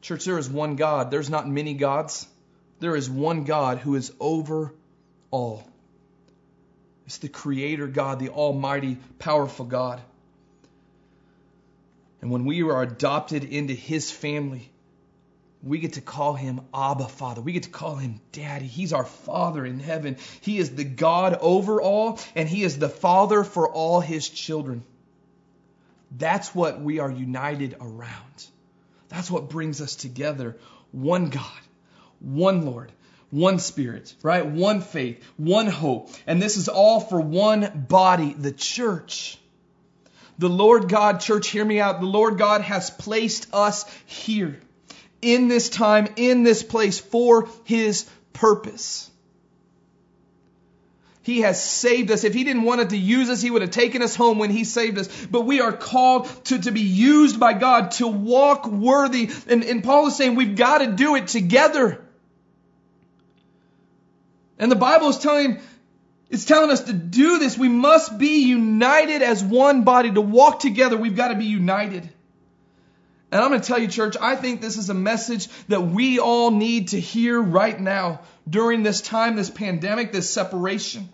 Church, 0.00 0.24
there 0.24 0.38
is 0.38 0.48
one 0.48 0.76
God. 0.76 1.10
There's 1.10 1.28
not 1.28 1.48
many 1.48 1.74
gods. 1.74 2.26
There 2.78 2.94
is 2.94 3.10
one 3.10 3.44
God 3.44 3.78
who 3.78 3.96
is 3.96 4.12
over 4.20 4.72
all. 5.30 5.68
It's 7.08 7.16
the 7.16 7.28
Creator 7.30 7.86
God, 7.86 8.18
the 8.18 8.28
Almighty, 8.28 8.98
powerful 9.18 9.64
God. 9.64 10.02
And 12.20 12.30
when 12.30 12.44
we 12.44 12.60
are 12.60 12.82
adopted 12.82 13.44
into 13.44 13.72
His 13.72 14.10
family, 14.10 14.70
we 15.62 15.78
get 15.78 15.94
to 15.94 16.02
call 16.02 16.34
Him 16.34 16.60
Abba 16.74 17.08
Father. 17.08 17.40
We 17.40 17.52
get 17.52 17.62
to 17.62 17.70
call 17.70 17.96
Him 17.96 18.20
Daddy. 18.32 18.66
He's 18.66 18.92
our 18.92 19.06
Father 19.06 19.64
in 19.64 19.80
heaven. 19.80 20.18
He 20.42 20.58
is 20.58 20.74
the 20.74 20.84
God 20.84 21.38
over 21.40 21.80
all, 21.80 22.20
and 22.34 22.46
He 22.46 22.62
is 22.62 22.78
the 22.78 22.90
Father 22.90 23.42
for 23.42 23.66
all 23.72 24.00
His 24.00 24.28
children. 24.28 24.84
That's 26.14 26.54
what 26.54 26.78
we 26.78 26.98
are 26.98 27.10
united 27.10 27.74
around. 27.80 28.46
That's 29.08 29.30
what 29.30 29.48
brings 29.48 29.80
us 29.80 29.96
together. 29.96 30.58
One 30.92 31.30
God, 31.30 31.60
one 32.20 32.66
Lord, 32.66 32.92
one 33.30 33.58
spirit, 33.58 34.14
right? 34.22 34.44
One 34.46 34.80
faith, 34.80 35.22
one 35.36 35.66
hope. 35.66 36.10
And 36.26 36.40
this 36.40 36.56
is 36.56 36.68
all 36.68 37.00
for 37.00 37.20
one 37.20 37.86
body, 37.88 38.32
the 38.32 38.52
church. 38.52 39.38
The 40.38 40.48
Lord 40.48 40.88
God, 40.88 41.20
church, 41.20 41.48
hear 41.48 41.64
me 41.64 41.80
out. 41.80 42.00
The 42.00 42.06
Lord 42.06 42.38
God 42.38 42.62
has 42.62 42.90
placed 42.90 43.52
us 43.52 43.84
here 44.06 44.60
in 45.20 45.48
this 45.48 45.68
time, 45.68 46.08
in 46.16 46.42
this 46.42 46.62
place 46.62 46.98
for 46.98 47.48
his 47.64 48.08
purpose. 48.32 49.10
He 51.22 51.42
has 51.42 51.62
saved 51.62 52.10
us. 52.10 52.24
If 52.24 52.32
he 52.32 52.44
didn't 52.44 52.62
want 52.62 52.88
to 52.88 52.96
use 52.96 53.28
us, 53.28 53.42
he 53.42 53.50
would 53.50 53.60
have 53.60 53.70
taken 53.70 54.00
us 54.00 54.16
home 54.16 54.38
when 54.38 54.48
he 54.48 54.64
saved 54.64 54.96
us. 54.96 55.26
But 55.26 55.42
we 55.42 55.60
are 55.60 55.74
called 55.74 56.26
to, 56.46 56.58
to 56.60 56.70
be 56.70 56.80
used 56.80 57.38
by 57.38 57.52
God 57.52 57.90
to 57.92 58.06
walk 58.06 58.66
worthy. 58.66 59.28
And, 59.46 59.62
and 59.62 59.84
Paul 59.84 60.06
is 60.06 60.16
saying 60.16 60.36
we've 60.36 60.56
got 60.56 60.78
to 60.78 60.86
do 60.86 61.16
it 61.16 61.26
together. 61.26 62.02
And 64.58 64.70
the 64.70 64.76
Bible 64.76 65.08
is 65.08 65.18
telling, 65.18 65.60
it's 66.30 66.44
telling 66.44 66.70
us 66.70 66.82
to 66.82 66.92
do 66.92 67.38
this. 67.38 67.56
We 67.56 67.68
must 67.68 68.18
be 68.18 68.44
united 68.46 69.22
as 69.22 69.42
one 69.42 69.84
body. 69.84 70.10
To 70.10 70.20
walk 70.20 70.60
together, 70.60 70.96
we've 70.96 71.16
got 71.16 71.28
to 71.28 71.36
be 71.36 71.46
united. 71.46 72.08
And 73.30 73.42
I'm 73.42 73.50
going 73.50 73.60
to 73.60 73.66
tell 73.66 73.78
you, 73.78 73.88
church, 73.88 74.16
I 74.20 74.36
think 74.36 74.60
this 74.60 74.78
is 74.78 74.88
a 74.88 74.94
message 74.94 75.48
that 75.68 75.82
we 75.82 76.18
all 76.18 76.50
need 76.50 76.88
to 76.88 77.00
hear 77.00 77.40
right 77.40 77.78
now 77.78 78.20
during 78.48 78.82
this 78.82 79.02
time, 79.02 79.36
this 79.36 79.50
pandemic, 79.50 80.12
this 80.12 80.30
separation. 80.30 81.08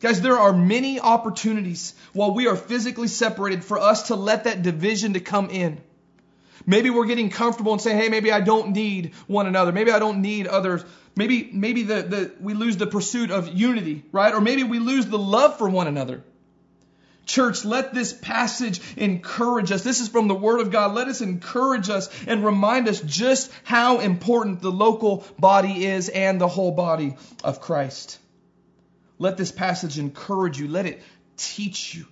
Guys, 0.00 0.20
there 0.20 0.38
are 0.38 0.52
many 0.52 1.00
opportunities 1.00 1.94
while 2.12 2.32
we 2.32 2.46
are 2.46 2.56
physically 2.56 3.08
separated 3.08 3.64
for 3.64 3.78
us 3.78 4.04
to 4.04 4.14
let 4.14 4.44
that 4.44 4.62
division 4.62 5.14
to 5.14 5.20
come 5.20 5.50
in. 5.50 5.80
Maybe 6.66 6.90
we're 6.90 7.06
getting 7.06 7.30
comfortable 7.30 7.72
and 7.72 7.80
saying, 7.80 7.98
hey, 7.98 8.08
maybe 8.08 8.32
I 8.32 8.40
don't 8.40 8.72
need 8.72 9.14
one 9.26 9.46
another. 9.46 9.72
Maybe 9.72 9.90
I 9.90 9.98
don't 9.98 10.22
need 10.22 10.46
others. 10.46 10.84
Maybe, 11.16 11.50
maybe 11.52 11.82
the, 11.82 12.02
the, 12.02 12.32
we 12.40 12.54
lose 12.54 12.76
the 12.76 12.86
pursuit 12.86 13.30
of 13.30 13.48
unity, 13.48 14.04
right? 14.12 14.32
Or 14.32 14.40
maybe 14.40 14.62
we 14.62 14.78
lose 14.78 15.06
the 15.06 15.18
love 15.18 15.58
for 15.58 15.68
one 15.68 15.86
another. 15.86 16.22
Church, 17.26 17.64
let 17.64 17.92
this 17.92 18.12
passage 18.12 18.80
encourage 18.96 19.70
us. 19.70 19.82
This 19.82 20.00
is 20.00 20.08
from 20.08 20.28
the 20.28 20.34
Word 20.34 20.60
of 20.60 20.70
God. 20.70 20.94
Let 20.94 21.08
us 21.08 21.20
encourage 21.20 21.90
us 21.90 22.08
and 22.26 22.42
remind 22.44 22.88
us 22.88 23.00
just 23.00 23.50
how 23.64 23.98
important 23.98 24.62
the 24.62 24.70
local 24.70 25.24
body 25.38 25.84
is 25.84 26.08
and 26.08 26.40
the 26.40 26.48
whole 26.48 26.70
body 26.70 27.16
of 27.44 27.60
Christ. 27.60 28.18
Let 29.18 29.36
this 29.36 29.52
passage 29.52 29.98
encourage 29.98 30.58
you. 30.58 30.68
Let 30.68 30.86
it 30.86 31.02
teach 31.36 31.94
you 31.94 32.06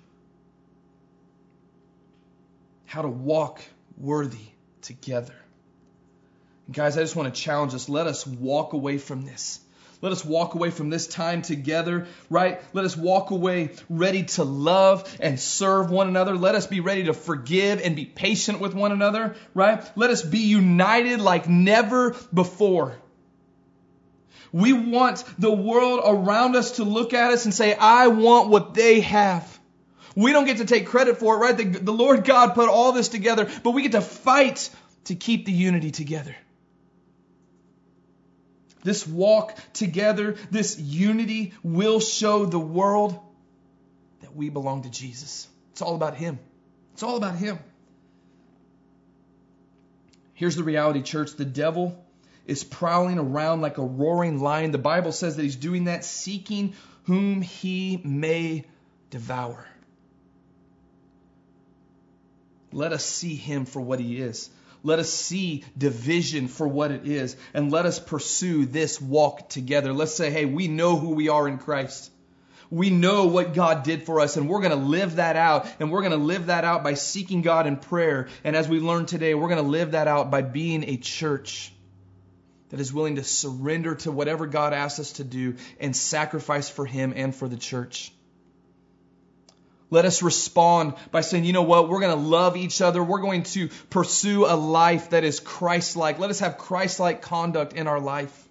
how 2.84 3.02
to 3.02 3.08
walk 3.08 3.62
worthy 3.96 4.46
together. 4.82 5.34
Guys, 6.70 6.98
I 6.98 7.02
just 7.02 7.16
want 7.16 7.32
to 7.32 7.40
challenge 7.40 7.74
us. 7.74 7.88
Let 7.88 8.06
us 8.06 8.26
walk 8.26 8.72
away 8.72 8.98
from 8.98 9.24
this. 9.24 9.60
Let 10.02 10.12
us 10.12 10.24
walk 10.24 10.54
away 10.54 10.70
from 10.70 10.90
this 10.90 11.06
time 11.06 11.40
together, 11.42 12.06
right? 12.28 12.60
Let 12.74 12.84
us 12.84 12.96
walk 12.96 13.30
away 13.30 13.70
ready 13.88 14.24
to 14.24 14.44
love 14.44 15.16
and 15.20 15.40
serve 15.40 15.90
one 15.90 16.08
another. 16.08 16.36
Let 16.36 16.54
us 16.54 16.66
be 16.66 16.80
ready 16.80 17.04
to 17.04 17.14
forgive 17.14 17.80
and 17.80 17.96
be 17.96 18.04
patient 18.04 18.60
with 18.60 18.74
one 18.74 18.92
another, 18.92 19.36
right? 19.54 19.82
Let 19.96 20.10
us 20.10 20.22
be 20.22 20.40
united 20.40 21.20
like 21.20 21.48
never 21.48 22.14
before. 22.32 22.96
We 24.52 24.72
want 24.72 25.24
the 25.38 25.52
world 25.52 26.00
around 26.04 26.56
us 26.56 26.72
to 26.72 26.84
look 26.84 27.14
at 27.14 27.32
us 27.32 27.44
and 27.44 27.54
say, 27.54 27.74
I 27.74 28.08
want 28.08 28.48
what 28.48 28.74
they 28.74 29.00
have. 29.00 29.55
We 30.16 30.32
don't 30.32 30.46
get 30.46 30.56
to 30.56 30.64
take 30.64 30.86
credit 30.86 31.18
for 31.18 31.36
it, 31.36 31.38
right? 31.38 31.56
The, 31.56 31.64
the 31.64 31.92
Lord 31.92 32.24
God 32.24 32.54
put 32.54 32.68
all 32.68 32.90
this 32.90 33.08
together, 33.08 33.48
but 33.62 33.70
we 33.70 33.82
get 33.82 33.92
to 33.92 34.00
fight 34.00 34.68
to 35.04 35.14
keep 35.14 35.46
the 35.46 35.52
unity 35.52 35.92
together 35.92 36.34
this 38.86 39.06
walk 39.06 39.58
together, 39.72 40.36
this 40.52 40.78
unity 40.78 41.52
will 41.64 41.98
show 41.98 42.46
the 42.46 42.58
world 42.58 43.18
that 44.20 44.34
we 44.34 44.48
belong 44.48 44.82
to 44.82 44.90
Jesus. 44.90 45.48
It's 45.72 45.82
all 45.82 45.96
about 45.96 46.14
Him. 46.14 46.38
It's 46.94 47.02
all 47.02 47.16
about 47.16 47.34
Him. 47.34 47.58
Here's 50.34 50.54
the 50.54 50.62
reality, 50.62 51.02
church 51.02 51.34
the 51.34 51.44
devil 51.44 52.02
is 52.46 52.62
prowling 52.62 53.18
around 53.18 53.60
like 53.60 53.78
a 53.78 53.82
roaring 53.82 54.40
lion. 54.40 54.70
The 54.70 54.78
Bible 54.78 55.10
says 55.10 55.34
that 55.34 55.42
he's 55.42 55.56
doing 55.56 55.84
that, 55.84 56.04
seeking 56.04 56.74
whom 57.04 57.42
he 57.42 58.00
may 58.04 58.66
devour. 59.10 59.66
Let 62.76 62.92
us 62.92 63.06
see 63.06 63.34
him 63.34 63.64
for 63.64 63.80
what 63.80 64.00
he 64.00 64.20
is. 64.20 64.50
Let 64.82 64.98
us 64.98 65.08
see 65.08 65.64
division 65.78 66.46
for 66.46 66.68
what 66.68 66.90
it 66.90 67.06
is. 67.06 67.34
And 67.54 67.72
let 67.72 67.86
us 67.86 67.98
pursue 67.98 68.66
this 68.66 69.00
walk 69.00 69.48
together. 69.48 69.94
Let's 69.94 70.14
say, 70.14 70.30
hey, 70.30 70.44
we 70.44 70.68
know 70.68 70.96
who 70.96 71.14
we 71.14 71.30
are 71.30 71.48
in 71.48 71.56
Christ. 71.56 72.10
We 72.68 72.90
know 72.90 73.28
what 73.28 73.54
God 73.54 73.82
did 73.82 74.02
for 74.02 74.20
us, 74.20 74.36
and 74.36 74.46
we're 74.46 74.60
going 74.60 74.78
to 74.78 74.86
live 74.86 75.16
that 75.16 75.36
out. 75.36 75.66
And 75.80 75.90
we're 75.90 76.02
going 76.02 76.18
to 76.18 76.18
live 76.18 76.46
that 76.46 76.64
out 76.64 76.84
by 76.84 76.94
seeking 76.94 77.40
God 77.40 77.66
in 77.66 77.78
prayer. 77.78 78.28
And 78.44 78.54
as 78.54 78.68
we 78.68 78.78
learned 78.78 79.08
today, 79.08 79.32
we're 79.32 79.48
going 79.48 79.64
to 79.64 79.70
live 79.70 79.92
that 79.92 80.06
out 80.06 80.30
by 80.30 80.42
being 80.42 80.84
a 80.84 80.98
church 80.98 81.72
that 82.68 82.78
is 82.78 82.92
willing 82.92 83.16
to 83.16 83.24
surrender 83.24 83.94
to 83.94 84.12
whatever 84.12 84.46
God 84.46 84.74
asks 84.74 85.00
us 85.00 85.12
to 85.12 85.24
do 85.24 85.56
and 85.80 85.96
sacrifice 85.96 86.68
for 86.68 86.84
Him 86.84 87.14
and 87.16 87.34
for 87.34 87.48
the 87.48 87.56
church. 87.56 88.12
Let 89.88 90.04
us 90.04 90.22
respond 90.22 90.94
by 91.12 91.20
saying, 91.20 91.44
you 91.44 91.52
know 91.52 91.62
what, 91.62 91.88
we're 91.88 92.00
going 92.00 92.16
to 92.16 92.22
love 92.28 92.56
each 92.56 92.80
other. 92.80 93.02
We're 93.02 93.20
going 93.20 93.44
to 93.44 93.68
pursue 93.90 94.44
a 94.44 94.56
life 94.56 95.10
that 95.10 95.22
is 95.22 95.38
Christ 95.38 95.96
like. 95.96 96.18
Let 96.18 96.30
us 96.30 96.40
have 96.40 96.58
Christ 96.58 96.98
like 96.98 97.22
conduct 97.22 97.72
in 97.72 97.86
our 97.86 98.00
life. 98.00 98.48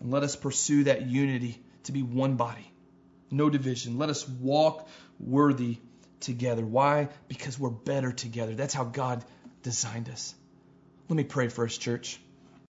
And 0.00 0.10
let 0.10 0.22
us 0.22 0.34
pursue 0.34 0.84
that 0.84 1.06
unity 1.06 1.62
to 1.84 1.92
be 1.92 2.02
one 2.02 2.36
body, 2.36 2.72
no 3.30 3.50
division. 3.50 3.98
Let 3.98 4.08
us 4.08 4.26
walk 4.26 4.88
worthy 5.20 5.78
together. 6.20 6.64
Why? 6.64 7.08
Because 7.28 7.58
we're 7.58 7.70
better 7.70 8.12
together. 8.12 8.54
That's 8.54 8.74
how 8.74 8.84
God 8.84 9.24
designed 9.62 10.08
us. 10.08 10.34
Let 11.08 11.16
me 11.16 11.24
pray 11.24 11.48
for 11.48 11.64
us, 11.64 11.76
church. 11.76 12.18